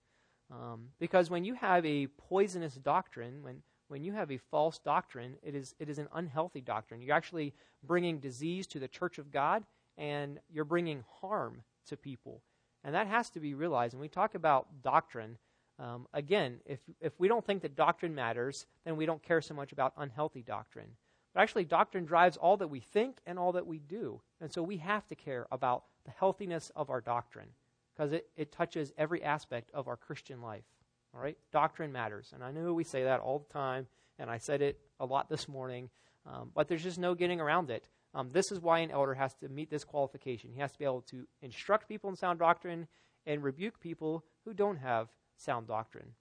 Um, 0.50 0.90
because 1.00 1.30
when 1.30 1.44
you 1.44 1.56
have 1.56 1.86
a 1.86 2.08
poisonous 2.08 2.76
doctrine, 2.76 3.44
when 3.44 3.62
when 3.90 4.04
you 4.06 4.14
have 4.14 4.32
a 4.32 4.38
false 4.38 4.80
doctrine, 4.80 5.36
it 5.44 5.54
is 5.54 5.76
it 5.80 5.90
is 5.90 5.98
an 5.98 6.08
unhealthy 6.14 6.62
doctrine. 6.62 7.02
You're 7.02 7.16
actually 7.16 7.54
bringing 7.84 8.20
disease 8.20 8.68
to 8.68 8.80
the 8.80 8.88
church 8.88 9.18
of 9.18 9.32
God 9.32 9.66
and 9.98 10.40
you're 10.50 10.66
bringing 10.66 11.04
harm 11.22 11.64
to 11.88 11.98
people. 11.98 12.42
And 12.84 12.96
that 12.96 13.08
has 13.08 13.30
to 13.32 13.40
be 13.40 13.54
realized. 13.54 13.94
When 13.94 14.02
we 14.02 14.10
talk 14.10 14.36
about 14.36 14.82
doctrine, 14.82 15.38
um, 15.80 16.08
again, 16.14 16.60
if, 16.66 16.80
if 17.00 17.14
we 17.20 17.28
don't 17.28 17.46
think 17.46 17.62
that 17.62 17.76
doctrine 17.76 18.16
matters, 18.16 18.66
then 18.86 18.98
we 18.98 19.06
don't 19.06 19.22
care 19.22 19.42
so 19.42 19.54
much 19.54 19.72
about 19.72 19.94
unhealthy 19.98 20.42
doctrine. 20.42 20.90
But 21.34 21.42
actually, 21.42 21.66
doctrine 21.66 22.06
drives 22.06 22.38
all 22.38 22.58
that 22.58 22.68
we 22.68 22.80
think 22.80 23.18
and 23.26 23.40
all 23.40 23.54
that 23.54 23.68
we 23.68 23.80
do. 23.80 24.22
And 24.42 24.52
so 24.52 24.62
we 24.62 24.78
have 24.78 25.08
to 25.08 25.16
care 25.16 25.48
about 25.52 25.86
the 26.06 26.12
healthiness 26.12 26.72
of 26.76 26.90
our 26.90 27.02
doctrine 27.02 27.48
because 27.96 28.12
it, 28.12 28.28
it 28.36 28.52
touches 28.52 28.92
every 28.98 29.24
aspect 29.24 29.72
of 29.74 29.88
our 29.88 29.96
Christian 29.96 30.42
life. 30.42 30.66
All 31.14 31.22
right? 31.22 31.38
Doctrine 31.52 31.92
matters. 31.92 32.32
And 32.34 32.44
I 32.44 32.52
know 32.52 32.74
we 32.74 32.84
say 32.84 33.04
that 33.04 33.20
all 33.20 33.40
the 33.40 33.54
time, 33.54 33.88
and 34.18 34.30
I 34.30 34.38
said 34.38 34.62
it 34.62 34.80
a 35.00 35.06
lot 35.06 35.30
this 35.30 35.48
morning, 35.48 35.90
um, 36.26 36.52
but 36.54 36.68
there's 36.68 36.84
just 36.84 37.00
no 37.00 37.16
getting 37.16 37.42
around 37.42 37.70
it. 37.70 37.88
Um, 38.14 38.30
this 38.32 38.52
is 38.52 38.60
why 38.60 38.80
an 38.80 38.92
elder 38.92 39.14
has 39.14 39.34
to 39.36 39.50
meet 39.50 39.70
this 39.70 39.84
qualification. 39.84 40.52
He 40.54 40.60
has 40.60 40.72
to 40.74 40.80
be 40.80 40.86
able 40.86 41.02
to 41.04 41.26
instruct 41.42 41.88
people 41.88 42.10
in 42.10 42.16
sound 42.16 42.40
doctrine 42.40 42.88
and 43.26 43.44
rebuke 43.44 43.80
people 43.80 44.26
who 44.46 44.54
don't 44.54 44.78
have 44.78 45.08
sound 45.38 45.68
doctrine. 45.68 46.14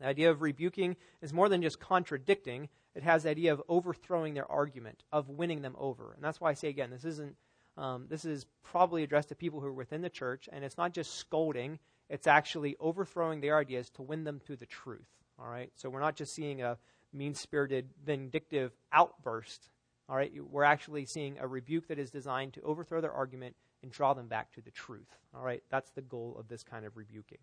The 0.00 0.06
idea 0.06 0.30
of 0.30 0.42
rebuking 0.42 0.96
is 1.22 1.32
more 1.32 1.48
than 1.48 1.62
just 1.62 1.80
contradicting, 1.80 2.68
it 2.94 3.02
has 3.02 3.22
the 3.22 3.30
idea 3.30 3.52
of 3.52 3.62
overthrowing 3.68 4.34
their 4.34 4.50
argument, 4.50 5.04
of 5.12 5.28
winning 5.28 5.62
them 5.62 5.76
over. 5.78 6.12
And 6.14 6.24
that's 6.24 6.40
why 6.40 6.50
I 6.50 6.54
say 6.54 6.68
again, 6.68 6.90
this 6.90 7.04
isn't 7.04 7.36
um, 7.76 8.06
this 8.08 8.24
is 8.24 8.46
probably 8.62 9.02
addressed 9.02 9.28
to 9.28 9.34
people 9.34 9.60
who 9.60 9.66
are 9.66 9.72
within 9.72 10.00
the 10.00 10.08
church, 10.08 10.48
and 10.50 10.64
it's 10.64 10.78
not 10.78 10.94
just 10.94 11.16
scolding, 11.16 11.78
it's 12.08 12.26
actually 12.26 12.74
overthrowing 12.80 13.40
their 13.40 13.58
ideas 13.58 13.90
to 13.90 14.02
win 14.02 14.24
them 14.24 14.40
to 14.46 14.56
the 14.56 14.64
truth. 14.64 15.08
All 15.38 15.46
right? 15.46 15.70
So 15.74 15.90
we're 15.90 16.00
not 16.00 16.16
just 16.16 16.34
seeing 16.34 16.62
a 16.62 16.78
mean 17.12 17.34
spirited, 17.34 17.90
vindictive 18.02 18.72
outburst 18.92 19.68
all 20.08 20.16
right, 20.16 20.32
we're 20.50 20.62
actually 20.62 21.04
seeing 21.04 21.36
a 21.38 21.46
rebuke 21.46 21.88
that 21.88 21.98
is 21.98 22.10
designed 22.10 22.54
to 22.54 22.62
overthrow 22.62 23.00
their 23.00 23.12
argument 23.12 23.56
and 23.82 23.90
draw 23.90 24.14
them 24.14 24.28
back 24.28 24.52
to 24.52 24.60
the 24.60 24.70
truth. 24.70 25.08
All 25.34 25.42
right, 25.42 25.62
that's 25.70 25.90
the 25.90 26.02
goal 26.02 26.36
of 26.38 26.48
this 26.48 26.62
kind 26.62 26.86
of 26.86 26.96
rebuking. 26.96 27.38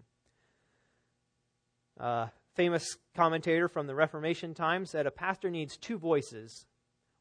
Uh, 1.99 2.27
famous 2.55 2.97
commentator 3.15 3.67
from 3.67 3.87
the 3.87 3.95
Reformation 3.95 4.53
time 4.53 4.85
said 4.85 5.05
a 5.05 5.11
pastor 5.11 5.49
needs 5.49 5.77
two 5.77 5.97
voices 5.97 6.65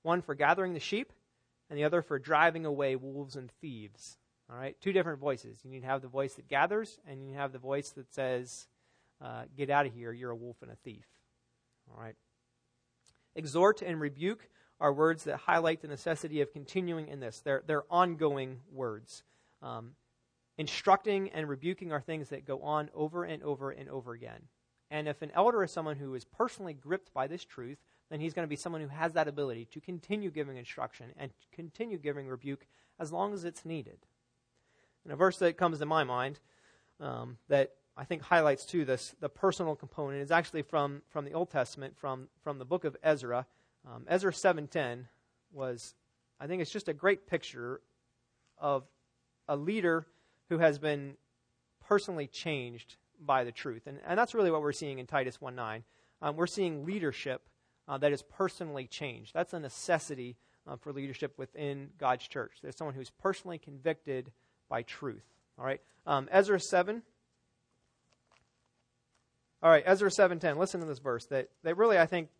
one 0.02 0.20
for 0.20 0.34
gathering 0.34 0.74
the 0.74 0.80
sheep, 0.80 1.12
and 1.70 1.78
the 1.78 1.84
other 1.84 2.02
for 2.02 2.18
driving 2.18 2.66
away 2.66 2.96
wolves 2.96 3.36
and 3.36 3.50
thieves. 3.60 4.18
All 4.50 4.56
right, 4.56 4.76
two 4.80 4.92
different 4.92 5.20
voices. 5.20 5.60
You 5.64 5.70
need 5.70 5.80
to 5.80 5.86
have 5.86 6.02
the 6.02 6.08
voice 6.08 6.34
that 6.34 6.48
gathers, 6.48 6.98
and 7.06 7.20
you 7.20 7.28
need 7.28 7.34
to 7.34 7.38
have 7.38 7.52
the 7.52 7.58
voice 7.58 7.90
that 7.90 8.12
says, 8.12 8.66
uh, 9.20 9.44
Get 9.56 9.70
out 9.70 9.86
of 9.86 9.94
here, 9.94 10.12
you're 10.12 10.30
a 10.30 10.36
wolf 10.36 10.56
and 10.60 10.70
a 10.70 10.76
thief. 10.76 11.06
All 11.90 12.02
right. 12.02 12.16
Exhort 13.34 13.80
and 13.80 14.00
rebuke 14.00 14.48
are 14.82 14.92
words 14.92 15.22
that 15.24 15.36
highlight 15.36 15.80
the 15.80 15.86
necessity 15.86 16.40
of 16.40 16.52
continuing 16.52 17.06
in 17.06 17.20
this. 17.20 17.38
They're, 17.38 17.62
they're 17.64 17.84
ongoing 17.88 18.58
words. 18.72 19.22
Um, 19.62 19.92
instructing 20.58 21.30
and 21.30 21.48
rebuking 21.48 21.92
are 21.92 22.00
things 22.00 22.30
that 22.30 22.44
go 22.44 22.60
on 22.62 22.90
over 22.92 23.22
and 23.22 23.44
over 23.44 23.70
and 23.70 23.88
over 23.88 24.12
again. 24.12 24.42
And 24.90 25.06
if 25.06 25.22
an 25.22 25.30
elder 25.34 25.62
is 25.62 25.70
someone 25.70 25.96
who 25.96 26.16
is 26.16 26.24
personally 26.24 26.74
gripped 26.74 27.14
by 27.14 27.28
this 27.28 27.44
truth, 27.44 27.78
then 28.10 28.18
he's 28.18 28.34
going 28.34 28.44
to 28.44 28.50
be 28.50 28.56
someone 28.56 28.82
who 28.82 28.88
has 28.88 29.12
that 29.12 29.28
ability 29.28 29.66
to 29.66 29.80
continue 29.80 30.32
giving 30.32 30.56
instruction 30.56 31.06
and 31.16 31.30
continue 31.52 31.96
giving 31.96 32.26
rebuke 32.26 32.66
as 32.98 33.12
long 33.12 33.32
as 33.32 33.44
it's 33.44 33.64
needed. 33.64 33.98
And 35.04 35.12
a 35.12 35.16
verse 35.16 35.38
that 35.38 35.56
comes 35.56 35.78
to 35.78 35.86
my 35.86 36.02
mind 36.02 36.40
um, 36.98 37.38
that 37.48 37.70
I 37.96 38.04
think 38.04 38.22
highlights 38.22 38.64
too 38.64 38.84
this 38.84 39.14
the 39.20 39.28
personal 39.28 39.76
component 39.76 40.22
is 40.22 40.30
actually 40.30 40.62
from 40.62 41.02
from 41.08 41.24
the 41.24 41.34
Old 41.34 41.50
Testament 41.50 41.96
from 41.96 42.28
from 42.42 42.58
the 42.58 42.64
book 42.64 42.84
of 42.84 42.96
Ezra. 43.02 43.46
Um, 43.86 44.04
Ezra 44.08 44.32
7:10 44.32 45.08
was, 45.52 45.94
I 46.38 46.46
think, 46.46 46.62
it's 46.62 46.70
just 46.70 46.88
a 46.88 46.94
great 46.94 47.26
picture 47.26 47.80
of 48.58 48.84
a 49.48 49.56
leader 49.56 50.06
who 50.48 50.58
has 50.58 50.78
been 50.78 51.16
personally 51.80 52.26
changed 52.26 52.96
by 53.18 53.44
the 53.44 53.52
truth, 53.52 53.86
and 53.86 54.00
and 54.06 54.18
that's 54.18 54.34
really 54.34 54.50
what 54.50 54.62
we're 54.62 54.72
seeing 54.72 54.98
in 54.98 55.06
Titus 55.06 55.38
1:9. 55.38 55.82
Um, 56.20 56.36
we're 56.36 56.46
seeing 56.46 56.84
leadership 56.84 57.48
uh, 57.88 57.98
that 57.98 58.12
is 58.12 58.22
personally 58.22 58.86
changed. 58.86 59.34
That's 59.34 59.52
a 59.52 59.58
necessity 59.58 60.36
uh, 60.66 60.76
for 60.76 60.92
leadership 60.92 61.36
within 61.36 61.90
God's 61.98 62.26
church. 62.28 62.58
There's 62.62 62.76
someone 62.76 62.94
who's 62.94 63.10
personally 63.10 63.58
convicted 63.58 64.30
by 64.68 64.82
truth. 64.82 65.24
All 65.58 65.64
right, 65.64 65.80
um, 66.06 66.28
Ezra 66.30 66.60
7. 66.60 67.02
All 69.62 69.70
right, 69.70 69.84
Ezra 69.86 70.10
7:10. 70.10 70.58
Listen 70.58 70.80
to 70.80 70.86
this 70.86 70.98
verse 70.98 71.26
that 71.26 71.48
that 71.62 71.76
really 71.76 71.98
I 71.98 72.06
think 72.06 72.30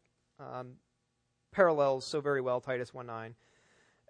um, 0.41 0.75
parallels 1.53 2.07
so 2.07 2.21
very 2.21 2.41
well 2.41 2.61
Titus 2.61 2.93
1 2.93 3.07
9. 3.07 3.35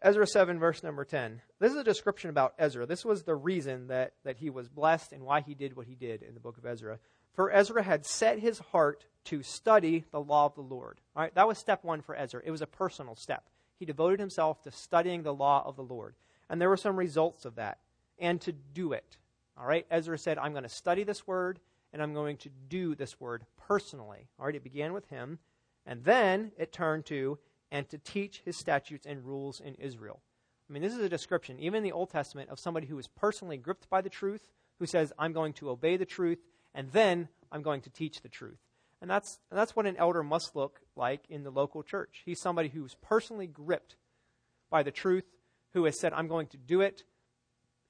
Ezra 0.04 0.26
7, 0.26 0.58
verse 0.58 0.82
number 0.82 1.04
10. 1.04 1.42
This 1.60 1.70
is 1.70 1.78
a 1.78 1.84
description 1.84 2.28
about 2.30 2.54
Ezra. 2.58 2.86
This 2.86 3.04
was 3.04 3.22
the 3.22 3.36
reason 3.36 3.86
that, 3.86 4.14
that 4.24 4.36
he 4.38 4.50
was 4.50 4.68
blessed 4.68 5.12
and 5.12 5.22
why 5.22 5.42
he 5.42 5.54
did 5.54 5.76
what 5.76 5.86
he 5.86 5.94
did 5.94 6.22
in 6.22 6.34
the 6.34 6.40
book 6.40 6.58
of 6.58 6.66
Ezra. 6.66 6.98
For 7.34 7.52
Ezra 7.52 7.84
had 7.84 8.04
set 8.04 8.40
his 8.40 8.58
heart 8.58 9.06
to 9.26 9.44
study 9.44 10.04
the 10.10 10.20
law 10.20 10.46
of 10.46 10.56
the 10.56 10.60
Lord. 10.60 11.00
All 11.14 11.22
right, 11.22 11.34
that 11.36 11.46
was 11.46 11.56
step 11.58 11.84
one 11.84 12.02
for 12.02 12.16
Ezra. 12.16 12.42
It 12.44 12.50
was 12.50 12.62
a 12.62 12.66
personal 12.66 13.14
step. 13.14 13.44
He 13.78 13.84
devoted 13.84 14.18
himself 14.18 14.60
to 14.62 14.72
studying 14.72 15.22
the 15.22 15.34
law 15.34 15.62
of 15.64 15.76
the 15.76 15.82
Lord. 15.82 16.14
And 16.50 16.60
there 16.60 16.68
were 16.68 16.76
some 16.76 16.96
results 16.96 17.44
of 17.44 17.54
that. 17.54 17.78
And 18.18 18.40
to 18.42 18.52
do 18.52 18.92
it. 18.92 19.16
All 19.56 19.66
right, 19.66 19.86
Ezra 19.90 20.18
said, 20.18 20.36
I'm 20.36 20.52
going 20.52 20.64
to 20.64 20.68
study 20.68 21.04
this 21.04 21.26
word 21.26 21.60
and 21.92 22.02
I'm 22.02 22.14
going 22.14 22.38
to 22.38 22.50
do 22.68 22.94
this 22.94 23.20
word 23.20 23.44
personally. 23.68 24.28
All 24.38 24.46
right, 24.46 24.54
it 24.54 24.64
began 24.64 24.92
with 24.92 25.08
him. 25.08 25.38
And 25.86 26.04
then 26.04 26.52
it 26.58 26.72
turned 26.72 27.06
to, 27.06 27.38
and 27.70 27.88
to 27.88 27.98
teach 27.98 28.42
his 28.44 28.56
statutes 28.56 29.06
and 29.06 29.24
rules 29.24 29.60
in 29.60 29.74
Israel. 29.74 30.20
I 30.68 30.72
mean, 30.72 30.82
this 30.82 30.92
is 30.92 31.00
a 31.00 31.08
description, 31.08 31.58
even 31.58 31.78
in 31.78 31.82
the 31.82 31.92
Old 31.92 32.10
Testament, 32.10 32.50
of 32.50 32.60
somebody 32.60 32.86
who 32.86 32.98
is 32.98 33.08
personally 33.08 33.56
gripped 33.56 33.90
by 33.90 34.00
the 34.00 34.08
truth, 34.08 34.46
who 34.78 34.86
says, 34.86 35.12
I'm 35.18 35.32
going 35.32 35.52
to 35.54 35.70
obey 35.70 35.96
the 35.96 36.06
truth, 36.06 36.38
and 36.74 36.90
then 36.92 37.28
I'm 37.50 37.62
going 37.62 37.82
to 37.82 37.90
teach 37.90 38.22
the 38.22 38.28
truth. 38.28 38.58
And 39.00 39.10
that's, 39.10 39.38
and 39.50 39.58
that's 39.58 39.74
what 39.74 39.86
an 39.86 39.96
elder 39.96 40.22
must 40.22 40.54
look 40.54 40.80
like 40.96 41.24
in 41.28 41.42
the 41.42 41.50
local 41.50 41.82
church. 41.82 42.22
He's 42.24 42.40
somebody 42.40 42.68
who's 42.68 42.94
personally 43.02 43.48
gripped 43.48 43.96
by 44.70 44.82
the 44.82 44.92
truth, 44.92 45.24
who 45.74 45.84
has 45.84 45.98
said, 45.98 46.12
I'm 46.12 46.28
going 46.28 46.46
to 46.48 46.56
do 46.56 46.80
it, 46.80 47.02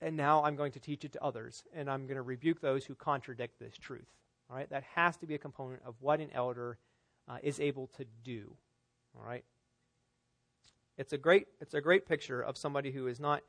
and 0.01 0.16
now 0.16 0.43
I'm 0.43 0.57
going 0.57 0.72
to 0.72 0.80
teach 0.80 1.05
it 1.05 1.12
to 1.12 1.22
others, 1.22 1.62
and 1.74 1.90
I'm 1.90 2.07
going 2.07 2.16
to 2.16 2.22
rebuke 2.22 2.61
those 2.61 2.84
who 2.84 2.95
contradict 2.95 3.61
this 3.61 3.76
truth. 3.76 4.09
All 4.51 4.57
right, 4.57 4.68
that 4.70 4.84
has 4.95 5.16
to 5.18 5.26
be 5.26 5.34
a 5.34 5.38
component 5.38 5.82
of 5.86 5.95
what 6.01 6.20
an 6.20 6.30
elder 6.34 6.78
uh, 7.28 7.38
is 7.42 7.60
able 7.60 7.88
to 7.98 8.04
do. 8.24 8.54
All 9.16 9.26
right, 9.26 9.44
it's 10.96 11.12
a 11.12 11.18
great 11.18 11.46
it's 11.60 11.74
a 11.74 11.80
great 11.80 12.06
picture 12.06 12.40
of 12.40 12.56
somebody 12.56 12.90
who 12.90 13.06
is 13.06 13.20
not 13.20 13.42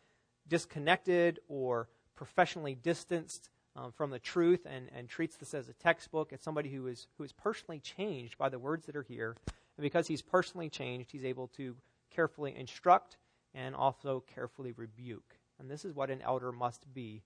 disconnected 0.47 1.39
or 1.47 1.88
professionally 2.15 2.76
distanced 2.76 3.49
um, 3.76 3.91
from 3.91 4.11
the 4.11 4.19
truth 4.19 4.67
and, 4.69 4.89
and 4.95 5.09
treats 5.09 5.36
this 5.38 5.53
as 5.53 5.69
a 5.69 5.74
textbook. 5.74 6.32
It's 6.32 6.43
somebody 6.43 6.69
who 6.69 6.88
is 6.88 7.07
who 7.17 7.24
is 7.24 7.32
personally 7.32 7.80
changed 7.80 8.38
by 8.38 8.49
the 8.49 8.59
words 8.59 8.86
that 8.86 8.95
are 8.95 9.03
here, 9.03 9.36
and 9.78 9.84
because 9.84 10.07
he's 10.07 10.21
personally 10.21 10.69
changed, 10.69 11.11
he's 11.11 11.26
able 11.26 11.47
to 11.57 11.76
carefully 12.13 12.55
instruct 12.55 13.17
and 13.53 13.76
also 13.76 14.24
carefully 14.34 14.74
rebuke. 14.74 15.38
And 15.59 15.69
this 15.69 15.86
is 15.86 15.93
what 15.93 16.09
an 16.09 16.21
elder 16.21 16.51
must 16.51 16.91
be 16.93 17.24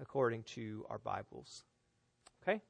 according 0.00 0.44
to 0.44 0.84
our 0.88 0.98
Bibles. 0.98 1.64
Okay? 2.42 2.60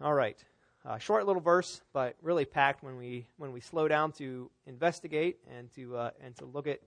All 0.00 0.14
right. 0.14 0.42
Uh, 0.84 0.98
short 0.98 1.26
little 1.26 1.40
verse, 1.40 1.80
but 1.94 2.14
really 2.20 2.44
packed 2.44 2.82
when 2.82 2.96
we 2.98 3.26
when 3.38 3.52
we 3.52 3.60
slow 3.60 3.88
down 3.88 4.12
to 4.12 4.50
investigate 4.66 5.38
and 5.56 5.72
to 5.74 5.96
uh, 5.96 6.10
and 6.22 6.36
to 6.36 6.44
look 6.44 6.66
at 6.66 6.80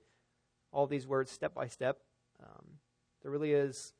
all 0.72 0.86
these 0.86 1.08
words 1.08 1.32
step 1.32 1.56
by 1.56 1.68
step. 1.68 2.00
Um, 2.44 2.66
there 3.24 3.32
really 3.32 3.54
is 3.54 3.94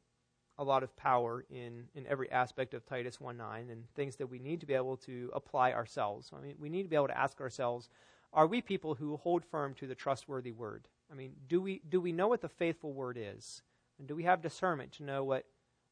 a 0.60 0.64
lot 0.64 0.84
of 0.84 0.96
power 0.96 1.46
in 1.50 1.86
in 1.96 2.06
every 2.06 2.32
aspect 2.32 2.76
of 2.76 2.86
Titus 2.86 3.18
1:9 3.18 3.72
and 3.72 3.92
things 3.96 4.18
that 4.18 4.28
we 4.28 4.38
need 4.38 4.60
to 4.60 4.68
be 4.68 4.76
able 4.76 4.98
to 4.98 5.32
apply 5.34 5.74
ourselves. 5.74 6.32
I 6.32 6.42
mean, 6.42 6.56
we 6.60 6.70
need 6.70 6.84
to 6.84 6.90
be 6.90 6.96
able 6.96 7.08
to 7.08 7.18
ask 7.18 7.42
ourselves, 7.42 7.90
are 8.34 8.46
we 8.46 8.62
people 8.62 8.94
who 8.94 9.18
hold 9.18 9.44
firm 9.44 9.74
to 9.76 9.88
the 9.88 9.96
trustworthy 9.96 10.52
word? 10.52 10.88
I 11.12 11.16
mean, 11.16 11.34
do 11.48 11.60
we 11.60 11.82
do 11.90 12.00
we 12.00 12.12
know 12.12 12.28
what 12.28 12.42
the 12.42 12.50
faithful 12.50 12.94
word 12.94 13.18
is? 13.20 13.64
And 13.98 14.08
do 14.08 14.16
we 14.16 14.24
have 14.24 14.44
discernment 14.44 14.92
to 14.94 15.04
know 15.04 15.24
what 15.24 15.46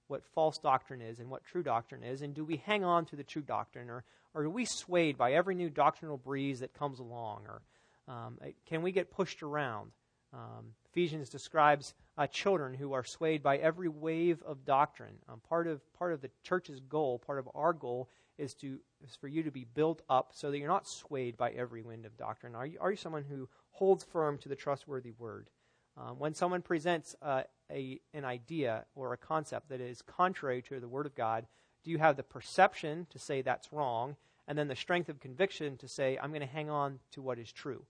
what 0.08 0.24
false 0.34 0.58
doctrine 0.58 1.02
is 1.02 1.20
and 1.20 1.30
what 1.30 1.44
true 1.46 1.64
doctrine 1.64 2.04
is, 2.04 2.22
and 2.22 2.34
do 2.34 2.46
we 2.46 2.58
hang 2.58 2.84
on 2.84 3.06
to 3.06 3.16
the 3.16 3.24
true 3.24 3.42
doctrine, 3.42 3.90
or, 3.90 4.04
or 4.34 4.44
are 4.44 4.50
we 4.50 4.66
swayed 4.66 5.18
by 5.18 5.34
every 5.34 5.56
new 5.56 5.70
doctrinal 5.70 6.18
breeze 6.18 6.60
that 6.60 6.74
comes 6.74 7.00
along, 7.00 7.44
or 7.48 7.62
um, 8.08 8.38
uh, 8.42 8.48
can 8.68 8.82
we 8.82 8.92
get 8.92 9.12
pushed 9.12 9.42
around? 9.42 9.92
Um, 10.34 10.74
Ephesians 10.92 11.30
describes 11.30 11.94
uh, 12.18 12.28
children 12.28 12.74
who 12.74 12.94
are 12.94 13.04
swayed 13.04 13.42
by 13.42 13.58
every 13.58 13.90
wave 13.90 14.44
of 14.44 14.66
doctrine. 14.66 15.16
Um, 15.30 15.42
part 15.48 15.68
of 15.68 15.82
part 15.94 16.14
of 16.14 16.22
the 16.22 16.30
church's 16.44 16.80
goal, 16.82 17.20
part 17.20 17.40
of 17.40 17.50
our 17.56 17.74
goal, 17.74 18.10
is 18.38 18.54
to 18.56 18.80
is 19.04 19.16
for 19.16 19.28
you 19.28 19.44
to 19.44 19.52
be 19.52 19.66
built 19.74 20.02
up 20.10 20.32
so 20.34 20.52
that 20.52 20.58
you're 20.58 20.68
not 20.68 20.88
swayed 20.88 21.38
by 21.38 21.52
every 21.52 21.82
wind 21.82 22.06
of 22.06 22.18
doctrine. 22.18 22.56
Are 22.56 22.66
you 22.66 22.78
are 22.80 22.92
you 22.92 22.98
someone 22.98 23.24
who 23.24 23.48
holds 23.72 24.04
firm 24.04 24.38
to 24.40 24.50
the 24.50 24.56
trustworthy 24.56 25.12
word? 25.18 25.50
Um, 25.98 26.20
when 26.20 26.34
someone 26.34 26.62
presents 26.62 27.16
uh, 27.22 27.44
a, 27.72 28.00
an 28.14 28.26
idea 28.26 28.86
or 28.96 29.14
a 29.14 29.18
concept 29.18 29.70
that 29.70 29.80
is 29.80 30.02
contrary 30.02 30.62
to 30.64 30.80
the 30.80 30.88
Word 30.88 31.06
of 31.06 31.16
God, 31.16 31.48
do 31.84 31.92
you 31.92 31.98
have 32.00 32.18
the 32.18 32.24
perception 32.24 33.08
to 33.12 33.20
say 33.20 33.42
that's 33.42 33.72
wrong, 33.72 34.16
and 34.48 34.58
then 34.58 34.68
the 34.68 34.76
strength 34.76 35.08
of 35.08 35.20
conviction 35.20 35.78
to 35.78 35.88
say 35.88 36.18
I'm 36.22 36.32
going 36.32 36.42
to 36.42 36.48
hang 36.48 36.70
on 36.70 37.00
to 37.12 37.22
what 37.22 37.40
is 37.40 37.52
true? 37.52 37.86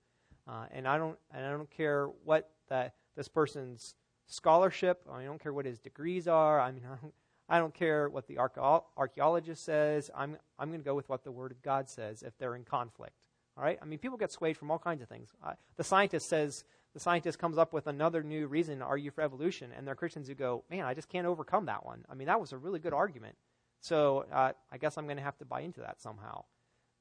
Uh, 0.47 0.65
and 0.71 0.87
I 0.87 0.97
don't, 0.97 1.17
and 1.33 1.45
I 1.45 1.51
don't 1.51 1.69
care 1.71 2.07
what 2.23 2.51
the, 2.67 2.91
this 3.15 3.27
person's 3.27 3.95
scholarship. 4.27 5.01
I 5.11 5.23
don't 5.23 5.41
care 5.41 5.53
what 5.53 5.65
his 5.65 5.79
degrees 5.79 6.27
are. 6.27 6.59
I 6.59 6.71
mean, 6.71 6.83
I 6.91 6.95
don't, 7.01 7.13
I 7.47 7.59
don't 7.59 7.73
care 7.73 8.09
what 8.09 8.27
the 8.27 8.37
archaeologist 8.39 9.63
says. 9.63 10.09
I'm, 10.15 10.37
I'm 10.59 10.69
going 10.69 10.81
to 10.81 10.85
go 10.85 10.95
with 10.95 11.09
what 11.09 11.23
the 11.23 11.31
Word 11.31 11.51
of 11.51 11.61
God 11.61 11.89
says 11.89 12.23
if 12.23 12.37
they're 12.37 12.55
in 12.55 12.63
conflict. 12.63 13.27
All 13.57 13.63
right? 13.63 13.79
I 13.81 13.85
mean, 13.85 13.99
people 13.99 14.17
get 14.17 14.31
swayed 14.31 14.57
from 14.57 14.71
all 14.71 14.79
kinds 14.79 15.01
of 15.01 15.09
things. 15.09 15.29
Uh, 15.43 15.53
the 15.77 15.83
scientist 15.83 16.27
says 16.27 16.63
the 16.95 17.01
scientist 17.01 17.37
comes 17.37 17.57
up 17.57 17.73
with 17.73 17.87
another 17.87 18.23
new 18.23 18.47
reason 18.47 18.79
to 18.79 18.85
argue 18.85 19.11
for 19.11 19.21
evolution, 19.21 19.69
and 19.75 19.85
there 19.85 19.91
are 19.91 19.97
Christians 19.97 20.29
who 20.29 20.33
go, 20.33 20.63
man, 20.71 20.85
I 20.85 20.93
just 20.93 21.09
can't 21.09 21.27
overcome 21.27 21.65
that 21.65 21.85
one. 21.85 22.05
I 22.09 22.15
mean, 22.15 22.27
that 22.27 22.39
was 22.39 22.53
a 22.53 22.57
really 22.57 22.79
good 22.79 22.93
argument. 22.93 23.35
So 23.81 24.25
uh, 24.31 24.53
I 24.71 24.77
guess 24.77 24.97
I'm 24.97 25.03
going 25.03 25.17
to 25.17 25.23
have 25.23 25.37
to 25.39 25.45
buy 25.45 25.59
into 25.59 25.81
that 25.81 26.01
somehow. 26.01 26.45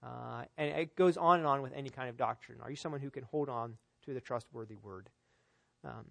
Uh, 0.02 0.46
and 0.58 0.76
it 0.76 0.96
goes 0.96 1.16
on 1.16 1.38
and 1.38 1.46
on 1.46 1.62
with 1.62 1.72
any 1.74 1.90
kind 1.90 2.10
of 2.10 2.16
doctrine. 2.16 2.58
Are 2.60 2.70
you 2.70 2.76
someone 2.76 3.00
who 3.00 3.08
can 3.08 3.22
hold 3.22 3.48
on 3.48 3.76
to 4.04 4.12
the 4.12 4.20
trustworthy 4.20 4.74
word? 4.74 5.10
Um, 5.84 6.04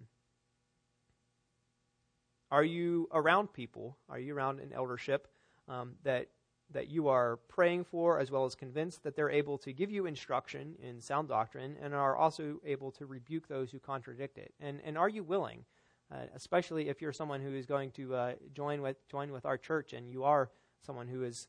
are 2.50 2.64
you 2.64 3.06
around 3.12 3.52
people? 3.52 3.98
Are 4.08 4.18
you 4.18 4.34
around 4.34 4.60
an 4.60 4.72
eldership 4.72 5.28
um, 5.68 5.96
that 6.04 6.28
that 6.74 6.90
you 6.90 7.08
are 7.08 7.38
praying 7.48 7.84
for, 7.84 8.18
as 8.18 8.30
well 8.30 8.44
as 8.44 8.54
convinced 8.54 9.04
that 9.04 9.16
they're 9.16 9.30
able 9.30 9.56
to 9.58 9.72
give 9.72 9.90
you 9.90 10.06
instruction 10.06 10.74
in 10.82 11.00
sound 11.00 11.28
doctrine 11.28 11.76
and 11.80 11.94
are 11.94 12.16
also 12.16 12.60
able 12.66 12.90
to 12.92 13.06
rebuke 13.06 13.48
those 13.48 13.70
who 13.70 13.78
contradict 13.78 14.36
it? 14.36 14.52
And, 14.60 14.80
and 14.84 14.98
are 14.98 15.08
you 15.08 15.22
willing, 15.22 15.64
uh, 16.12 16.26
especially 16.34 16.88
if 16.88 17.00
you're 17.00 17.12
someone 17.12 17.40
who 17.40 17.54
is 17.54 17.64
going 17.64 17.92
to 17.92 18.14
uh, 18.14 18.32
join, 18.52 18.82
with, 18.82 18.96
join 19.08 19.32
with 19.32 19.46
our 19.46 19.56
church 19.56 19.92
and 19.92 20.10
you 20.10 20.24
are 20.24 20.50
someone 20.84 21.08
who 21.08 21.22
is, 21.22 21.46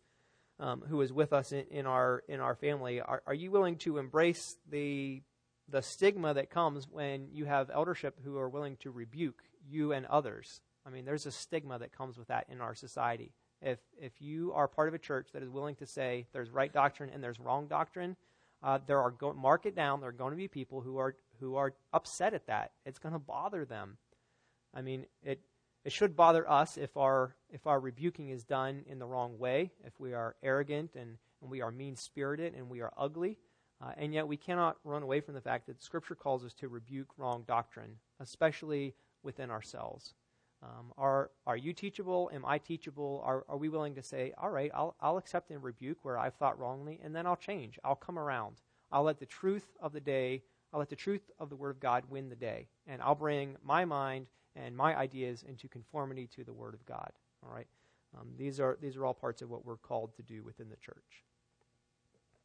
um, 0.59 0.83
who 0.87 1.01
is 1.01 1.11
with 1.11 1.33
us 1.33 1.51
in, 1.51 1.65
in, 1.71 1.85
our, 1.85 2.23
in 2.29 2.39
our 2.39 2.55
family, 2.55 3.01
are, 3.01 3.21
are 3.27 3.33
you 3.33 3.51
willing 3.51 3.77
to 3.77 3.97
embrace 3.97 4.57
the, 4.69 5.23
the 5.67 5.81
stigma 5.81 6.35
that 6.35 6.51
comes 6.51 6.87
when 6.87 7.27
you 7.31 7.45
have 7.45 7.69
eldership 7.71 8.19
who 8.23 8.37
are 8.37 8.47
willing 8.47 8.77
to 8.77 8.91
rebuke 8.91 9.41
you 9.67 9.91
and 9.91 10.05
others? 10.05 10.61
I 10.85 10.91
mean, 10.91 11.03
there's 11.03 11.25
a 11.25 11.31
stigma 11.31 11.79
that 11.79 11.91
comes 11.97 12.15
with 12.15 12.27
that 12.27 12.45
in 12.47 12.61
our 12.61 12.75
society 12.75 13.33
if 13.61 13.79
if 13.99 14.21
you 14.21 14.53
are 14.53 14.67
part 14.67 14.87
of 14.87 14.93
a 14.93 14.99
church 14.99 15.29
that 15.33 15.43
is 15.43 15.49
willing 15.49 15.75
to 15.75 15.85
say 15.85 16.27
there's 16.33 16.49
right 16.51 16.71
doctrine 16.71 17.09
and 17.13 17.23
there's 17.23 17.39
wrong 17.39 17.67
doctrine, 17.67 18.15
uh, 18.63 18.79
there 18.85 18.99
are 18.99 19.11
go- 19.11 19.33
mark 19.33 19.65
it 19.65 19.75
down. 19.75 19.99
There 19.99 20.09
are 20.09 20.13
going 20.13 20.31
to 20.31 20.37
be 20.37 20.47
people 20.47 20.81
who 20.81 20.97
are 20.97 21.15
who 21.39 21.55
are 21.55 21.73
upset 21.93 22.33
at 22.33 22.47
that. 22.47 22.71
It's 22.85 22.99
going 22.99 23.13
to 23.13 23.19
bother 23.19 23.65
them. 23.65 23.97
I 24.73 24.81
mean, 24.81 25.05
it 25.23 25.41
it 25.83 25.91
should 25.91 26.15
bother 26.15 26.49
us 26.49 26.77
if 26.77 26.97
our 26.97 27.35
if 27.49 27.67
our 27.67 27.79
rebuking 27.79 28.29
is 28.29 28.43
done 28.43 28.83
in 28.87 28.99
the 28.99 29.05
wrong 29.05 29.37
way, 29.37 29.71
if 29.85 29.99
we 29.99 30.13
are 30.13 30.35
arrogant 30.43 30.95
and, 30.95 31.17
and 31.41 31.51
we 31.51 31.61
are 31.61 31.71
mean 31.71 31.95
spirited 31.95 32.55
and 32.55 32.69
we 32.69 32.81
are 32.81 32.91
ugly. 32.97 33.37
Uh, 33.81 33.91
and 33.97 34.13
yet 34.13 34.27
we 34.27 34.37
cannot 34.37 34.77
run 34.83 35.03
away 35.03 35.19
from 35.19 35.33
the 35.33 35.41
fact 35.41 35.67
that 35.67 35.83
Scripture 35.83 36.15
calls 36.15 36.45
us 36.45 36.53
to 36.53 36.69
rebuke 36.69 37.09
wrong 37.17 37.43
doctrine, 37.45 37.97
especially 38.19 38.95
within 39.21 39.51
ourselves. 39.51 40.13
Um, 40.63 40.93
are, 40.97 41.31
are 41.45 41.57
you 41.57 41.73
teachable? 41.73 42.29
Am 42.33 42.45
I 42.45 42.57
teachable? 42.57 43.21
Are, 43.23 43.45
are 43.47 43.57
we 43.57 43.69
willing 43.69 43.95
to 43.95 44.03
say, 44.03 44.33
all 44.37 44.49
right, 44.49 44.71
I'll, 44.73 44.95
I'll 44.99 45.17
accept 45.17 45.51
and 45.51 45.61
rebuke 45.61 45.99
where 46.03 46.17
I've 46.17 46.35
thought 46.35 46.59
wrongly, 46.59 46.99
and 47.03 47.15
then 47.15 47.25
I'll 47.25 47.35
change. 47.35 47.77
I'll 47.83 47.95
come 47.95 48.17
around. 48.17 48.55
I'll 48.91 49.03
let 49.03 49.19
the 49.19 49.25
truth 49.25 49.67
of 49.81 49.93
the 49.93 49.99
day, 49.99 50.43
I'll 50.73 50.79
let 50.79 50.89
the 50.89 50.95
truth 50.95 51.29
of 51.39 51.49
the 51.49 51.55
Word 51.55 51.71
of 51.71 51.79
God 51.79 52.03
win 52.09 52.29
the 52.29 52.35
day. 52.35 52.67
And 52.87 53.01
I'll 53.01 53.15
bring 53.15 53.57
my 53.63 53.85
mind 53.85 54.27
and 54.55 54.75
my 54.75 54.97
ideas 54.97 55.43
into 55.47 55.67
conformity 55.67 56.27
to 56.35 56.43
the 56.43 56.53
Word 56.53 56.73
of 56.73 56.85
God. 56.85 57.11
All 57.43 57.53
right? 57.53 57.67
Um, 58.17 58.29
these, 58.37 58.59
are, 58.59 58.77
these 58.81 58.95
are 58.95 59.05
all 59.05 59.13
parts 59.13 59.41
of 59.41 59.49
what 59.49 59.65
we're 59.65 59.77
called 59.77 60.15
to 60.15 60.23
do 60.23 60.41
within 60.43 60.69
the 60.69 60.77
church. 60.77 61.23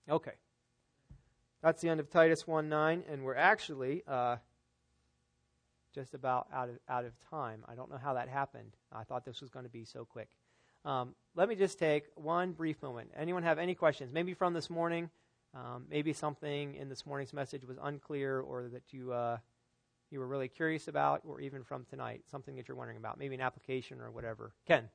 Okay. 0.09 0.33
That's 1.63 1.81
the 1.81 1.89
end 1.89 2.01
of 2.01 2.11
Titus 2.11 2.47
1 2.47 2.69
9, 2.69 3.05
and 3.09 3.23
we're 3.23 3.37
actually. 3.37 4.03
Uh, 4.07 4.37
just 5.95 6.15
about 6.15 6.47
out 6.53 6.69
of, 6.69 6.79
out 6.89 7.05
of 7.05 7.13
time. 7.29 7.65
I 7.69 7.75
don't 7.75 7.91
know 7.91 7.99
how 7.99 8.15
that 8.15 8.29
happened. 8.29 8.77
I 8.93 9.05
thought 9.05 9.25
this 9.25 9.41
was 9.41 9.51
going 9.51 9.65
to 9.65 9.71
be 9.71 9.85
so 9.85 10.05
quick. 10.05 10.29
Um, 10.85 11.15
let 11.35 11.49
me 11.49 11.55
just 11.55 11.79
take 11.79 12.05
one 12.15 12.53
brief 12.53 12.83
moment. 12.83 13.11
Anyone 13.17 13.43
have 13.43 13.59
any 13.59 13.75
questions? 13.75 14.13
Maybe 14.13 14.35
from 14.35 14.55
this 14.55 14.71
morning, 14.71 15.11
um, 15.55 15.85
maybe 15.91 16.13
something 16.13 16.75
in 16.75 16.89
this 16.89 17.05
morning's 17.05 17.33
message 17.33 17.65
was 17.65 17.77
unclear 17.83 18.41
or 18.41 18.69
that 18.69 18.85
you, 18.91 19.13
uh, 19.13 19.37
you 20.11 20.21
were 20.21 20.27
really 20.27 20.49
curious 20.49 20.89
about, 20.89 21.21
or 21.25 21.41
even 21.41 21.65
from 21.65 21.85
tonight, 21.85 22.23
something 22.31 22.57
that 22.57 22.67
you're 22.67 22.77
wondering 22.77 22.99
about, 22.99 23.19
maybe 23.19 23.35
an 23.35 23.41
application 23.41 24.01
or 24.01 24.11
whatever. 24.11 24.53
Ken? 24.67 24.89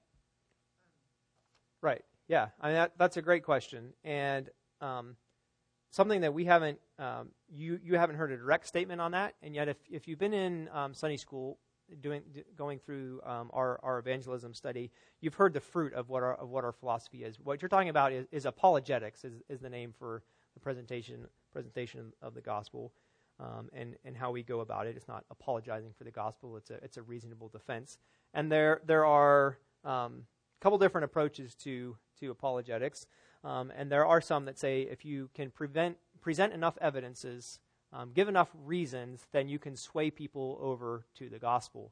Right. 1.81 2.03
Yeah. 2.27 2.47
I 2.59 2.67
mean, 2.67 2.75
that, 2.75 2.93
that's 2.97 3.17
a 3.17 3.21
great 3.21 3.43
question. 3.43 3.93
And 4.03 4.49
um, 4.81 5.15
something 5.95 6.21
that 6.21 6.33
we 6.33 6.43
haven't 6.43 6.77
um, 6.99 7.29
you 7.49 7.79
you 7.81 7.95
haven't 7.95 8.17
heard 8.17 8.31
a 8.31 8.37
direct 8.37 8.67
statement 8.67 8.99
on 8.99 9.11
that, 9.11 9.35
and 9.41 9.55
yet 9.55 9.69
if 9.69 9.77
if 9.89 10.07
you've 10.07 10.19
been 10.19 10.33
in 10.33 10.69
um, 10.73 10.93
Sunday 10.93 11.17
school 11.17 11.57
doing 12.01 12.21
going 12.57 12.79
through 12.79 13.21
um, 13.25 13.49
our, 13.53 13.79
our 13.81 13.99
evangelism 13.99 14.53
study, 14.53 14.91
you've 15.21 15.35
heard 15.35 15.53
the 15.53 15.61
fruit 15.61 15.93
of 15.93 16.09
what 16.09 16.21
our 16.21 16.35
of 16.35 16.49
what 16.49 16.63
our 16.65 16.73
philosophy 16.73 17.23
is. 17.23 17.39
What 17.39 17.61
you're 17.61 17.69
talking 17.69 17.89
about 17.89 18.11
is, 18.11 18.27
is 18.31 18.45
apologetics, 18.45 19.23
is, 19.23 19.41
is 19.49 19.61
the 19.61 19.69
name 19.69 19.93
for 19.97 20.23
the 20.53 20.59
presentation 20.59 21.27
presentation 21.53 22.11
of 22.21 22.33
the 22.33 22.41
gospel, 22.41 22.91
um, 23.39 23.69
and 23.71 23.95
and 24.03 24.17
how 24.17 24.31
we 24.31 24.43
go 24.43 24.59
about 24.59 24.87
it. 24.87 24.97
It's 24.97 25.07
not 25.07 25.23
apologizing 25.31 25.93
for 25.97 26.03
the 26.03 26.11
gospel. 26.11 26.57
It's 26.57 26.71
a 26.71 26.75
it's 26.83 26.97
a 26.97 27.03
reasonable 27.03 27.47
defense. 27.47 27.97
And 28.33 28.51
there 28.51 28.81
there 28.85 29.05
are 29.05 29.59
um, 29.85 30.23
a 30.59 30.61
couple 30.61 30.77
different 30.77 31.05
approaches 31.05 31.55
to 31.55 31.95
to 32.19 32.31
apologetics, 32.31 33.07
um, 33.45 33.71
and 33.77 33.89
there 33.89 34.05
are 34.05 34.19
some 34.19 34.45
that 34.45 34.59
say 34.59 34.81
if 34.81 35.05
you 35.05 35.29
can 35.33 35.51
prevent 35.51 35.97
present 36.21 36.51
enough 36.51 36.77
evidences 36.81 37.59
um, 37.95 38.11
give 38.13 38.27
enough 38.27 38.49
reasons, 38.65 39.25
then 39.31 39.47
you 39.47 39.57
can 39.57 39.75
sway 39.75 40.11
people 40.11 40.57
over 40.61 41.05
to 41.15 41.29
the 41.29 41.39
gospel. 41.39 41.91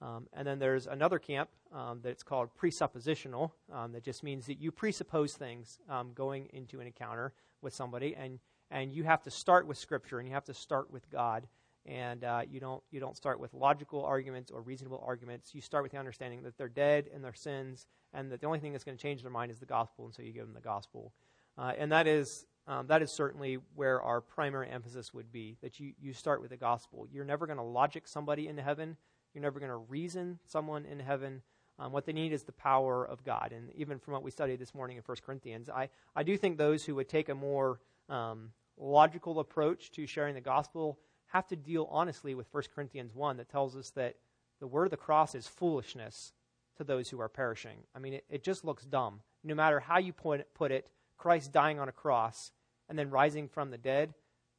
Um, 0.00 0.26
and 0.32 0.46
then 0.46 0.58
there's 0.58 0.86
another 0.86 1.18
camp 1.18 1.50
um, 1.72 2.00
that's 2.02 2.22
called 2.22 2.48
presuppositional, 2.60 3.52
um, 3.72 3.92
that 3.92 4.02
just 4.02 4.22
means 4.22 4.46
that 4.46 4.58
you 4.58 4.72
presuppose 4.72 5.34
things 5.34 5.78
um, 5.88 6.12
going 6.14 6.48
into 6.52 6.80
an 6.80 6.86
encounter 6.86 7.34
with 7.60 7.74
somebody, 7.74 8.16
and, 8.16 8.40
and 8.70 8.92
you 8.92 9.04
have 9.04 9.22
to 9.22 9.30
start 9.30 9.66
with 9.66 9.78
Scripture 9.78 10.18
and 10.18 10.26
you 10.26 10.34
have 10.34 10.44
to 10.46 10.54
start 10.54 10.90
with 10.90 11.08
God. 11.10 11.46
And 11.84 12.22
uh, 12.22 12.42
you 12.48 12.60
don't 12.60 12.82
you 12.90 13.00
don't 13.00 13.16
start 13.16 13.40
with 13.40 13.52
logical 13.54 14.04
arguments 14.04 14.50
or 14.50 14.62
reasonable 14.62 15.02
arguments. 15.04 15.54
You 15.54 15.60
start 15.60 15.82
with 15.82 15.92
the 15.92 15.98
understanding 15.98 16.42
that 16.44 16.56
they're 16.56 16.68
dead 16.68 17.08
in 17.12 17.22
their 17.22 17.34
sins, 17.34 17.86
and 18.12 18.30
that 18.30 18.40
the 18.40 18.46
only 18.46 18.60
thing 18.60 18.72
that's 18.72 18.84
going 18.84 18.96
to 18.96 19.02
change 19.02 19.22
their 19.22 19.32
mind 19.32 19.50
is 19.50 19.58
the 19.58 19.66
gospel. 19.66 20.04
And 20.04 20.14
so 20.14 20.22
you 20.22 20.32
give 20.32 20.46
them 20.46 20.54
the 20.54 20.60
gospel, 20.60 21.12
uh, 21.58 21.72
and 21.76 21.90
that 21.90 22.06
is 22.06 22.46
um, 22.68 22.86
that 22.86 23.02
is 23.02 23.10
certainly 23.10 23.58
where 23.74 24.00
our 24.00 24.20
primary 24.20 24.70
emphasis 24.70 25.12
would 25.12 25.32
be 25.32 25.56
that 25.62 25.80
you, 25.80 25.92
you 26.00 26.12
start 26.12 26.40
with 26.40 26.50
the 26.50 26.56
gospel. 26.56 27.06
You're 27.10 27.24
never 27.24 27.46
going 27.46 27.58
to 27.58 27.64
logic 27.64 28.06
somebody 28.06 28.46
into 28.46 28.62
heaven, 28.62 28.96
you're 29.34 29.42
never 29.42 29.58
going 29.58 29.70
to 29.70 29.76
reason 29.76 30.38
someone 30.46 30.84
in 30.84 31.00
heaven. 31.00 31.42
Um, 31.78 31.90
what 31.90 32.04
they 32.04 32.12
need 32.12 32.32
is 32.32 32.44
the 32.44 32.52
power 32.52 33.04
of 33.04 33.24
God. 33.24 33.52
And 33.52 33.72
even 33.74 33.98
from 33.98 34.12
what 34.12 34.22
we 34.22 34.30
studied 34.30 34.60
this 34.60 34.74
morning 34.74 34.98
in 34.98 35.02
1 35.04 35.16
Corinthians, 35.24 35.70
I, 35.70 35.88
I 36.14 36.22
do 36.22 36.36
think 36.36 36.58
those 36.58 36.84
who 36.84 36.94
would 36.96 37.08
take 37.08 37.30
a 37.30 37.34
more 37.34 37.80
um, 38.10 38.50
logical 38.76 39.40
approach 39.40 39.90
to 39.92 40.06
sharing 40.06 40.34
the 40.34 40.40
gospel 40.40 40.98
have 41.32 41.46
to 41.48 41.56
deal 41.56 41.88
honestly 41.90 42.34
with 42.34 42.46
1 42.52 42.64
Corinthians 42.74 43.14
1 43.14 43.38
that 43.38 43.48
tells 43.48 43.74
us 43.74 43.90
that 43.90 44.16
the 44.60 44.66
word 44.66 44.84
of 44.84 44.90
the 44.90 44.96
cross 44.96 45.34
is 45.34 45.46
foolishness 45.46 46.32
to 46.76 46.84
those 46.84 47.08
who 47.08 47.20
are 47.20 47.28
perishing. 47.28 47.78
I 47.94 47.98
mean, 47.98 48.14
it, 48.14 48.24
it 48.28 48.44
just 48.44 48.64
looks 48.64 48.84
dumb. 48.84 49.20
No 49.42 49.54
matter 49.54 49.80
how 49.80 49.98
you 49.98 50.12
put 50.12 50.52
put 50.54 50.70
it 50.70 50.88
Christ 51.16 51.52
dying 51.52 51.80
on 51.80 51.88
a 51.88 51.92
cross 51.92 52.52
and 52.88 52.98
then 52.98 53.10
rising 53.10 53.48
from 53.48 53.70
the 53.70 53.78
dead, 53.78 54.12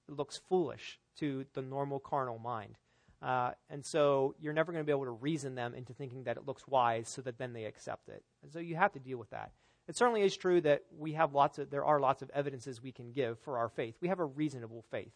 it 0.08 0.16
looks 0.16 0.42
foolish 0.50 1.00
to 1.20 1.46
the 1.54 1.62
normal 1.62 2.00
carnal 2.00 2.40
mind. 2.40 2.78
Uh, 3.22 3.52
and 3.70 3.86
so 3.86 4.36
you're 4.40 4.54
never 4.54 4.72
going 4.72 4.84
to 4.84 4.86
be 4.86 4.92
able 4.92 5.06
to 5.06 5.12
reason 5.12 5.56
them 5.56 5.74
into 5.74 5.94
thinking 5.94 6.24
that 6.24 6.38
it 6.38 6.46
looks 6.46 6.68
wise 6.68 7.08
so 7.08 7.22
that 7.22 7.38
then 7.38 7.54
they 7.54 7.66
accept 7.66 8.10
it. 8.10 8.24
And 8.42 8.52
so 8.52 8.60
you 8.60 8.76
have 8.76 8.92
to 8.94 9.00
deal 9.00 9.18
with 9.18 9.30
that. 9.30 9.52
It 9.88 9.96
certainly 9.96 10.24
is 10.24 10.36
true 10.36 10.60
that 10.62 10.84
we 10.98 11.14
have 11.14 11.34
lots 11.34 11.60
of, 11.60 11.70
there 11.70 11.86
are 11.86 12.00
lots 12.00 12.22
of 12.22 12.30
evidences 12.32 12.82
we 12.82 12.92
can 12.92 13.12
give 13.12 13.40
for 13.40 13.58
our 13.58 13.70
faith. 13.70 13.96
We 14.02 14.08
have 14.08 14.20
a 14.20 14.26
reasonable 14.26 14.84
faith. 14.90 15.14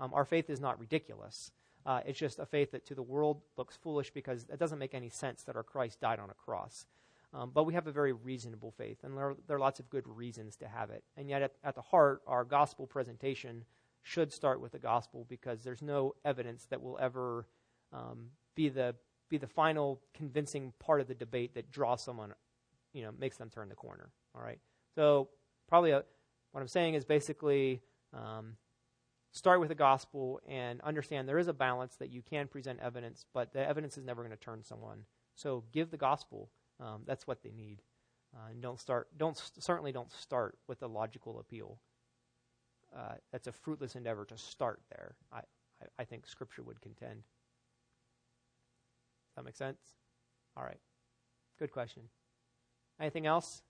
Um, 0.00 0.12
our 0.14 0.24
faith 0.24 0.50
is 0.50 0.60
not 0.60 0.78
ridiculous. 0.78 1.50
Uh, 1.84 2.00
it's 2.04 2.18
just 2.18 2.38
a 2.38 2.46
faith 2.46 2.72
that 2.72 2.84
to 2.86 2.94
the 2.94 3.02
world 3.02 3.40
looks 3.56 3.76
foolish 3.76 4.10
because 4.10 4.46
it 4.52 4.58
doesn't 4.58 4.78
make 4.78 4.94
any 4.94 5.08
sense 5.08 5.44
that 5.44 5.56
our 5.56 5.62
Christ 5.62 6.00
died 6.00 6.18
on 6.18 6.30
a 6.30 6.34
cross. 6.34 6.86
Um, 7.32 7.50
but 7.52 7.64
we 7.64 7.74
have 7.74 7.86
a 7.86 7.92
very 7.92 8.12
reasonable 8.12 8.70
faith, 8.70 8.98
and 9.02 9.16
there 9.16 9.30
are, 9.30 9.36
there 9.46 9.56
are 9.56 9.60
lots 9.60 9.78
of 9.78 9.90
good 9.90 10.06
reasons 10.06 10.56
to 10.56 10.68
have 10.68 10.90
it. 10.90 11.04
And 11.16 11.28
yet, 11.28 11.42
at, 11.42 11.52
at 11.62 11.74
the 11.74 11.82
heart, 11.82 12.22
our 12.26 12.44
gospel 12.44 12.86
presentation 12.86 13.64
should 14.02 14.32
start 14.32 14.60
with 14.60 14.72
the 14.72 14.78
gospel 14.78 15.26
because 15.28 15.62
there's 15.62 15.82
no 15.82 16.14
evidence 16.24 16.66
that 16.70 16.80
will 16.80 16.98
ever 17.00 17.46
um, 17.92 18.30
be 18.54 18.68
the 18.68 18.94
be 19.28 19.38
the 19.38 19.46
final 19.46 20.00
convincing 20.14 20.72
part 20.78 21.00
of 21.00 21.08
the 21.08 21.14
debate 21.14 21.54
that 21.54 21.70
draws 21.70 22.00
someone, 22.00 22.32
you 22.92 23.02
know, 23.02 23.10
makes 23.18 23.36
them 23.36 23.50
turn 23.50 23.68
the 23.68 23.74
corner. 23.74 24.10
All 24.36 24.40
right. 24.40 24.60
So 24.94 25.28
probably 25.68 25.90
a, 25.90 26.04
what 26.52 26.60
I'm 26.60 26.68
saying 26.68 26.94
is 26.94 27.04
basically 27.04 27.82
um, 28.14 28.56
start 29.36 29.60
with 29.60 29.68
the 29.68 29.74
gospel 29.74 30.40
and 30.48 30.80
understand 30.80 31.28
there 31.28 31.38
is 31.38 31.48
a 31.48 31.52
balance 31.52 31.96
that 31.96 32.10
you 32.10 32.22
can 32.22 32.48
present 32.48 32.80
evidence, 32.80 33.26
but 33.34 33.52
the 33.52 33.66
evidence 33.66 33.98
is 33.98 34.04
never 34.04 34.22
going 34.22 34.36
to 34.36 34.42
turn 34.42 34.64
someone. 34.64 35.04
So 35.34 35.64
give 35.72 35.90
the 35.90 35.96
gospel 35.96 36.50
um, 36.80 37.02
that's 37.06 37.26
what 37.26 37.42
they 37.42 37.52
need. 37.52 37.82
Uh, 38.34 38.50
and 38.50 38.60
don't 38.60 38.80
start. 38.80 39.08
Don't 39.16 39.40
certainly 39.58 39.92
don't 39.92 40.12
start 40.12 40.58
with 40.66 40.82
a 40.82 40.86
logical 40.86 41.38
appeal. 41.38 41.78
Uh, 42.94 43.14
that's 43.32 43.46
a 43.46 43.52
fruitless 43.52 43.94
endeavor 43.94 44.24
to 44.26 44.36
start 44.36 44.80
there. 44.90 45.14
I, 45.32 45.38
I, 45.38 45.86
I 46.00 46.04
think 46.04 46.26
Scripture 46.26 46.62
would 46.62 46.80
contend. 46.80 47.22
Does 47.22 47.24
that 49.36 49.44
make 49.44 49.56
sense? 49.56 49.80
All 50.56 50.64
right. 50.64 50.78
Good 51.58 51.72
question. 51.72 52.02
Anything 53.00 53.26
else? 53.26 53.62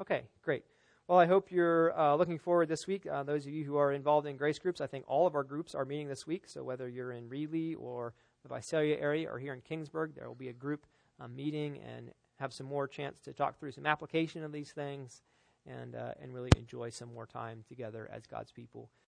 Okay, 0.00 0.22
great. 0.42 0.64
Well, 1.08 1.18
I 1.18 1.26
hope 1.26 1.50
you're 1.50 1.98
uh, 1.98 2.14
looking 2.14 2.38
forward 2.38 2.68
this 2.68 2.86
week. 2.86 3.06
Uh, 3.06 3.24
those 3.24 3.44
of 3.44 3.52
you 3.52 3.64
who 3.64 3.76
are 3.76 3.92
involved 3.92 4.26
in 4.26 4.36
grace 4.36 4.58
groups, 4.58 4.80
I 4.80 4.86
think 4.86 5.04
all 5.08 5.26
of 5.26 5.34
our 5.34 5.42
groups 5.42 5.74
are 5.74 5.84
meeting 5.84 6.08
this 6.08 6.26
week. 6.26 6.44
So 6.46 6.62
whether 6.62 6.88
you're 6.88 7.12
in 7.12 7.28
Reedley 7.28 7.74
or 7.78 8.14
the 8.42 8.54
Visalia 8.54 8.96
area 8.98 9.28
or 9.28 9.38
here 9.38 9.52
in 9.52 9.60
Kingsburg, 9.60 10.14
there 10.14 10.28
will 10.28 10.36
be 10.36 10.48
a 10.48 10.52
group 10.52 10.86
a 11.18 11.28
meeting 11.28 11.78
and 11.78 12.12
have 12.38 12.52
some 12.52 12.66
more 12.66 12.86
chance 12.88 13.20
to 13.20 13.32
talk 13.32 13.58
through 13.58 13.72
some 13.72 13.86
application 13.86 14.42
of 14.44 14.52
these 14.52 14.70
things 14.70 15.22
and, 15.66 15.94
uh, 15.94 16.12
and 16.20 16.32
really 16.32 16.50
enjoy 16.56 16.88
some 16.90 17.12
more 17.12 17.26
time 17.26 17.64
together 17.68 18.08
as 18.12 18.26
God's 18.26 18.52
people. 18.52 18.88